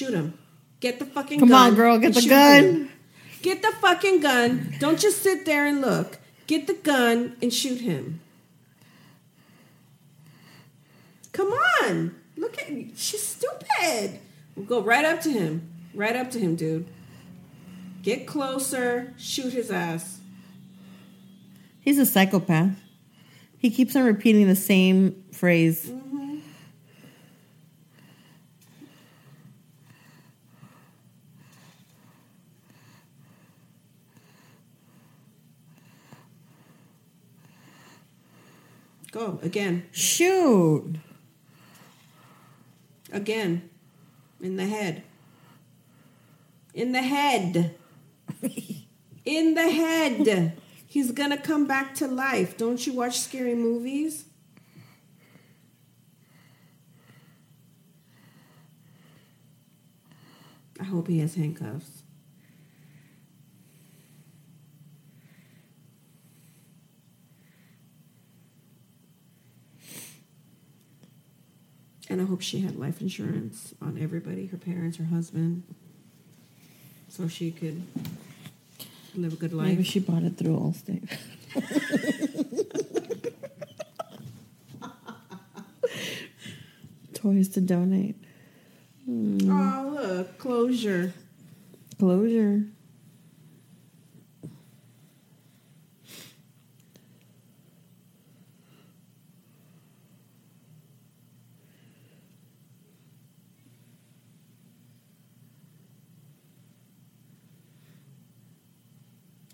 Shoot 0.00 0.14
him. 0.14 0.32
Get 0.80 0.98
the 0.98 1.04
fucking 1.04 1.40
Come 1.40 1.50
gun. 1.50 1.58
Come 1.58 1.72
on, 1.72 1.76
girl, 1.76 1.98
get 1.98 2.14
the 2.14 2.26
gun. 2.26 2.64
him. 2.64 2.90
Get 3.42 3.60
the 3.60 3.70
fucking 3.82 4.22
gun. 4.22 4.74
Don't 4.78 4.98
just 4.98 5.20
sit 5.20 5.44
there 5.44 5.66
and 5.66 5.82
look. 5.82 6.16
Get 6.46 6.66
the 6.66 6.72
gun 6.72 7.36
and 7.42 7.52
shoot 7.52 7.82
him. 7.82 8.22
Come 11.32 11.52
on. 11.82 12.14
Look 12.38 12.58
at 12.58 12.72
me. 12.72 12.92
she's 12.96 13.26
stupid. 13.26 14.18
We'll 14.56 14.64
go 14.64 14.80
right 14.80 15.04
up 15.04 15.20
to 15.20 15.30
him. 15.30 15.70
Right 15.92 16.16
up 16.16 16.30
to 16.30 16.38
him, 16.38 16.56
dude. 16.56 16.86
Get 18.02 18.26
closer. 18.26 19.12
Shoot 19.18 19.52
his 19.52 19.70
ass. 19.70 20.20
He's 21.82 21.98
a 21.98 22.06
psychopath. 22.06 22.72
He 23.58 23.68
keeps 23.68 23.94
on 23.94 24.04
repeating 24.04 24.46
the 24.48 24.56
same 24.56 25.22
phrase. 25.30 25.92
Go 39.20 39.38
again. 39.42 39.86
Shoot. 39.92 40.94
Again. 43.12 43.68
In 44.40 44.56
the 44.56 44.64
head. 44.64 45.02
In 46.72 46.92
the 46.92 47.02
head. 47.02 47.74
In 49.26 49.52
the 49.52 49.70
head. 49.70 50.56
He's 50.86 51.12
gonna 51.12 51.36
come 51.36 51.66
back 51.66 51.94
to 51.96 52.08
life. 52.08 52.56
Don't 52.56 52.86
you 52.86 52.94
watch 52.94 53.20
scary 53.20 53.54
movies? 53.54 54.24
I 60.80 60.84
hope 60.84 61.08
he 61.08 61.18
has 61.18 61.34
handcuffs. 61.34 61.99
And 72.10 72.20
I 72.20 72.24
hope 72.24 72.42
she 72.42 72.60
had 72.60 72.76
life 72.76 73.00
insurance 73.00 73.72
on 73.80 73.96
everybody 74.00 74.46
her 74.48 74.58
parents, 74.58 74.98
her 74.98 75.04
husband 75.04 75.62
so 77.08 77.28
she 77.28 77.52
could 77.52 77.82
live 79.14 79.32
a 79.32 79.36
good 79.36 79.52
life. 79.52 79.68
Maybe 79.68 79.84
she 79.84 80.00
bought 80.00 80.24
it 80.24 80.36
through 80.36 80.56
Allstate. 80.56 81.08
Toys 87.14 87.48
to 87.50 87.60
donate. 87.60 88.16
Oh, 89.08 89.92
look, 89.94 90.36
closure. 90.38 91.12
Closure. 91.98 92.64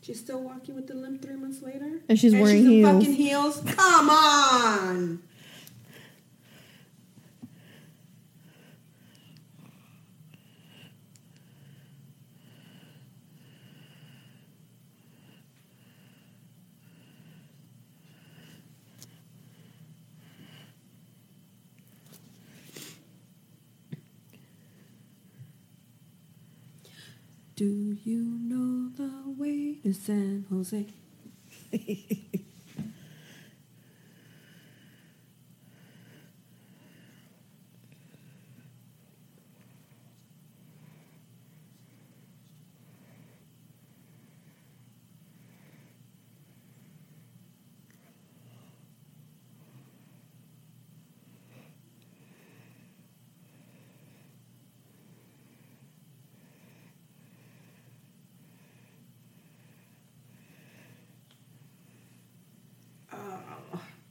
She's 0.07 0.21
still 0.21 0.41
walking 0.41 0.77
with 0.77 0.87
the 0.87 0.95
limp 0.95 1.21
three 1.21 1.35
months 1.35 1.63
later? 1.63 2.01
And 2.09 2.17
she's 2.17 2.33
wearing 2.33 2.65
in 2.65 2.71
heels. 2.71 2.93
fucking 2.93 3.13
heels? 3.15 3.63
Come 3.67 4.09
on! 4.09 5.23
Do 27.57 27.97
you 28.05 28.23
know 28.23 28.91
the 28.91 29.11
way 29.37 29.79
to 29.83 29.93
San 29.93 30.45
Jose? 30.49 30.87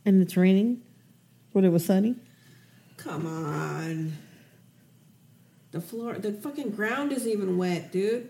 And 0.06 0.22
it's 0.22 0.38
raining. 0.38 0.82
When 1.52 1.64
it 1.66 1.70
was 1.70 1.86
sunny. 1.86 2.16
Come 2.98 3.26
on. 3.26 4.14
The 5.72 5.82
floor, 5.82 6.14
the 6.16 6.34
fucking 6.34 6.72
ground 6.72 7.12
is 7.12 7.28
even 7.28 7.58
wet, 7.58 7.92
dude. 7.92 8.30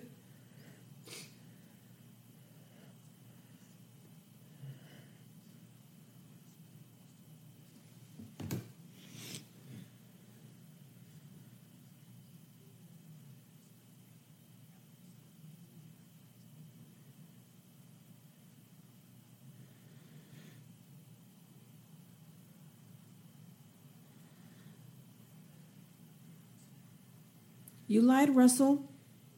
You 27.95 28.01
lied, 28.01 28.35
Russell. 28.35 28.83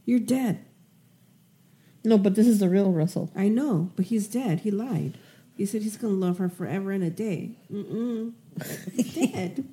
You're 0.03 0.17
dead. 0.17 0.65
No, 2.03 2.17
but 2.17 2.33
this 2.33 2.47
is 2.47 2.57
the 2.59 2.67
real 2.67 2.91
Russell. 2.91 3.29
I 3.35 3.49
know, 3.49 3.91
but 3.95 4.05
he's 4.05 4.25
dead. 4.27 4.61
He 4.61 4.71
lied. 4.71 5.15
He 5.55 5.67
said 5.67 5.83
he's 5.83 5.95
going 5.95 6.15
to 6.15 6.19
love 6.19 6.39
her 6.39 6.49
forever 6.49 6.89
and 6.91 7.03
a 7.03 7.11
day. 7.11 7.51
Mm-mm. 7.71 8.33
He's 8.95 9.13
dead. 9.31 9.63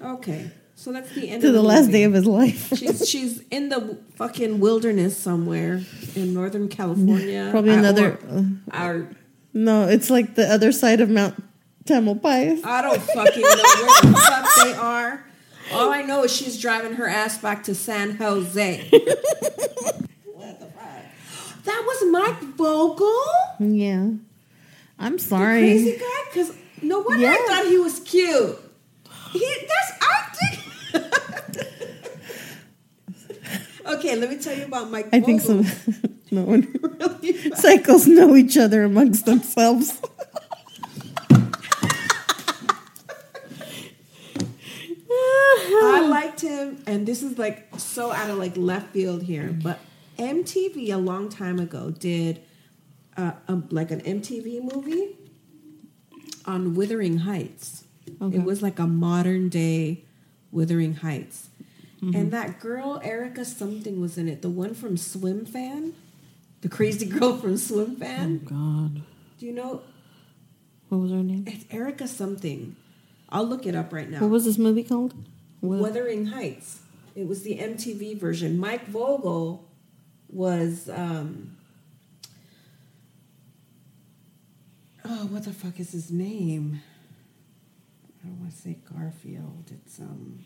Okay, 0.00 0.50
so 0.74 0.90
that's 0.90 1.14
the 1.14 1.28
end 1.28 1.42
To 1.42 1.48
of 1.48 1.52
the 1.52 1.62
last 1.62 1.90
day 1.90 2.04
of 2.04 2.14
his 2.14 2.24
life. 2.24 2.72
She's 2.74 3.06
she's 3.06 3.42
in 3.50 3.68
the 3.68 3.98
fucking 4.14 4.58
wilderness 4.58 5.18
somewhere 5.18 5.82
in 6.14 6.32
Northern 6.32 6.68
California. 6.68 7.48
Probably 7.52 7.72
another. 7.74 8.18
or- 8.30 8.46
uh, 8.72 8.86
or- 8.86 9.10
no, 9.52 9.86
it's 9.86 10.08
like 10.08 10.34
the 10.34 10.50
other 10.50 10.72
side 10.72 11.02
of 11.02 11.10
Mount 11.10 11.34
Tamalpais. 11.84 12.64
I 12.64 12.80
don't 12.80 13.02
fucking 13.02 13.42
know 13.42 13.48
where 13.48 14.12
the 14.12 14.18
fuck 14.18 14.64
they 14.64 14.72
are. 14.72 15.25
All 15.72 15.90
I 15.92 16.02
know 16.02 16.24
is 16.24 16.34
she's 16.34 16.60
driving 16.60 16.92
her 16.94 17.08
ass 17.08 17.38
back 17.38 17.64
to 17.64 17.74
San 17.74 18.16
Jose. 18.16 18.88
what 18.90 20.60
the 20.60 20.66
fuck? 20.66 21.64
That 21.64 21.82
was 21.86 22.10
Mike 22.12 22.40
Vogel, 22.56 23.22
Yeah. 23.58 24.10
I'm 24.98 25.12
the 25.16 25.22
sorry. 25.22 25.60
crazy 25.60 25.98
guy. 25.98 26.04
Because 26.32 26.52
no 26.82 27.00
wonder 27.00 27.22
Yeah. 27.24 27.32
I 27.38 27.46
thought 27.48 27.66
he 27.66 27.78
was 27.78 28.00
cute. 28.00 28.58
He 29.32 29.54
that's 29.68 29.92
I 30.00 30.28
think. 30.38 31.66
okay, 33.86 34.16
let 34.16 34.30
me 34.30 34.38
tell 34.38 34.56
you 34.56 34.64
about 34.64 34.90
Mike. 34.90 35.08
I 35.12 35.20
think 35.20 35.42
Vogel. 35.42 35.64
some. 35.64 36.18
no 36.30 36.42
one. 36.42 36.72
Really 36.96 37.34
Psychos 37.50 38.06
know 38.06 38.34
each 38.36 38.56
other 38.56 38.84
amongst 38.84 39.26
themselves. 39.26 40.00
I 45.48 46.06
liked 46.08 46.40
him, 46.40 46.82
and 46.86 47.06
this 47.06 47.22
is 47.22 47.38
like 47.38 47.68
so 47.78 48.10
out 48.10 48.30
of 48.30 48.38
like 48.38 48.56
left 48.56 48.90
field 48.92 49.22
here, 49.22 49.56
but 49.62 49.78
MTV 50.18 50.92
a 50.92 50.96
long 50.96 51.28
time 51.28 51.58
ago 51.58 51.90
did 51.90 52.42
uh, 53.16 53.32
a, 53.48 53.62
like 53.70 53.90
an 53.90 54.00
MTV 54.00 54.74
movie 54.74 55.16
on 56.44 56.74
Wuthering 56.74 57.18
Heights. 57.18 57.84
Okay. 58.20 58.36
It 58.36 58.44
was 58.44 58.62
like 58.62 58.78
a 58.78 58.86
modern 58.86 59.48
day 59.48 60.04
Wuthering 60.52 60.94
Heights, 60.94 61.48
and 62.00 62.30
that 62.32 62.60
girl 62.60 63.00
Erika 63.02 63.44
something 63.44 64.00
was 64.00 64.16
in 64.16 64.28
it. 64.28 64.42
The 64.42 64.50
one 64.50 64.74
from 64.74 64.96
Swimfan, 64.96 65.92
the 66.60 66.68
crazy 66.68 67.06
girl 67.18 67.36
from 67.36 67.54
Swimfan. 67.54 68.44
God. 68.44 69.02
Do 69.38 69.46
you 69.46 69.52
know? 69.52 69.82
What 70.88 70.98
was 70.98 71.10
her 71.10 71.22
name? 71.22 71.44
It's 71.46 71.64
Erika 71.70 72.06
something. 72.06 72.76
I'll 73.28 73.44
look 73.44 73.66
it 73.66 73.74
up 73.74 73.92
right 73.92 74.08
now. 74.08 74.20
What 74.20 74.30
was 74.30 74.44
this 74.44 74.56
movie 74.56 74.84
called? 74.84 75.14
What? 75.66 75.78
Wuthering 75.80 76.26
Heights. 76.26 76.80
It 77.14 77.26
was 77.26 77.42
the 77.42 77.58
MTV 77.58 78.18
version. 78.18 78.58
Mike 78.58 78.86
Vogel 78.86 79.68
was 80.28 80.88
um 80.88 81.56
Oh, 85.04 85.26
what 85.26 85.44
the 85.44 85.52
fuck 85.52 85.78
is 85.78 85.92
his 85.92 86.10
name? 86.10 86.80
I 88.24 88.26
don't 88.28 88.40
want 88.40 88.50
to 88.52 88.58
say 88.58 88.76
Garfield. 88.92 89.70
It's 89.70 90.00
um 90.00 90.40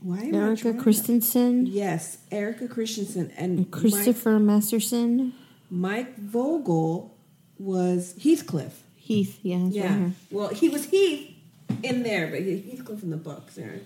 why 0.00 0.18
am 0.20 0.34
I 0.34 0.38
Erika 0.38 0.62
trying 0.62 0.76
to- 0.76 0.82
Christensen. 0.82 1.66
Yes, 1.66 2.18
Erika 2.30 2.68
Christensen 2.68 3.32
and 3.36 3.58
Mike, 3.58 3.70
Christopher 3.70 4.38
Masterson. 4.38 5.34
Mike 5.70 6.16
Vogel 6.18 7.16
was 7.58 8.14
Heathcliff. 8.22 8.82
Heath. 8.96 9.38
Yeah. 9.42 9.66
Yeah. 9.70 10.02
Right. 10.04 10.12
Well, 10.30 10.48
he 10.48 10.68
was 10.68 10.86
Heath 10.86 11.34
in 11.82 12.02
there, 12.02 12.28
but 12.28 12.40
he- 12.40 12.60
Heathcliff 12.70 13.02
in 13.02 13.10
the 13.10 13.16
books. 13.16 13.54
There. 13.56 13.80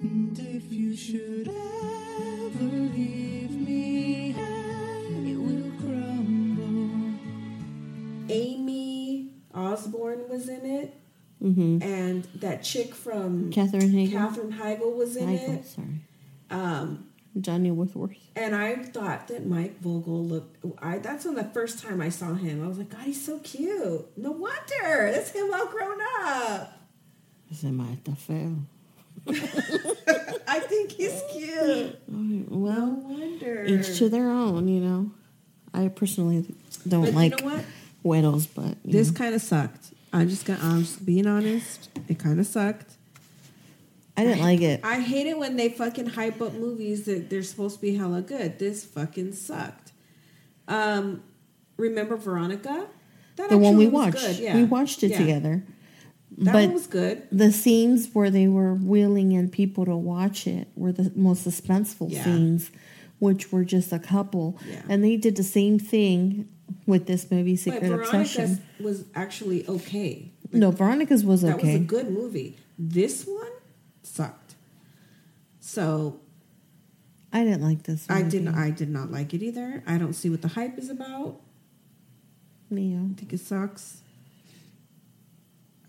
And 0.00 0.38
if 0.38 0.72
you 0.72 0.94
should 0.96 1.48
ever 1.48 2.64
leave 2.64 3.50
me, 3.50 4.30
it 4.30 5.36
will 5.36 5.72
crumble. 5.80 7.18
Aimee 8.28 9.30
Osbourne 9.54 10.28
was 10.28 10.48
in 10.48 10.64
it, 10.64 10.94
Mm-hmm. 11.42 11.82
and 11.82 12.24
that 12.36 12.62
chick 12.64 12.94
from 12.94 13.50
Catherine 13.52 13.90
Hagel. 13.92 14.18
Katherine 14.18 14.52
Heigl 14.52 14.96
was 14.96 15.14
in 15.16 15.28
Heigl, 15.28 15.58
it. 15.60 15.66
Sorry. 15.66 15.86
Um, 16.50 17.07
Johnny 17.40 17.70
Whitworth. 17.70 18.16
and 18.36 18.54
I 18.54 18.76
thought 18.76 19.28
that 19.28 19.46
Mike 19.46 19.78
Vogel 19.80 20.24
looked. 20.24 20.64
I 20.82 20.98
that's 20.98 21.24
when 21.24 21.34
the 21.34 21.44
first 21.44 21.82
time 21.82 22.00
I 22.00 22.08
saw 22.08 22.34
him. 22.34 22.64
I 22.64 22.68
was 22.68 22.78
like, 22.78 22.90
God, 22.90 23.02
he's 23.02 23.24
so 23.24 23.38
cute. 23.40 24.06
No 24.16 24.30
wonder 24.32 25.10
that's 25.12 25.30
him 25.30 25.52
all 25.52 25.66
grown 25.66 25.98
up. 26.22 26.72
Is 27.50 27.60
Se 27.60 27.70
mata 27.70 28.12
feo. 28.16 28.56
I 29.26 30.60
think 30.60 30.92
he's 30.92 31.22
cute. 31.32 31.98
Well, 32.08 32.86
No 32.86 32.94
wonder. 33.06 33.64
each 33.64 33.98
to 33.98 34.08
their 34.08 34.28
own, 34.30 34.68
you 34.68 34.80
know. 34.80 35.10
I 35.74 35.88
personally 35.88 36.46
don't 36.86 37.04
But 37.04 37.14
like 37.14 37.40
you 37.40 37.46
know 37.46 38.40
but 38.54 38.76
This 38.84 39.10
kind 39.10 39.34
of 39.34 39.42
sucked. 39.42 39.92
I 40.12 40.24
just 40.24 40.46
got. 40.46 40.62
I'm 40.62 40.80
just 40.80 41.04
being 41.04 41.26
honest. 41.26 41.90
It 42.08 42.18
kind 42.18 42.40
of 42.40 42.46
sucked. 42.46 42.94
I 44.18 44.24
didn't 44.24 44.40
like 44.42 44.60
it. 44.60 44.80
I 44.84 45.00
hate 45.00 45.26
it 45.26 45.38
when 45.38 45.56
they 45.56 45.68
fucking 45.68 46.06
hype 46.06 46.40
up 46.42 46.54
movies 46.54 47.04
that 47.04 47.30
they're 47.30 47.42
supposed 47.42 47.76
to 47.76 47.80
be 47.82 47.94
hella 47.96 48.20
good. 48.22 48.58
This 48.58 48.84
fucking 48.84 49.32
sucked. 49.34 49.92
Um, 50.66 51.22
remember 51.76 52.16
Veronica? 52.16 52.86
That 53.36 53.50
The 53.50 53.58
one 53.58 53.76
we 53.76 53.86
was 53.86 53.92
watched. 54.14 54.26
good, 54.26 54.38
yeah. 54.38 54.56
We 54.56 54.64
watched 54.64 55.02
it 55.02 55.12
Yeah. 55.12 55.18
together. 55.18 55.64
That 56.38 56.52
but 56.52 56.64
one 56.66 56.72
was 56.74 56.86
good. 56.86 57.22
the 57.32 57.50
scenes 57.52 58.08
where 58.12 58.30
they 58.30 58.48
were 58.48 58.74
wheeling 58.74 59.32
in 59.32 59.48
people 59.48 59.84
to 59.86 59.96
watch 59.96 60.46
it 60.46 60.68
were 60.76 60.92
the 60.92 61.10
most 61.16 61.46
suspenseful 61.46 62.12
Yeah. 62.12 62.24
scenes, 62.24 62.70
which 63.18 63.50
were 63.52 63.64
just 63.64 63.92
a 63.92 63.98
couple. 63.98 64.58
Yeah. 64.68 64.82
And 64.88 65.02
they 65.02 65.16
did 65.16 65.36
the 65.36 65.42
same 65.42 65.78
thing 65.78 66.48
with 66.86 67.06
this 67.06 67.30
movie, 67.30 67.52
But 67.54 67.60
Secret 67.60 67.82
Veronica's 67.88 68.14
Obsession. 68.14 68.58
was 68.80 69.04
actually 69.14 69.66
okay. 69.68 70.32
No, 70.52 70.70
Veronica's 70.70 71.24
was 71.24 71.44
okay. 71.44 71.52
That 71.56 71.64
was 71.64 71.74
a 71.74 71.78
good 71.78 72.10
movie. 72.10 72.56
This 72.78 73.24
one. 73.26 73.46
So 75.68 76.18
I 77.30 77.44
didn't 77.44 77.60
like 77.60 77.82
this. 77.82 78.06
I 78.08 78.22
didn't. 78.22 78.54
I 78.54 78.70
did 78.70 78.88
not 78.88 79.12
like 79.12 79.34
it 79.34 79.42
either. 79.42 79.82
I 79.86 79.98
don't 79.98 80.14
see 80.14 80.30
what 80.30 80.40
the 80.40 80.48
hype 80.48 80.78
is 80.78 80.88
about. 80.88 81.42
Neo. 82.70 83.10
I 83.10 83.14
think 83.14 83.34
it 83.34 83.40
sucks. 83.40 84.00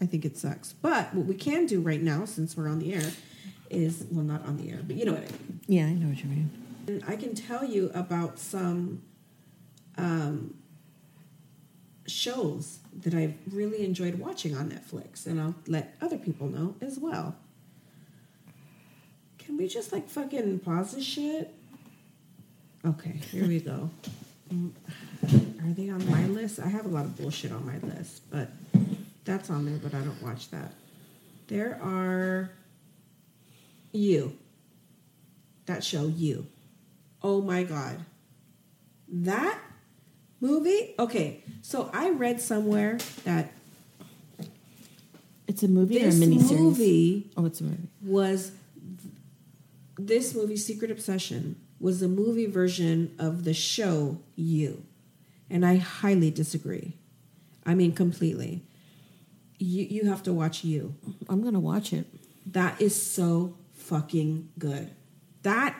I 0.01 0.05
think 0.05 0.25
it 0.25 0.35
sucks. 0.37 0.73
But 0.73 1.13
what 1.13 1.27
we 1.27 1.33
can 1.33 1.65
do 1.65 1.79
right 1.79 2.01
now, 2.01 2.25
since 2.25 2.57
we're 2.57 2.67
on 2.67 2.79
the 2.79 2.93
air, 2.93 3.09
is 3.69 4.05
well, 4.11 4.25
not 4.25 4.45
on 4.45 4.57
the 4.57 4.69
air, 4.69 4.81
but 4.85 4.97
you 4.97 5.05
know 5.05 5.13
what 5.13 5.23
I 5.23 5.31
mean. 5.31 5.61
Yeah, 5.67 5.85
I 5.85 5.93
know 5.93 6.09
what 6.09 6.21
you 6.23 6.29
mean. 6.29 6.51
And 6.87 7.03
I 7.07 7.15
can 7.15 7.33
tell 7.33 7.63
you 7.63 7.89
about 7.93 8.37
some 8.37 9.01
um, 9.97 10.55
shows 12.05 12.79
that 13.01 13.13
I've 13.13 13.35
really 13.49 13.85
enjoyed 13.85 14.15
watching 14.15 14.57
on 14.57 14.69
Netflix, 14.71 15.25
and 15.25 15.39
I'll 15.39 15.55
let 15.67 15.95
other 16.01 16.17
people 16.17 16.49
know 16.49 16.75
as 16.81 16.99
well. 16.99 17.37
Can 19.49 19.57
we 19.57 19.67
just 19.67 19.91
like 19.91 20.07
fucking 20.07 20.59
pause 20.59 20.91
this 20.91 21.03
shit? 21.03 21.51
Okay, 22.85 23.19
here 23.31 23.47
we 23.47 23.59
go. 23.59 23.89
Mm, 24.53 24.69
Are 25.23 25.73
they 25.73 25.89
on 25.89 26.07
my 26.07 26.27
list? 26.27 26.59
I 26.59 26.67
have 26.67 26.85
a 26.85 26.89
lot 26.89 27.05
of 27.05 27.17
bullshit 27.17 27.51
on 27.51 27.65
my 27.65 27.79
list, 27.79 28.21
but 28.29 28.51
that's 29.25 29.49
on 29.49 29.65
there, 29.65 29.79
but 29.81 29.95
I 29.95 30.01
don't 30.01 30.21
watch 30.21 30.51
that. 30.51 30.71
There 31.47 31.79
are 31.81 32.51
you. 33.91 34.37
That 35.65 35.83
show, 35.83 36.05
you. 36.05 36.45
Oh 37.23 37.41
my 37.41 37.63
god. 37.63 38.05
That 39.11 39.59
movie? 40.39 40.93
Okay, 40.99 41.43
so 41.63 41.89
I 41.91 42.11
read 42.11 42.39
somewhere 42.39 42.99
that 43.23 43.51
It's 45.47 45.63
a 45.63 45.67
movie 45.67 46.03
or 46.05 46.09
a 46.09 46.11
miniseries? 46.11 46.59
movie 46.59 47.31
Oh, 47.35 47.45
it's 47.45 47.61
a 47.61 47.63
movie. 47.63 47.87
was 48.03 48.51
this 50.07 50.33
movie 50.33 50.55
secret 50.55 50.91
obsession 50.91 51.57
was 51.79 51.99
the 51.99 52.07
movie 52.07 52.45
version 52.45 53.13
of 53.19 53.43
the 53.43 53.53
show 53.53 54.19
you. 54.35 54.85
And 55.49 55.65
i 55.65 55.77
highly 55.77 56.31
disagree. 56.31 56.95
I 57.65 57.75
mean 57.75 57.91
completely. 57.91 58.63
You, 59.57 59.83
you 59.83 60.09
have 60.09 60.23
to 60.23 60.33
watch 60.33 60.63
you. 60.63 60.95
I'm 61.27 61.43
gonna 61.43 61.59
watch 61.59 61.91
it. 61.91 62.07
that 62.47 62.81
is 62.81 62.99
so 62.99 63.55
fucking 63.73 64.49
good. 64.57 64.91
That 65.43 65.75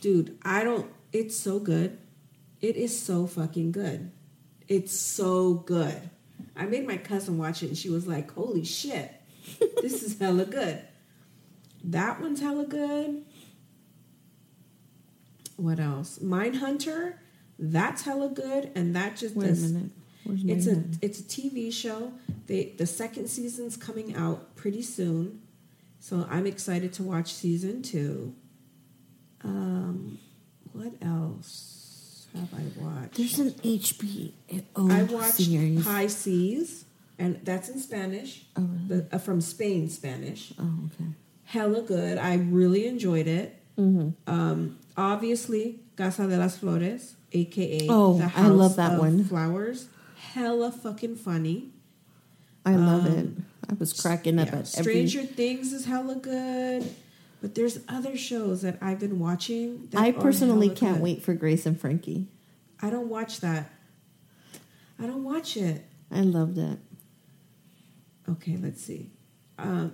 dude 0.00 0.38
i 0.42 0.62
don't 0.62 0.90
it's 1.12 1.36
so 1.36 1.58
good. 1.58 1.98
It 2.60 2.76
is 2.76 2.98
so 3.00 3.26
fucking 3.26 3.72
good. 3.72 4.10
It's 4.68 4.92
so 4.92 5.54
good. 5.54 6.10
I 6.54 6.66
made 6.66 6.86
my 6.86 6.96
cousin 6.96 7.38
watch 7.38 7.62
it 7.62 7.68
and 7.68 7.76
she 7.76 7.90
was 7.90 8.06
like 8.06 8.32
holy 8.32 8.64
shit. 8.64 9.12
This 9.82 10.02
is 10.02 10.18
hella 10.18 10.46
good. 10.46 10.80
That 11.84 12.20
one's 12.20 12.40
hella 12.40 12.66
good 12.66 13.25
what 15.56 15.80
else 15.80 16.18
Mindhunter. 16.18 17.14
that's 17.58 18.02
hella 18.02 18.28
good 18.28 18.70
and 18.74 18.94
that 18.96 19.16
just 19.16 19.34
Wait 19.34 19.50
a 19.50 19.52
minute. 19.54 19.90
Where's 20.24 20.44
it's 20.44 20.66
a 20.66 20.82
it's 21.00 21.20
a 21.20 21.22
TV 21.22 21.72
show. 21.72 22.12
They 22.46 22.74
the 22.76 22.86
second 22.86 23.28
season's 23.28 23.76
coming 23.76 24.14
out 24.16 24.56
pretty 24.56 24.82
soon. 24.82 25.40
So 26.00 26.26
I'm 26.30 26.46
excited 26.46 26.92
to 26.94 27.02
watch 27.02 27.32
season 27.32 27.82
two. 27.82 28.34
Um, 29.44 30.18
what 30.72 30.92
else 31.02 32.26
have 32.34 32.48
I 32.54 32.82
watched? 32.82 33.14
There's 33.16 33.38
an 33.38 33.50
HBO 33.52 34.32
I 34.76 35.02
watched 35.04 35.34
series. 35.34 35.84
High 35.84 36.06
Seas, 36.08 36.84
and 37.18 37.40
that's 37.44 37.68
in 37.68 37.78
Spanish. 37.80 38.44
Oh, 38.56 38.62
really? 38.88 39.02
The- 39.02 39.16
uh, 39.16 39.18
from 39.18 39.40
Spain, 39.40 39.88
Spanish. 39.88 40.52
Oh, 40.58 40.90
okay. 40.94 41.10
Hella 41.44 41.82
good. 41.82 42.18
I 42.18 42.34
really 42.34 42.86
enjoyed 42.86 43.28
it. 43.28 43.60
Mm-hmm. 43.78 44.10
Um, 44.32 44.78
obviously, 44.96 45.80
Casa 45.96 46.26
de 46.26 46.36
las 46.36 46.58
Flores, 46.58 47.16
aka 47.32 47.86
Oh, 47.88 48.18
the 48.18 48.24
I 48.24 48.28
House 48.28 48.52
love 48.52 48.76
that 48.76 48.92
of 48.94 48.98
one. 49.00 49.24
Flowers. 49.24 49.88
Hella 50.32 50.70
fucking 50.72 51.16
funny. 51.16 51.70
I 52.64 52.76
love 52.76 53.06
Um, 53.06 53.12
it. 53.12 53.28
I 53.70 53.74
was 53.74 53.92
cracking 53.92 54.38
up 54.38 54.48
Yeah, 54.48 54.58
at 54.58 54.78
every. 54.78 54.92
Stranger 55.06 55.22
Things 55.24 55.72
is 55.72 55.86
hella 55.86 56.16
good. 56.16 56.94
But 57.42 57.54
there's 57.54 57.78
other 57.88 58.16
shows 58.16 58.62
that 58.62 58.78
I've 58.80 58.98
been 58.98 59.18
watching. 59.20 59.88
That 59.90 60.00
I 60.00 60.10
personally 60.12 60.68
can't 60.70 60.94
good. 60.96 61.02
wait 61.02 61.22
for 61.22 61.34
Grace 61.34 61.66
and 61.66 61.78
Frankie. 61.78 62.28
I 62.82 62.90
don't 62.90 63.08
watch 63.08 63.40
that. 63.40 63.70
I 64.98 65.06
don't 65.06 65.22
watch 65.24 65.56
it. 65.56 65.84
I 66.10 66.20
loved 66.22 66.58
it. 66.58 66.78
Okay, 68.28 68.56
let's 68.60 68.82
see. 68.82 69.10
Um, 69.58 69.92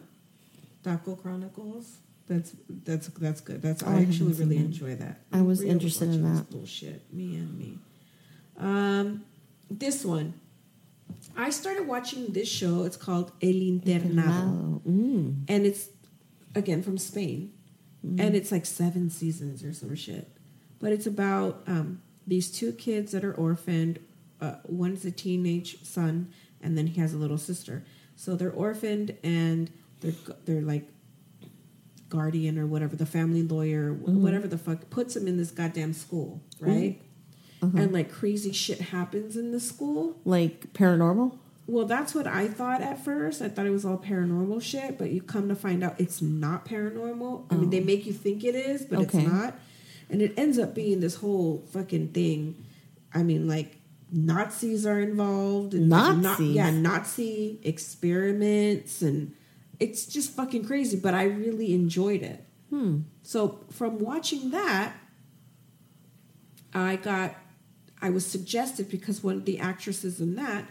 Taco 0.82 1.16
Chronicles. 1.16 1.98
That's 2.32 2.52
that's 2.84 3.08
that's 3.08 3.40
good. 3.40 3.60
That's 3.62 3.82
I 3.82 3.98
I 3.98 4.02
actually 4.02 4.32
really 4.34 4.56
enjoy 4.56 4.94
that. 4.96 5.20
I 5.32 5.42
was 5.42 5.60
interested 5.62 6.08
in 6.10 6.22
that. 6.34 6.50
bullshit. 6.50 7.00
Me 7.12 7.36
and 7.36 7.58
me. 7.58 7.78
Um, 8.58 9.24
this 9.70 10.04
one. 10.04 10.34
I 11.36 11.50
started 11.50 11.86
watching 11.86 12.32
this 12.32 12.48
show. 12.48 12.84
It's 12.84 12.96
called 12.96 13.32
El 13.42 13.52
Internado, 13.72 14.80
Mm. 14.82 15.44
and 15.48 15.66
it's 15.66 15.88
again 16.54 16.82
from 16.82 16.98
Spain, 16.98 17.52
and 18.02 18.34
it's 18.34 18.50
like 18.50 18.66
seven 18.66 19.08
seasons 19.10 19.62
or 19.64 19.72
some 19.72 19.94
shit. 19.94 20.28
But 20.80 20.92
it's 20.92 21.06
about 21.06 21.62
um, 21.66 22.02
these 22.26 22.50
two 22.50 22.72
kids 22.72 23.12
that 23.12 23.24
are 23.24 23.34
orphaned. 23.34 23.98
Uh, 24.40 24.56
one's 24.66 25.04
a 25.04 25.10
teenage 25.12 25.84
son, 25.84 26.32
and 26.60 26.76
then 26.76 26.88
he 26.88 27.00
has 27.00 27.14
a 27.14 27.16
little 27.16 27.38
sister. 27.38 27.84
So 28.16 28.34
they're 28.36 28.50
orphaned, 28.52 29.16
and 29.22 29.70
they're 30.00 30.14
they're 30.44 30.62
like 30.62 30.88
guardian 32.12 32.58
or 32.58 32.66
whatever, 32.66 32.94
the 32.94 33.06
family 33.06 33.42
lawyer, 33.42 33.94
wh- 33.94 34.10
mm-hmm. 34.10 34.22
whatever 34.22 34.46
the 34.46 34.58
fuck, 34.58 34.90
puts 34.90 35.16
him 35.16 35.26
in 35.26 35.38
this 35.38 35.50
goddamn 35.50 35.94
school, 35.94 36.42
mm-hmm. 36.56 36.70
right? 36.70 37.02
Uh-huh. 37.62 37.78
And 37.78 37.92
like 37.92 38.12
crazy 38.12 38.52
shit 38.52 38.80
happens 38.80 39.36
in 39.36 39.52
the 39.52 39.60
school. 39.60 40.16
Like 40.24 40.72
paranormal. 40.74 41.38
Well, 41.66 41.86
that's 41.86 42.14
what 42.14 42.26
I 42.26 42.48
thought 42.48 42.82
at 42.82 43.02
first. 43.02 43.40
I 43.40 43.48
thought 43.48 43.66
it 43.66 43.70
was 43.70 43.84
all 43.84 43.96
paranormal 43.96 44.60
shit, 44.62 44.98
but 44.98 45.10
you 45.10 45.22
come 45.22 45.48
to 45.48 45.54
find 45.54 45.82
out 45.82 45.94
it's 45.98 46.20
not 46.20 46.66
paranormal. 46.66 47.46
I 47.50 47.54
mean, 47.54 47.70
they 47.70 47.80
oh. 47.80 47.84
make 47.84 48.04
you 48.04 48.12
think 48.12 48.44
it 48.44 48.54
is, 48.54 48.82
but 48.82 48.98
Okay. 48.98 49.18
it's 49.18 49.28
not. 49.28 49.54
And 50.10 50.20
it 50.20 50.34
ends 50.36 50.58
up 50.58 50.74
being 50.74 51.00
this 51.00 51.16
whole 51.16 51.64
fucking 51.72 52.08
thing. 52.08 52.62
I 53.14 53.22
mean, 53.22 53.46
like 53.46 53.76
Nazis 54.10 54.84
are 54.84 55.00
involved. 55.00 55.72
And 55.72 55.88
like, 55.88 56.16
Nazis? 56.16 56.54
yeah, 56.54 56.70
Nazi 56.70 57.60
experiments, 57.62 59.00
and 59.00 59.34
it's 59.82 60.06
just 60.06 60.28
fucking 60.38 60.64
crazy. 60.64 60.96
But 61.06 61.14
I 61.14 61.24
really 61.24 61.74
enjoyed 61.74 62.22
it. 62.22 62.40
Hmm. 62.70 63.00
So 63.22 63.60
from 63.70 63.98
watching 63.98 64.50
that, 64.50 64.94
I 66.72 66.96
got, 66.96 67.34
I 68.00 68.10
was 68.10 68.24
suggested 68.24 68.88
because 68.88 69.22
one 69.22 69.36
of 69.36 69.44
the 69.44 69.58
actresses 69.58 70.20
in 70.20 70.36
that 70.36 70.64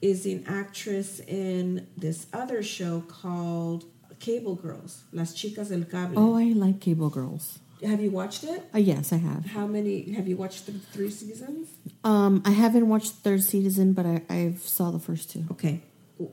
is 0.00 0.26
an 0.26 0.44
actress 0.46 1.20
in 1.20 1.88
this 1.96 2.26
other 2.32 2.62
show 2.62 3.00
called 3.08 3.84
Cable 4.20 4.54
Girls, 4.54 5.02
Las 5.12 5.34
Chicas 5.34 5.68
del 5.70 5.84
Cable. 5.84 6.14
Oh, 6.16 6.36
I 6.36 6.44
like 6.64 6.80
Cable 6.80 7.10
Girls. 7.10 7.58
Have 7.82 8.00
you 8.00 8.10
watched 8.10 8.44
it? 8.44 8.62
Uh, 8.74 8.78
yes, 8.78 9.12
I 9.12 9.16
have. 9.16 9.44
How 9.46 9.66
many? 9.66 10.12
Have 10.12 10.28
you 10.28 10.36
watched 10.36 10.66
the 10.66 10.72
three 10.72 11.10
seasons? 11.10 11.68
Um, 12.02 12.42
I 12.44 12.50
haven't 12.50 12.88
watched 12.88 13.16
the 13.16 13.20
third 13.30 13.42
season, 13.42 13.92
but 13.92 14.06
I 14.06 14.22
I've 14.30 14.60
saw 14.60 14.90
the 14.90 14.98
first 14.98 15.30
two. 15.30 15.44
Okay. 15.50 15.82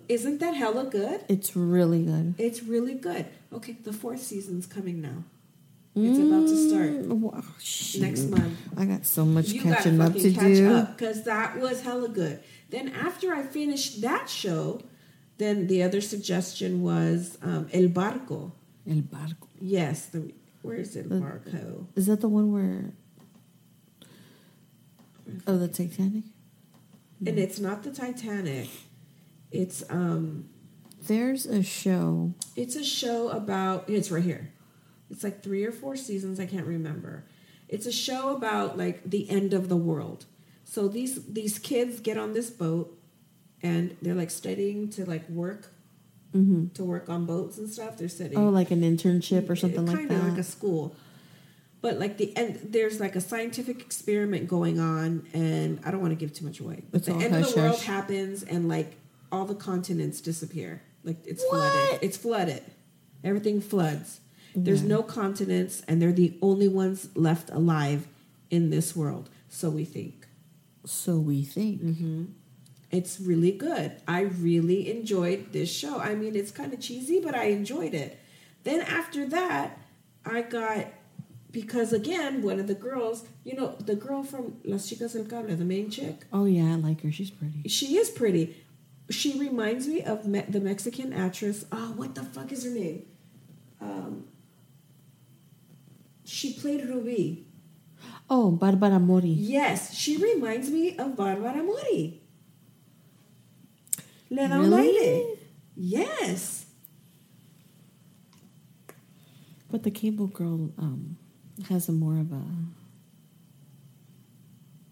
Isn't 0.07 0.39
that 0.39 0.55
hella 0.55 0.85
good? 0.85 1.21
It's 1.27 1.55
really 1.55 2.03
good. 2.03 2.35
It's 2.37 2.61
really 2.63 2.93
good. 2.93 3.25
Okay, 3.51 3.73
the 3.83 3.93
fourth 3.93 4.21
season's 4.21 4.65
coming 4.67 5.01
now. 5.01 5.23
It's 5.95 6.17
about 6.19 6.47
to 6.47 6.69
start 6.69 6.89
Mm, 7.09 7.19
wow, 7.19 7.43
next 7.99 8.29
month. 8.29 8.57
I 8.77 8.85
got 8.85 9.05
so 9.05 9.25
much 9.25 9.49
you 9.49 9.61
catching 9.61 9.99
up 9.99 10.13
to 10.13 10.31
catch 10.31 10.43
do. 10.55 10.83
because 10.95 11.23
that 11.23 11.59
was 11.59 11.81
hella 11.81 12.07
good. 12.07 12.39
Then 12.69 12.89
after 12.89 13.33
I 13.33 13.43
finished 13.43 13.99
that 14.01 14.29
show, 14.29 14.81
then 15.37 15.67
the 15.67 15.83
other 15.83 15.99
suggestion 15.99 16.81
was 16.81 17.37
um, 17.41 17.67
El 17.73 17.89
Barco. 17.89 18.53
El 18.87 19.01
Barco. 19.01 19.47
Yes, 19.59 20.05
the 20.05 20.31
where 20.61 20.77
is 20.77 20.95
El 20.95 21.03
The- 21.03 21.15
Barco? 21.15 21.87
Is 21.95 22.05
that 22.05 22.21
the 22.21 22.29
one 22.29 22.53
where? 22.53 22.93
Oh, 25.47 25.57
the 25.57 25.67
Titanic. 25.67 26.23
And 27.25 27.37
it's 27.37 27.59
not 27.59 27.83
the 27.83 27.91
Titanic. 27.91 28.69
It's 29.51 29.83
um, 29.89 30.49
There's 31.07 31.45
a 31.45 31.63
show. 31.63 32.33
it's 32.55 32.75
a 32.75 32.83
show 32.83 33.29
about. 33.29 33.89
It's 33.89 34.11
right 34.11 34.23
here. 34.23 34.51
It's 35.09 35.23
like 35.23 35.43
three 35.43 35.65
or 35.65 35.71
four 35.71 35.95
seasons. 35.95 36.39
I 36.39 36.45
can't 36.45 36.65
remember. 36.65 37.25
It's 37.67 37.85
a 37.85 37.91
show 37.91 38.35
about 38.35 38.77
like 38.77 39.03
the 39.09 39.29
end 39.29 39.53
of 39.53 39.69
the 39.69 39.75
world. 39.77 40.25
So 40.63 40.87
these 40.87 41.25
these 41.25 41.59
kids 41.59 41.99
get 41.99 42.17
on 42.17 42.33
this 42.33 42.49
boat, 42.49 42.97
and 43.61 43.97
they're 44.01 44.15
like 44.15 44.31
studying 44.31 44.89
to 44.91 45.05
like 45.05 45.27
work 45.29 45.67
hmm 46.31 46.67
to 46.73 46.83
work 46.85 47.09
on 47.09 47.25
boats 47.25 47.57
and 47.57 47.69
stuff. 47.69 47.97
They're 47.97 48.07
studying. 48.07 48.39
Oh, 48.39 48.49
like 48.49 48.71
an 48.71 48.81
internship 48.81 49.49
or 49.49 49.55
something 49.57 49.85
like 49.85 49.97
that. 49.97 50.07
kind 50.07 50.21
of 50.21 50.29
like 50.29 50.37
a 50.39 50.43
school. 50.43 50.95
But 51.81 51.99
like 51.99 52.17
the 52.17 52.35
end, 52.37 52.59
there's 52.69 52.99
like 52.99 53.15
a 53.15 53.21
scientific 53.21 53.81
experiment 53.81 54.47
going 54.47 54.79
on, 54.79 55.27
and 55.33 55.79
I 55.83 55.91
don't 55.91 55.99
want 55.99 56.11
to 56.11 56.15
give 56.15 56.31
too 56.31 56.45
much 56.45 56.59
away. 56.59 56.83
But 56.91 56.99
It's 56.99 57.07
the 57.07 57.13
end 57.15 57.35
of 57.35 57.41
hush 57.43 57.53
the 57.53 57.61
world 57.61 57.81
happens, 57.81 58.43
and 58.43 58.69
like 58.69 58.95
all 59.31 59.45
the 59.45 59.55
continents 59.55 60.21
disappear. 60.21 60.81
Like 61.03 61.17
it's 61.25 61.43
What? 61.49 61.71
flooded. 61.71 61.99
It's 62.03 62.17
flooded. 62.17 62.63
Everything 63.23 63.61
floods. 63.61 64.19
There's 64.55 64.79
Okay. 64.79 64.87
no 64.89 65.03
continents, 65.03 65.81
and 65.87 66.01
they're 66.01 66.11
the 66.11 66.37
only 66.41 66.67
ones 66.67 67.07
left 67.15 67.49
alive 67.51 68.07
in 68.49 68.69
this 68.69 68.95
world. 68.95 69.29
So 69.49 69.69
we 69.69 69.85
think. 69.85 70.27
so 70.83 71.17
we 71.19 71.43
think. 71.43 71.81
Mm-hmm. 71.83 72.23
It's 72.91 73.19
really 73.19 73.51
good. 73.51 73.91
I 74.07 74.21
really 74.21 74.89
enjoyed 74.91 75.53
this 75.53 75.71
show. 75.71 75.99
I 75.99 76.15
mean, 76.15 76.35
it's 76.35 76.49
kind 76.51 76.73
of 76.73 76.79
cheesy, 76.79 77.19
but 77.21 77.35
I 77.35 77.45
enjoyed 77.45 77.93
it. 77.93 78.19
Then 78.63 78.81
after 78.81 79.25
that, 79.29 79.77
I 80.25 80.41
got 80.41 80.87
because 81.51 81.93
again, 81.93 82.41
one 82.41 82.59
of 82.59 82.67
the 82.67 82.73
girls, 82.73 83.25
you 83.43 83.53
know, 83.55 83.75
the 83.79 83.95
girl 83.95 84.23
from 84.23 84.57
Las 84.63 84.89
Chicas 84.89 85.13
del 85.13 85.25
Cable, 85.25 85.55
the 85.55 85.65
main 85.65 85.89
chick, 85.91 86.25
Oh 86.33 86.45
yeah, 86.45 86.71
I 86.73 86.75
like 86.75 87.01
her. 87.03 87.11
She's 87.11 87.29
pretty. 87.29 87.67
she 87.69 87.97
is 87.97 88.09
pretty. 88.09 88.55
She 89.11 89.37
reminds 89.37 89.87
me 89.87 90.01
of 90.01 90.25
me- 90.25 90.45
the 90.47 90.59
Mexican 90.61 91.11
actress. 91.13 91.65
Oh, 91.71 91.93
what 91.95 92.15
the 92.15 92.23
fuck 92.23 92.51
is 92.51 92.63
her 92.63 92.71
name? 92.71 93.03
Um, 93.81 94.23
she 96.23 96.53
played 96.53 96.85
Ruby. 96.87 97.45
Oh, 98.29 98.51
Barbara 98.51 98.99
Mori. 98.99 99.27
Yes, 99.29 99.93
she 99.93 100.15
reminds 100.17 100.69
me 100.69 100.95
of 100.97 101.15
Barbara 101.17 101.61
Mori. 101.61 102.21
Le 104.29 104.47
da 104.47 104.55
un 104.61 104.71
Really? 104.71 104.97
aire. 104.97 105.35
Yes. 105.75 106.65
But 109.69 109.83
the 109.83 109.91
Cable 109.91 110.27
Girl 110.27 110.71
um, 110.77 111.17
has 111.69 111.89
a 111.89 111.91
more 111.91 112.17
of 112.17 112.31
a 112.31 112.43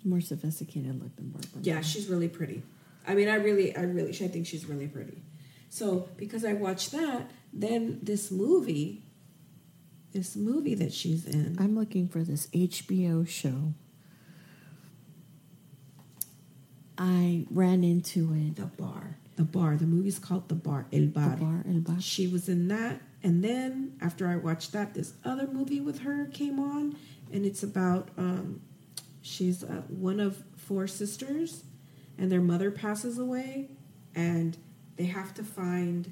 more 0.04 0.22
sophisticated 0.22 1.02
look 1.02 1.16
than 1.16 1.30
Barbara. 1.30 1.62
Yeah, 1.62 1.82
she's 1.82 2.08
really 2.08 2.28
pretty. 2.30 2.64
I 3.10 3.16
mean, 3.16 3.28
I 3.28 3.36
really, 3.36 3.76
I 3.76 3.82
really, 3.82 4.12
I 4.12 4.28
think 4.28 4.46
she's 4.46 4.68
really 4.68 4.88
pretty. 4.88 5.24
So 5.70 6.10
because 6.16 6.46
I 6.46 6.54
watched 6.54 6.92
that, 6.92 7.32
then 7.52 8.00
this 8.04 8.30
movie, 8.30 9.02
this 10.14 10.36
movie 10.36 10.76
that 10.76 10.94
she's 10.94 11.26
in, 11.26 11.58
I'm 11.60 11.76
looking 11.76 12.08
for 12.08 12.24
this 12.24 12.46
HBO 12.48 13.28
show. 13.28 13.74
I 17.00 17.48
ran 17.50 17.84
into 17.84 18.32
it. 18.36 18.58
The 18.58 18.68
Bar, 18.68 19.18
The 19.38 19.44
Bar. 19.44 19.78
The 19.78 19.88
movie's 19.88 20.20
called 20.20 20.48
The 20.48 20.56
Bar, 20.56 20.86
El 20.94 21.08
Bar. 21.08 21.30
The 21.30 21.38
bar, 21.38 21.64
El 21.68 21.80
Bar. 21.80 22.02
She 22.02 22.28
was 22.28 22.48
in 22.48 22.68
that, 22.68 23.02
and 23.24 23.44
then 23.44 23.98
after 24.02 24.28
I 24.28 24.36
watched 24.36 24.72
that, 24.74 24.94
this 24.94 25.14
other 25.26 25.48
movie 25.48 25.82
with 25.82 26.02
her 26.02 26.28
came 26.28 26.60
on, 26.60 26.96
and 27.32 27.44
it's 27.44 27.64
about 27.64 28.10
um, 28.18 28.62
she's 29.22 29.64
uh, 29.64 29.82
one 29.88 30.20
of 30.20 30.44
four 30.58 30.86
sisters, 30.86 31.64
and 32.20 32.32
their 32.32 32.42
mother 32.42 32.70
passes 32.70 33.18
away, 33.18 33.70
and 34.14 34.58
they 34.98 35.06
have 35.06 35.34
to 35.36 35.44
find 35.44 36.12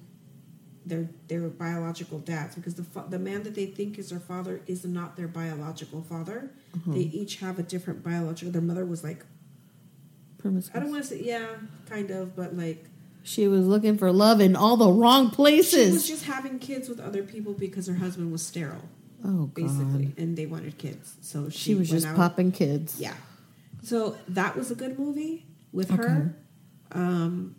their 0.86 1.10
their 1.28 1.50
biological 1.50 2.20
dads 2.20 2.56
because 2.56 2.76
the 2.76 2.84
fa- 2.84 3.06
the 3.10 3.20
man 3.20 3.44
that 3.44 3.54
they 3.56 3.66
think 3.66 4.00
is 4.00 4.10
their 4.10 4.20
father 4.20 4.62
is 4.68 4.86
not 4.86 5.18
their 5.18 5.28
biological 5.28 6.02
father. 6.02 6.50
Mm-hmm. 6.78 6.94
They 6.94 7.00
each 7.02 7.38
have 7.38 7.60
a 7.60 7.64
different 7.64 8.04
biological. 8.04 8.52
Their 8.52 8.62
mother 8.62 8.86
was 8.86 9.04
like 9.04 9.26
I 10.46 10.80
don't 10.80 10.92
want 10.92 11.04
to 11.04 11.10
say 11.10 11.22
yeah, 11.24 11.46
kind 11.90 12.10
of, 12.10 12.36
but 12.36 12.56
like 12.56 12.86
She 13.24 13.48
was 13.50 13.66
looking 13.68 13.98
for 13.98 14.12
love 14.14 14.40
in 14.40 14.56
all 14.56 14.78
the 14.78 14.90
wrong 14.90 15.30
places. 15.30 15.88
She 15.88 15.92
was 15.92 16.08
just 16.08 16.24
having 16.26 16.58
kids 16.60 16.88
with 16.88 17.02
other 17.02 17.22
people 17.24 17.52
because 17.54 17.88
her 17.88 17.96
husband 17.96 18.32
was 18.32 18.42
sterile, 18.46 18.88
oh, 19.26 19.48
God. 19.48 19.54
basically, 19.56 20.14
and 20.18 20.38
they 20.38 20.46
wanted 20.46 20.78
kids. 20.78 21.16
So 21.22 21.50
she, 21.50 21.58
She 21.58 21.76
was 21.76 21.90
just 21.90 22.06
out- 22.08 22.16
popping 22.16 22.54
kids. 22.54 22.98
Yeah. 22.98 23.16
So 23.84 24.16
that 24.30 24.56
was 24.56 24.72
a 24.72 24.76
good 24.76 24.98
movie 24.98 25.46
with 25.72 25.92
Okay. 25.92 26.04
her. 26.04 26.36
Um, 26.92 27.56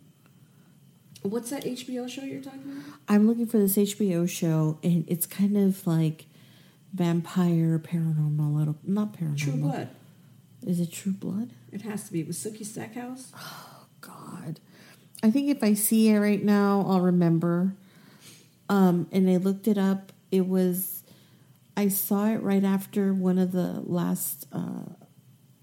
what's 1.21 1.49
that 1.51 1.65
HBO 1.65 2.07
show 2.09 2.23
you're 2.23 2.41
talking 2.41 2.61
about? 2.63 2.99
I'm 3.07 3.27
looking 3.27 3.45
for 3.47 3.57
this 3.57 3.77
HBO 3.77 4.27
show, 4.27 4.77
and 4.83 5.05
it's 5.07 5.25
kind 5.25 5.57
of 5.57 5.85
like 5.85 6.25
vampire, 6.93 7.77
paranormal, 7.79 8.53
little 8.55 8.75
not 8.83 9.13
paranormal. 9.13 9.37
True 9.37 9.57
Blood. 9.57 9.89
Is 10.65 10.79
it 10.79 10.91
True 10.91 11.11
Blood? 11.13 11.51
It 11.71 11.81
has 11.83 12.05
to 12.05 12.11
be 12.13 12.23
with 12.23 12.35
Sookie 12.35 12.65
Stackhouse. 12.65 13.31
Oh 13.37 13.85
God. 14.01 14.59
I 15.21 15.29
think 15.31 15.49
if 15.49 15.63
I 15.63 15.73
see 15.73 16.09
it 16.09 16.17
right 16.19 16.43
now, 16.43 16.85
I'll 16.87 17.01
remember. 17.01 17.75
Um, 18.69 19.07
and 19.11 19.29
I 19.29 19.37
looked 19.37 19.67
it 19.67 19.77
up. 19.77 20.11
It 20.31 20.47
was, 20.47 21.03
I 21.75 21.87
saw 21.89 22.27
it 22.29 22.41
right 22.41 22.63
after 22.63 23.13
one 23.13 23.37
of 23.37 23.51
the 23.51 23.81
last, 23.85 24.45
uh, 24.53 24.83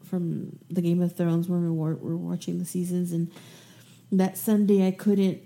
from 0.08 0.58
the 0.70 0.80
Game 0.80 1.02
of 1.02 1.16
Thrones 1.16 1.48
when 1.48 1.62
we 1.62 1.70
were, 1.70 1.94
were 1.96 2.16
watching 2.16 2.58
the 2.58 2.64
seasons. 2.64 3.12
And 3.12 3.30
that 4.12 4.36
Sunday 4.38 4.86
I 4.86 4.90
couldn't 4.90 5.40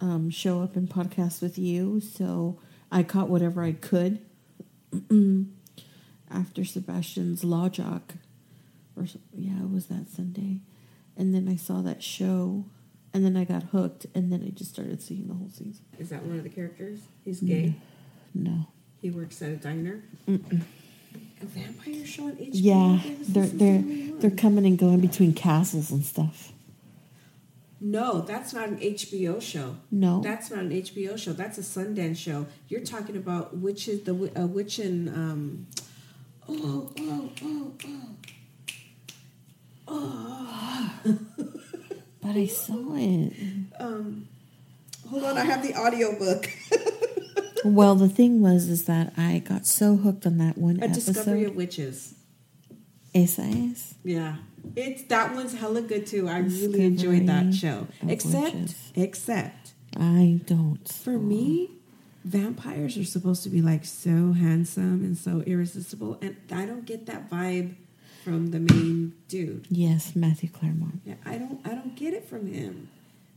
um, 0.00 0.30
show 0.30 0.62
up 0.62 0.76
and 0.76 0.88
podcast 0.88 1.40
with 1.42 1.58
you. 1.58 2.00
So 2.00 2.58
I 2.90 3.02
caught 3.02 3.28
whatever 3.28 3.62
I 3.62 3.72
could 3.72 4.20
after 6.30 6.64
Sebastian's 6.64 7.44
Law 7.44 7.68
Jock. 7.68 8.14
Or, 8.96 9.06
yeah, 9.32 9.62
it 9.62 9.70
was 9.70 9.86
that 9.86 10.08
Sunday 10.08 10.60
and 11.16 11.34
then 11.34 11.48
I 11.48 11.56
saw 11.56 11.82
that 11.82 12.02
show, 12.02 12.64
and 13.12 13.24
then 13.24 13.36
I 13.36 13.44
got 13.44 13.64
hooked, 13.64 14.06
and 14.14 14.32
then 14.32 14.42
I 14.46 14.50
just 14.50 14.72
started 14.72 15.02
seeing 15.02 15.28
the 15.28 15.34
whole 15.34 15.50
season. 15.50 15.84
Is 15.98 16.08
that 16.10 16.24
one 16.24 16.38
of 16.38 16.42
the 16.42 16.48
characters? 16.48 17.00
He's 17.24 17.40
gay. 17.40 17.74
No, 18.34 18.66
He 19.00 19.10
works 19.10 19.42
at 19.42 19.50
a 19.50 19.56
diner. 19.56 20.02
A 21.42 21.46
vampire 21.46 22.06
show 22.06 22.24
on 22.26 22.32
HBO. 22.36 22.50
yeah, 22.52 23.00
they're 23.28 23.46
they're 23.46 23.82
they're 24.20 24.30
coming 24.30 24.64
and 24.64 24.78
going 24.78 25.00
between 25.00 25.34
castles 25.34 25.90
and 25.90 26.04
stuff. 26.04 26.52
No, 27.80 28.20
that's 28.20 28.52
not 28.54 28.68
an 28.68 28.78
HBO 28.78 29.42
show. 29.42 29.74
No. 29.90 30.20
that's 30.22 30.50
not 30.52 30.60
an 30.60 30.70
HBO 30.70 31.18
show. 31.18 31.32
That's 31.32 31.58
a 31.58 31.62
Sundance 31.62 32.16
show. 32.16 32.46
You're 32.68 32.82
talking 32.82 33.16
about 33.16 33.56
witches, 33.58 34.02
the 34.04 34.12
wi- 34.12 34.30
uh, 34.40 34.46
witch 34.46 34.78
in. 34.78 35.08
Um, 35.08 35.66
oh, 36.48 36.92
oh, 37.00 37.30
oh, 37.42 37.72
oh. 39.88 41.18
But 42.22 42.36
I 42.36 42.46
saw 42.46 42.94
it. 42.94 43.32
Um, 43.80 44.28
hold 45.10 45.24
on, 45.24 45.36
I 45.36 45.44
have 45.44 45.64
the 45.66 45.74
audio 45.74 46.16
book. 46.16 46.48
Well, 47.64 47.94
the 47.94 48.08
thing 48.08 48.40
was 48.40 48.68
is 48.68 48.84
that 48.86 49.12
I 49.16 49.38
got 49.38 49.66
so 49.66 49.96
hooked 49.96 50.26
on 50.26 50.38
that 50.38 50.58
one 50.58 50.82
a 50.82 50.88
Discovery 50.88 51.44
of. 51.44 51.56
Witches. 51.56 52.14
Esa 53.14 53.42
es. 53.42 53.94
Yeah, 54.04 54.36
it's 54.74 55.02
that 55.04 55.34
one's 55.34 55.54
hella 55.54 55.82
good 55.82 56.06
too. 56.06 56.28
I 56.28 56.38
really 56.38 56.84
enjoyed 56.84 57.26
that 57.26 57.54
show. 57.54 57.86
Except, 58.08 58.54
Witches. 58.54 58.92
except 58.94 59.72
I 59.96 60.40
don't. 60.46 60.88
for 60.88 61.18
me, 61.18 61.70
vampires 62.24 62.96
are 62.96 63.04
supposed 63.04 63.42
to 63.42 63.50
be 63.50 63.60
like 63.60 63.84
so 63.84 64.32
handsome 64.32 65.04
and 65.04 65.16
so 65.16 65.42
irresistible, 65.46 66.18
and 66.22 66.36
I 66.50 66.64
don't 66.64 66.86
get 66.86 67.04
that 67.06 67.28
vibe 67.30 67.74
from 68.24 68.50
the 68.50 68.60
main 68.60 69.14
dude. 69.28 69.66
Yes, 69.68 70.16
Matthew 70.16 70.48
Clairmont. 70.48 71.02
Yeah, 71.04 71.14
I 71.26 71.36
don't 71.36 71.60
I 71.66 71.70
don't 71.70 71.94
get 71.94 72.14
it 72.14 72.26
from 72.28 72.46
him. 72.46 72.88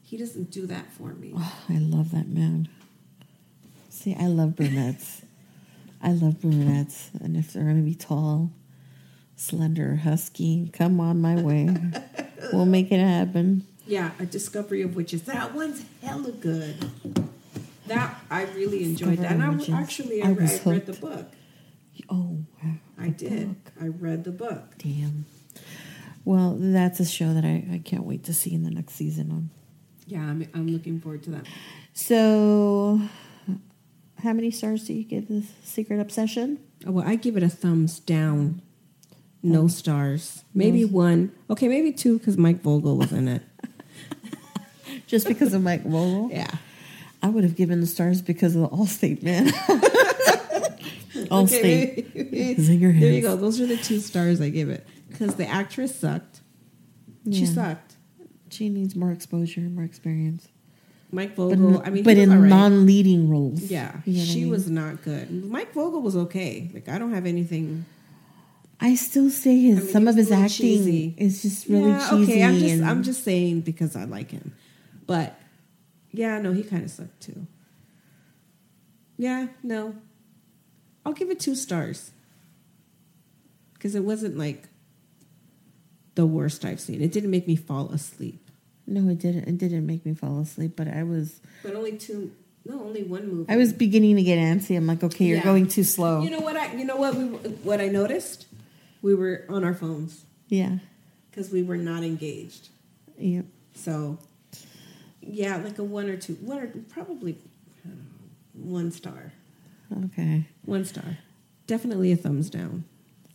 He 0.03 0.17
doesn't 0.17 0.51
do 0.51 0.67
that 0.67 0.91
for 0.93 1.13
me. 1.13 1.33
Oh, 1.35 1.53
I 1.67 1.79
love 1.79 2.11
that 2.11 2.27
man. 2.29 2.69
See, 3.95 4.13
I 4.13 4.27
love 4.27 4.55
brunettes. 4.57 5.21
I 6.01 6.11
love 6.11 6.41
brunettes, 6.41 7.09
and 7.21 7.37
if 7.37 7.53
they're 7.53 7.63
gonna 7.63 7.81
be 7.81 7.95
tall, 7.95 8.51
slender, 9.35 9.95
husky, 9.95 10.69
come 10.73 10.99
on 10.99 11.21
my 11.21 11.41
way. 11.41 11.75
we'll 12.53 12.65
make 12.65 12.91
it 12.91 12.99
happen. 12.99 13.65
Yeah, 13.87 14.11
a 14.19 14.25
discovery 14.25 14.81
of 14.81 14.95
witches. 14.95 15.23
That 15.23 15.55
one's 15.55 15.85
hella 16.03 16.31
good. 16.31 16.75
That 17.87 18.21
I 18.29 18.43
really 18.43 18.83
enjoyed 18.83 19.19
that. 19.19 19.31
And 19.31 19.43
I 19.43 19.49
Witches. 19.49 19.73
actually 19.73 20.21
I, 20.21 20.27
I 20.27 20.31
read, 20.31 20.41
was 20.41 20.67
I 20.67 20.69
read 20.71 20.85
the 20.87 20.93
book. 20.93 21.31
Oh, 22.09 22.37
wow. 22.61 22.71
I 22.99 23.09
did. 23.09 23.55
I 23.79 23.87
read 23.87 24.25
the 24.25 24.31
book. 24.31 24.77
Damn. 24.77 25.25
Well, 26.25 26.57
that's 26.59 26.99
a 26.99 27.05
show 27.05 27.33
that 27.33 27.45
I, 27.45 27.65
I 27.71 27.81
can't 27.83 28.03
wait 28.03 28.23
to 28.25 28.33
see 28.33 28.53
in 28.53 28.63
the 28.63 28.71
next 28.71 28.95
season 28.95 29.31
on. 29.31 29.49
Yeah, 30.07 30.19
I'm, 30.21 30.47
I'm 30.53 30.67
looking 30.67 30.99
forward 30.99 31.23
to 31.23 31.29
that. 31.31 31.45
So, 31.93 32.99
how 34.25 34.33
many 34.33 34.51
stars 34.51 34.85
do 34.85 34.93
you 34.93 35.03
give 35.03 35.27
the 35.27 35.43
Secret 35.63 35.99
Obsession? 35.99 36.59
Oh, 36.85 36.91
well, 36.91 37.07
I 37.07 37.15
give 37.15 37.37
it 37.37 37.43
a 37.43 37.49
thumbs 37.49 37.99
down. 37.99 38.61
No 39.43 39.67
stars. 39.67 40.43
Maybe 40.55 40.83
one. 40.83 41.31
Okay, 41.51 41.67
maybe 41.67 41.91
two 41.91 42.17
because 42.17 42.35
Mike 42.35 42.61
Vogel 42.61 42.97
was 42.97 43.11
in 43.11 43.27
it. 43.27 43.43
Just 45.07 45.27
because 45.27 45.53
of 45.53 45.61
Mike 45.61 45.83
Vogel? 45.83 46.29
Yeah. 46.31 46.49
I 47.21 47.29
would 47.29 47.43
have 47.43 47.55
given 47.55 47.79
the 47.79 47.85
stars 47.85 48.23
because 48.23 48.55
of 48.55 48.63
the 48.63 48.69
Allstate 48.69 49.21
man. 49.21 49.47
Allstate. 51.29 51.31
Okay, 51.31 52.11
maybe- 52.15 52.51
is 52.51 52.69
in 52.69 52.79
your 52.79 52.91
there 52.91 53.11
you 53.11 53.21
go. 53.21 53.35
Those 53.35 53.61
are 53.61 53.67
the 53.67 53.77
two 53.77 53.99
stars 53.99 54.41
I 54.41 54.49
give 54.49 54.69
it 54.69 54.85
because 55.09 55.35
the 55.35 55.47
actress 55.47 55.95
sucked. 55.95 56.41
She 57.31 57.45
sucked. 57.45 57.95
She 58.49 58.69
needs 58.69 58.95
more 58.95 59.11
exposure, 59.11 59.61
more 59.61 59.83
experience. 59.83 60.47
Mike 61.15 61.35
But, 61.35 61.49
Vogel. 61.49 61.75
n- 61.77 61.81
I 61.85 61.89
mean, 61.89 62.03
but 62.03 62.17
in 62.17 62.29
right. 62.29 62.49
non-leading 62.49 63.29
roles. 63.29 63.61
Yeah, 63.63 64.01
You 64.05 64.13
know 64.13 64.19
what 64.19 64.29
I 64.29 64.31
she 64.33 64.41
mean? 64.41 64.49
was 64.51 64.69
not 64.69 65.01
good. 65.01 65.45
Mike 65.49 65.73
Vogel 65.73 66.01
was 66.01 66.15
okay. 66.15 66.69
Like 66.73 66.87
I 66.89 66.97
don't 66.99 67.13
have 67.13 67.25
anything. 67.25 67.85
I 68.79 68.95
still 68.95 69.29
say 69.29 69.57
his 69.59 69.77
I 69.79 69.81
mean, 69.83 69.91
some 69.93 70.07
of 70.09 70.15
his 70.17 70.31
acting 70.31 70.47
cheesy. 70.49 71.15
is 71.17 71.41
just 71.41 71.67
really 71.69 71.89
yeah, 71.91 72.09
cheesy. 72.09 72.31
okay. 72.33 72.43
I'm 72.43 72.53
just 72.59 72.73
and 72.73 72.85
I'm 72.85 73.03
just 73.03 73.23
saying 73.23 73.61
because 73.61 73.95
I 73.95 74.03
like 74.03 74.31
him, 74.31 74.53
but 75.07 75.39
yeah, 76.11 76.39
no, 76.39 76.51
he 76.51 76.61
kind 76.63 76.83
of 76.83 76.91
sucked 76.91 77.21
too. 77.21 77.47
Yeah, 79.17 79.47
no, 79.63 79.95
I'll 81.05 81.13
give 81.13 81.29
it 81.31 81.39
two 81.39 81.55
stars 81.55 82.11
because 83.73 83.95
it 83.95 84.03
wasn't 84.03 84.37
like 84.37 84.67
the 86.15 86.25
worst 86.25 86.65
I've 86.65 86.81
seen. 86.81 87.01
It 87.01 87.13
didn't 87.13 87.31
make 87.31 87.47
me 87.47 87.55
fall 87.55 87.89
asleep, 87.91 88.44
no, 88.87 89.09
it 89.09 89.19
didn't. 89.19 89.47
It 89.47 89.57
didn't 89.57 89.85
make 89.85 90.05
me 90.05 90.13
fall 90.13 90.39
asleep, 90.39 90.73
but 90.75 90.87
I 90.87 91.03
was 91.03 91.39
but 91.63 91.75
only 91.75 91.97
two. 91.97 92.31
No, 92.67 92.81
only 92.81 93.03
one 93.03 93.27
movie. 93.27 93.51
I 93.51 93.57
was 93.57 93.71
beginning 93.73 94.15
to 94.15 94.23
get 94.23 94.39
antsy. 94.39 94.75
I'm 94.75 94.87
like, 94.87 95.03
okay, 95.03 95.25
you're 95.25 95.37
Yeah. 95.37 95.43
going 95.43 95.67
too 95.67 95.83
slow. 95.83 96.21
You 96.23 96.31
know 96.31 96.39
what? 96.39 96.57
I 96.57 96.73
you 96.73 96.83
know 96.85 96.95
what 96.95 97.15
we 97.15 97.25
what 97.25 97.79
I 97.81 97.87
noticed. 97.89 98.47
We 99.01 99.13
were 99.13 99.45
on 99.49 99.63
our 99.63 99.75
phones 99.75 100.25
yeah, 100.49 100.79
because 101.29 101.51
we 101.51 101.61
were 101.61 101.77
not 101.77 102.03
engaged. 102.03 102.69
yeah. 103.19 103.41
So, 103.75 104.17
yeah, 105.21 105.57
like 105.57 105.77
a 105.77 105.83
one 105.83 106.09
or 106.09 106.17
two, 106.17 106.33
one 106.35 106.57
or 106.57 106.67
probably 106.89 107.37
know, 107.83 107.91
one 108.53 108.91
star, 108.91 109.31
Okay. 110.05 110.45
one 110.63 110.85
star. 110.85 111.17
Definitely 111.67 112.11
a 112.11 112.15
thumbs 112.15 112.49
down. 112.49 112.85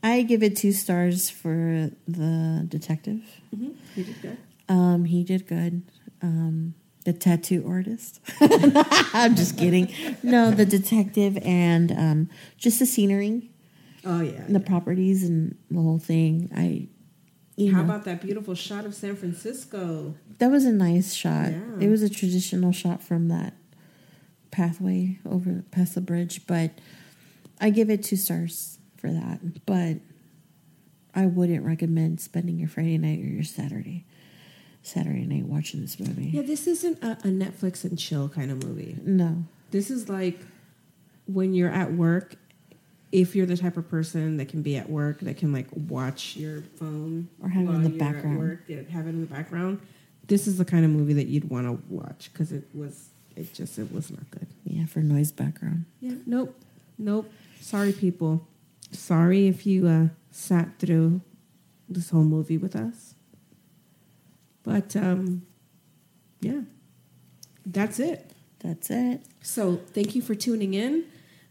I 0.03 0.23
give 0.23 0.43
it 0.43 0.57
two 0.57 0.73
stars 0.73 1.29
for 1.31 1.91
the 2.09 2.65
detective. 2.69 3.21
Mm-hmm. 3.55 3.71
You 3.97 4.05
did 4.05 4.23
good. 4.23 4.39
Um, 4.71 5.05
he 5.05 5.23
did 5.25 5.47
good. 5.47 5.83
Um, 6.23 6.75
the 7.05 7.13
tattoo 7.13 7.65
artist. 7.67 8.21
I'm 8.41 9.35
just 9.35 9.59
kidding. 9.59 9.93
No, 10.23 10.51
the 10.51 10.65
detective 10.67 11.39
and 11.43 11.91
um, 11.93 12.31
just 12.57 12.79
the 12.79 12.87
scenery, 12.87 13.51
Oh 14.05 14.21
yeah. 14.21 14.45
the 14.49 14.61
properties, 14.61 15.25
and 15.25 15.57
the 15.71 15.81
whole 15.81 15.99
thing. 15.99 16.51
I, 16.55 16.89
How 17.71 17.79
know, 17.79 17.85
about 17.85 18.05
that 18.05 18.21
beautiful 18.21 18.55
shot 18.55 18.85
of 18.85 18.95
San 18.95 19.17
Francisco? 19.17 20.15
that 20.39 20.51
was 20.51 20.65
a 20.65 20.73
nice 20.73 21.13
shot. 21.15 21.51
Yeah. 21.53 21.61
It 21.81 21.89
was 21.89 22.03
a 22.03 22.09
traditional 22.11 22.73
shot 22.73 23.03
from 23.03 23.29
that 23.29 23.55
pathway 24.51 25.19
over 25.29 25.65
past 25.71 25.95
the 25.95 26.01
bridge, 26.01 26.47
but 26.47 26.71
I 27.61 27.71
give 27.71 27.89
it 27.91 28.03
two 28.03 28.17
stars 28.17 28.79
for 28.97 29.11
that. 29.11 29.65
But 29.67 29.99
I 31.15 31.27
wouldn't 31.27 31.65
recommend 31.65 32.21
spending 32.21 32.59
your 32.59 32.69
Friday 32.69 32.99
night 32.99 33.19
or 33.21 33.27
your 33.27 33.43
Saturday 33.45 34.05
Saturday 34.83 35.27
night 35.27 35.45
watching 35.45 35.81
this 35.81 35.99
movie. 36.01 36.31
Yeah, 36.33 36.43
this 36.43 36.67
isn't 36.67 37.03
a, 37.03 37.13
a 37.13 37.31
Netflix 37.31 37.85
and 37.85 37.99
chill 37.99 38.29
kind 38.29 38.51
of 38.51 38.65
movie. 38.65 38.97
No. 39.05 39.45
This 39.71 39.91
is 39.91 40.09
like 40.09 40.39
when 41.27 41.55
you're 41.55 41.71
at 41.71 41.93
work. 41.93 42.35
If 43.13 43.35
you're 43.35 43.47
the 43.47 43.57
type 43.57 43.77
of 43.77 43.89
person 43.89 44.37
that 44.37 44.49
can 44.49 44.63
be 44.63 44.77
at 44.77 44.89
work, 44.89 45.19
that 45.21 45.37
can 45.37 45.53
like 45.53 45.67
watch 45.73 46.37
your 46.37 46.63
phone 46.77 47.29
Or 47.43 47.49
have 47.49 47.69
it 47.69 47.73
in 47.73 47.83
the 47.83 47.89
background. 47.91 48.39
Work, 48.39 48.61
yeah, 48.69 48.83
have 48.91 49.07
it 49.07 49.11
in 49.11 49.21
the 49.21 49.27
background. 49.27 49.81
This 50.29 50.47
is 50.47 50.59
the 50.59 50.65
kind 50.65 50.85
of 50.85 50.93
movie 50.93 51.15
that 51.15 51.27
you'd 51.27 51.51
want 51.51 51.67
to 51.67 51.83
watch 51.93 52.31
because 52.33 52.53
it 52.53 52.65
was. 52.73 53.09
It 53.37 53.53
just 53.53 53.79
it 53.79 53.93
was 53.93 54.11
not 54.11 54.31
good. 54.31 54.47
Yeah, 54.65 54.87
for 54.87 55.01
noise 55.01 55.33
background. 55.33 55.87
Yeah. 56.01 56.15
Nope. 56.27 56.55
Nope. 56.99 57.33
Sorry, 57.61 57.93
people. 57.93 58.47
Sorry 58.93 59.49
if 59.49 59.67
you 59.67 59.89
uh, 59.89 60.09
sat 60.31 60.79
through 60.79 61.21
this 61.89 62.11
whole 62.11 62.25
movie 62.25 62.59
with 62.59 62.77
us. 62.77 63.15
But 64.73 64.97
um, 64.97 65.43
Yeah. 66.41 66.63
That's 67.67 67.99
it. 68.01 68.31
That's 68.61 68.91
it. 68.91 69.23
So 69.43 69.81
thank 69.95 70.15
you 70.15 70.23
for 70.23 70.35
tuning 70.35 70.75
in. 70.75 71.05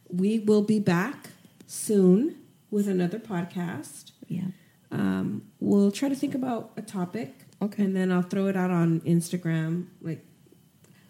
We 0.10 0.40
will 0.40 0.62
be 0.64 0.80
back 0.80 1.30
soon 1.68 2.36
with 2.72 2.88
another 2.88 3.20
podcast. 3.20 4.12
Yeah. 4.28 4.48
Um, 4.92 5.44
we'll 5.60 5.92
try 5.92 6.10
to 6.10 6.16
think 6.16 6.34
about 6.36 6.72
a 6.78 6.82
topic. 6.82 7.34
Okay. 7.62 7.84
And 7.84 7.96
then 7.96 8.12
I'll 8.12 8.22
throw 8.24 8.48
it 8.48 8.56
out 8.56 8.72
on 8.72 9.02
Instagram. 9.02 9.88
Like, 10.02 10.26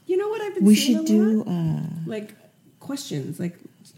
you 0.06 0.18
know 0.18 0.28
what 0.30 0.42
I've 0.42 0.56
been 0.56 0.66
We 0.66 0.76
should 0.76 1.02
a 1.02 1.04
do 1.06 1.44
uh, 1.44 1.84
like 2.06 2.34
questions, 2.80 3.40
like 3.40 3.58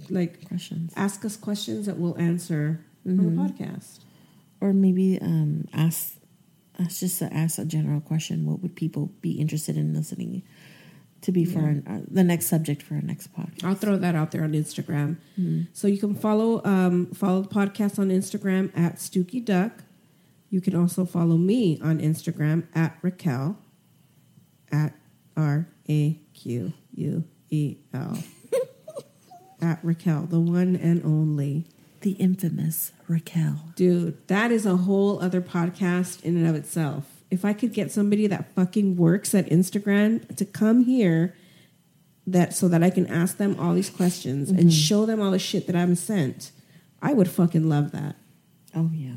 like 0.10 0.48
questions. 0.48 0.92
ask 0.96 1.24
us 1.26 1.38
questions 1.38 1.86
that 1.88 1.98
we'll 1.98 2.18
answer 2.18 2.84
on 3.06 3.18
Mm-hmm. 3.18 3.36
the 3.36 3.42
podcast. 3.42 4.00
Or 4.60 4.74
maybe 4.74 5.18
um, 5.22 5.66
ask 5.74 6.16
us 6.80 7.00
just 7.00 7.20
to 7.20 7.34
ask 7.34 7.58
a 7.58 7.66
general 7.66 8.02
question. 8.02 8.46
What 8.46 8.62
would 8.62 8.76
people 8.76 9.12
be 9.22 9.32
interested 9.34 9.78
in 9.78 9.94
listening 9.94 10.44
to 11.22 11.32
be 11.32 11.46
for 11.46 11.60
our, 11.60 11.76
uh, 11.88 12.00
the 12.10 12.24
next 12.24 12.48
subject 12.48 12.82
for 12.82 12.96
our 12.96 13.02
next 13.02 13.34
podcast? 13.34 13.64
I'll 13.64 13.76
throw 13.76 13.98
that 13.98 14.16
out 14.16 14.32
there 14.32 14.44
on 14.44 14.54
Instagram. 14.54 15.18
So 15.74 15.88
you 15.88 15.98
can 15.98 16.16
follow 16.16 16.64
um, 16.66 17.08
follow 17.14 17.42
the 17.42 17.50
podcast 17.50 18.00
on 18.00 18.10
Instagram 18.10 18.76
at 18.78 18.96
Stooky 18.96 19.44
Duck. 19.44 19.84
You 20.50 20.62
can 20.62 20.76
also 20.76 21.06
follow 21.06 21.38
me 21.38 21.80
on 21.82 22.00
Instagram 22.00 22.68
at 22.76 22.98
Raquel 23.02 23.58
at 24.72 24.94
R 25.38 25.68
A 25.90 26.20
Q 26.34 26.74
U 26.96 27.24
E 27.50 27.78
L 27.94 28.18
at 29.62 29.80
Raquel, 29.84 30.24
the 30.24 30.40
one 30.40 30.76
and 30.76 31.04
only. 31.06 31.68
The 32.02 32.12
infamous 32.14 32.92
Raquel. 33.08 33.74
Dude, 33.76 34.28
that 34.28 34.52
is 34.52 34.66
a 34.66 34.76
whole 34.78 35.22
other 35.22 35.42
podcast 35.42 36.24
in 36.24 36.36
and 36.36 36.48
of 36.48 36.56
itself. 36.56 37.06
If 37.30 37.46
I 37.46 37.54
could 37.54 37.74
get 37.74 37.92
somebody 37.92 38.28
that 38.28 38.54
fucking 38.56 38.98
works 38.98 39.36
at 39.36 39.50
Instagram 39.50 40.36
to 40.36 40.44
come 40.44 40.84
here 40.84 41.36
that 42.26 42.54
so 42.54 42.68
that 42.68 42.84
I 42.84 42.90
can 42.90 43.08
ask 43.08 43.38
them 43.38 43.60
all 43.60 43.74
these 43.74 43.90
questions 43.90 44.50
and 44.50 44.60
mm-hmm. 44.60 44.70
show 44.70 45.06
them 45.06 45.22
all 45.22 45.32
the 45.32 45.40
shit 45.40 45.68
that 45.68 45.76
I'm 45.76 45.96
sent, 45.96 46.52
I 47.02 47.14
would 47.14 47.30
fucking 47.30 47.70
love 47.70 47.92
that. 47.92 48.16
Oh 48.76 48.90
yeah, 48.94 49.14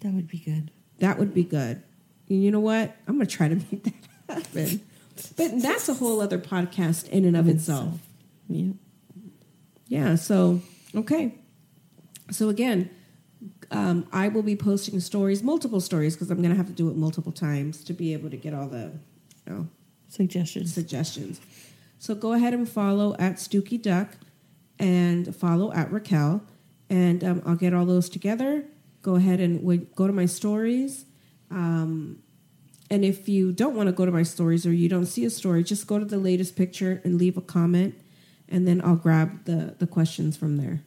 that 0.00 0.12
would 0.12 0.28
be 0.28 0.38
good. 0.38 0.70
That 0.98 1.18
would 1.18 1.34
be 1.34 1.44
good. 1.44 1.82
And 2.28 2.42
you 2.42 2.50
know 2.50 2.60
what? 2.60 2.94
I'm 3.06 3.14
gonna 3.14 3.26
try 3.26 3.48
to 3.48 3.54
make 3.70 3.84
that 3.84 3.94
happen. 4.28 4.80
But 5.36 5.62
that's 5.62 5.88
a 5.88 5.94
whole 5.94 6.20
other 6.20 6.38
podcast 6.38 7.08
in 7.08 7.24
and 7.24 7.36
of 7.36 7.48
itself. 7.48 8.00
Yeah. 8.48 8.72
Yeah. 9.88 10.14
So 10.16 10.60
okay. 10.94 11.34
So 12.32 12.48
again, 12.48 12.90
um, 13.70 14.06
I 14.12 14.28
will 14.28 14.42
be 14.42 14.56
posting 14.56 15.00
stories, 15.00 15.42
multiple 15.42 15.80
stories, 15.80 16.14
because 16.14 16.30
I'm 16.30 16.38
going 16.38 16.50
to 16.50 16.56
have 16.56 16.66
to 16.66 16.72
do 16.72 16.88
it 16.90 16.96
multiple 16.96 17.32
times 17.32 17.84
to 17.84 17.92
be 17.92 18.12
able 18.12 18.30
to 18.30 18.36
get 18.36 18.54
all 18.54 18.68
the, 18.68 18.92
you 19.46 19.52
know, 19.52 19.68
Suggestions. 20.08 20.74
suggestions. 20.74 21.40
So 21.98 22.14
go 22.14 22.32
ahead 22.34 22.52
and 22.52 22.68
follow 22.68 23.14
at 23.18 23.36
Stooky 23.36 23.80
Duck 23.80 24.08
and 24.78 25.34
follow 25.34 25.72
at 25.72 25.90
Raquel, 25.90 26.42
and 26.90 27.24
um, 27.24 27.42
I'll 27.46 27.56
get 27.56 27.72
all 27.72 27.86
those 27.86 28.08
together. 28.08 28.64
Go 29.00 29.14
ahead 29.14 29.40
and 29.40 29.60
w- 29.60 29.86
go 29.94 30.06
to 30.06 30.12
my 30.12 30.26
stories. 30.26 31.06
Um, 31.50 32.22
and 32.90 33.04
if 33.04 33.28
you 33.28 33.52
don't 33.52 33.74
want 33.74 33.86
to 33.86 33.92
go 33.92 34.04
to 34.04 34.12
my 34.12 34.22
stories 34.22 34.66
or 34.66 34.72
you 34.72 34.88
don't 34.88 35.06
see 35.06 35.24
a 35.24 35.30
story, 35.30 35.62
just 35.64 35.86
go 35.86 35.98
to 35.98 36.04
the 36.04 36.18
latest 36.18 36.56
picture 36.56 37.00
and 37.04 37.16
leave 37.16 37.36
a 37.38 37.40
comment, 37.40 37.94
and 38.48 38.66
then 38.68 38.82
I'll 38.84 38.96
grab 38.96 39.44
the, 39.44 39.74
the 39.78 39.86
questions 39.86 40.36
from 40.36 40.58
there 40.58 40.82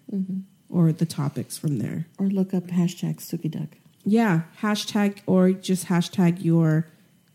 or 0.70 0.92
the 0.92 1.06
topics 1.06 1.58
from 1.58 1.80
there. 1.80 2.06
Or 2.18 2.28
look 2.28 2.54
up 2.54 2.64
hashtag 2.64 3.18
Suki 3.18 3.50
Duck. 3.50 3.78
Yeah, 4.04 4.42
hashtag 4.62 5.20
or 5.26 5.52
just 5.52 5.88
hashtag 5.88 6.44
your 6.44 6.88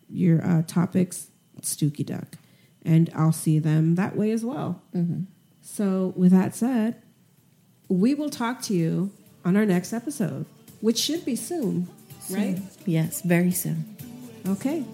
your 0.09 0.44
uh, 0.44 0.62
topics, 0.66 1.28
Stooky 1.61 2.05
Duck, 2.05 2.36
and 2.85 3.11
I'll 3.15 3.32
see 3.32 3.59
them 3.59 3.94
that 3.97 4.16
way 4.16 4.31
as 4.31 4.44
well. 4.44 4.82
So, 5.62 6.12
with 6.16 6.32
that 6.32 6.55
said, 6.55 7.01
we 7.89 8.15
will 8.15 8.31
talk 8.31 8.62
to 8.62 8.74
you 8.74 9.11
on 9.44 9.57
our 9.57 9.66
next 9.66 9.93
episode, 9.93 10.47
which 10.81 10.98
should 10.98 11.24
be 11.24 11.36
soon, 11.36 11.89
right? 12.31 12.59
Yes, 12.86 13.23
very 13.23 13.52
soon. 13.52 13.97
Okay. 14.48 14.85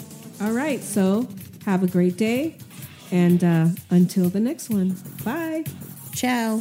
All 0.41 0.53
right. 0.53 0.83
So, 0.83 1.29
have 1.65 1.83
a 1.83 1.87
great 1.87 2.17
day, 2.17 2.57
and 3.11 3.43
uh, 3.43 3.69
until 3.91 4.29
the 4.29 4.41
next 4.41 4.71
one, 4.71 4.97
bye. 5.25 5.65
Ciao. 6.15 6.61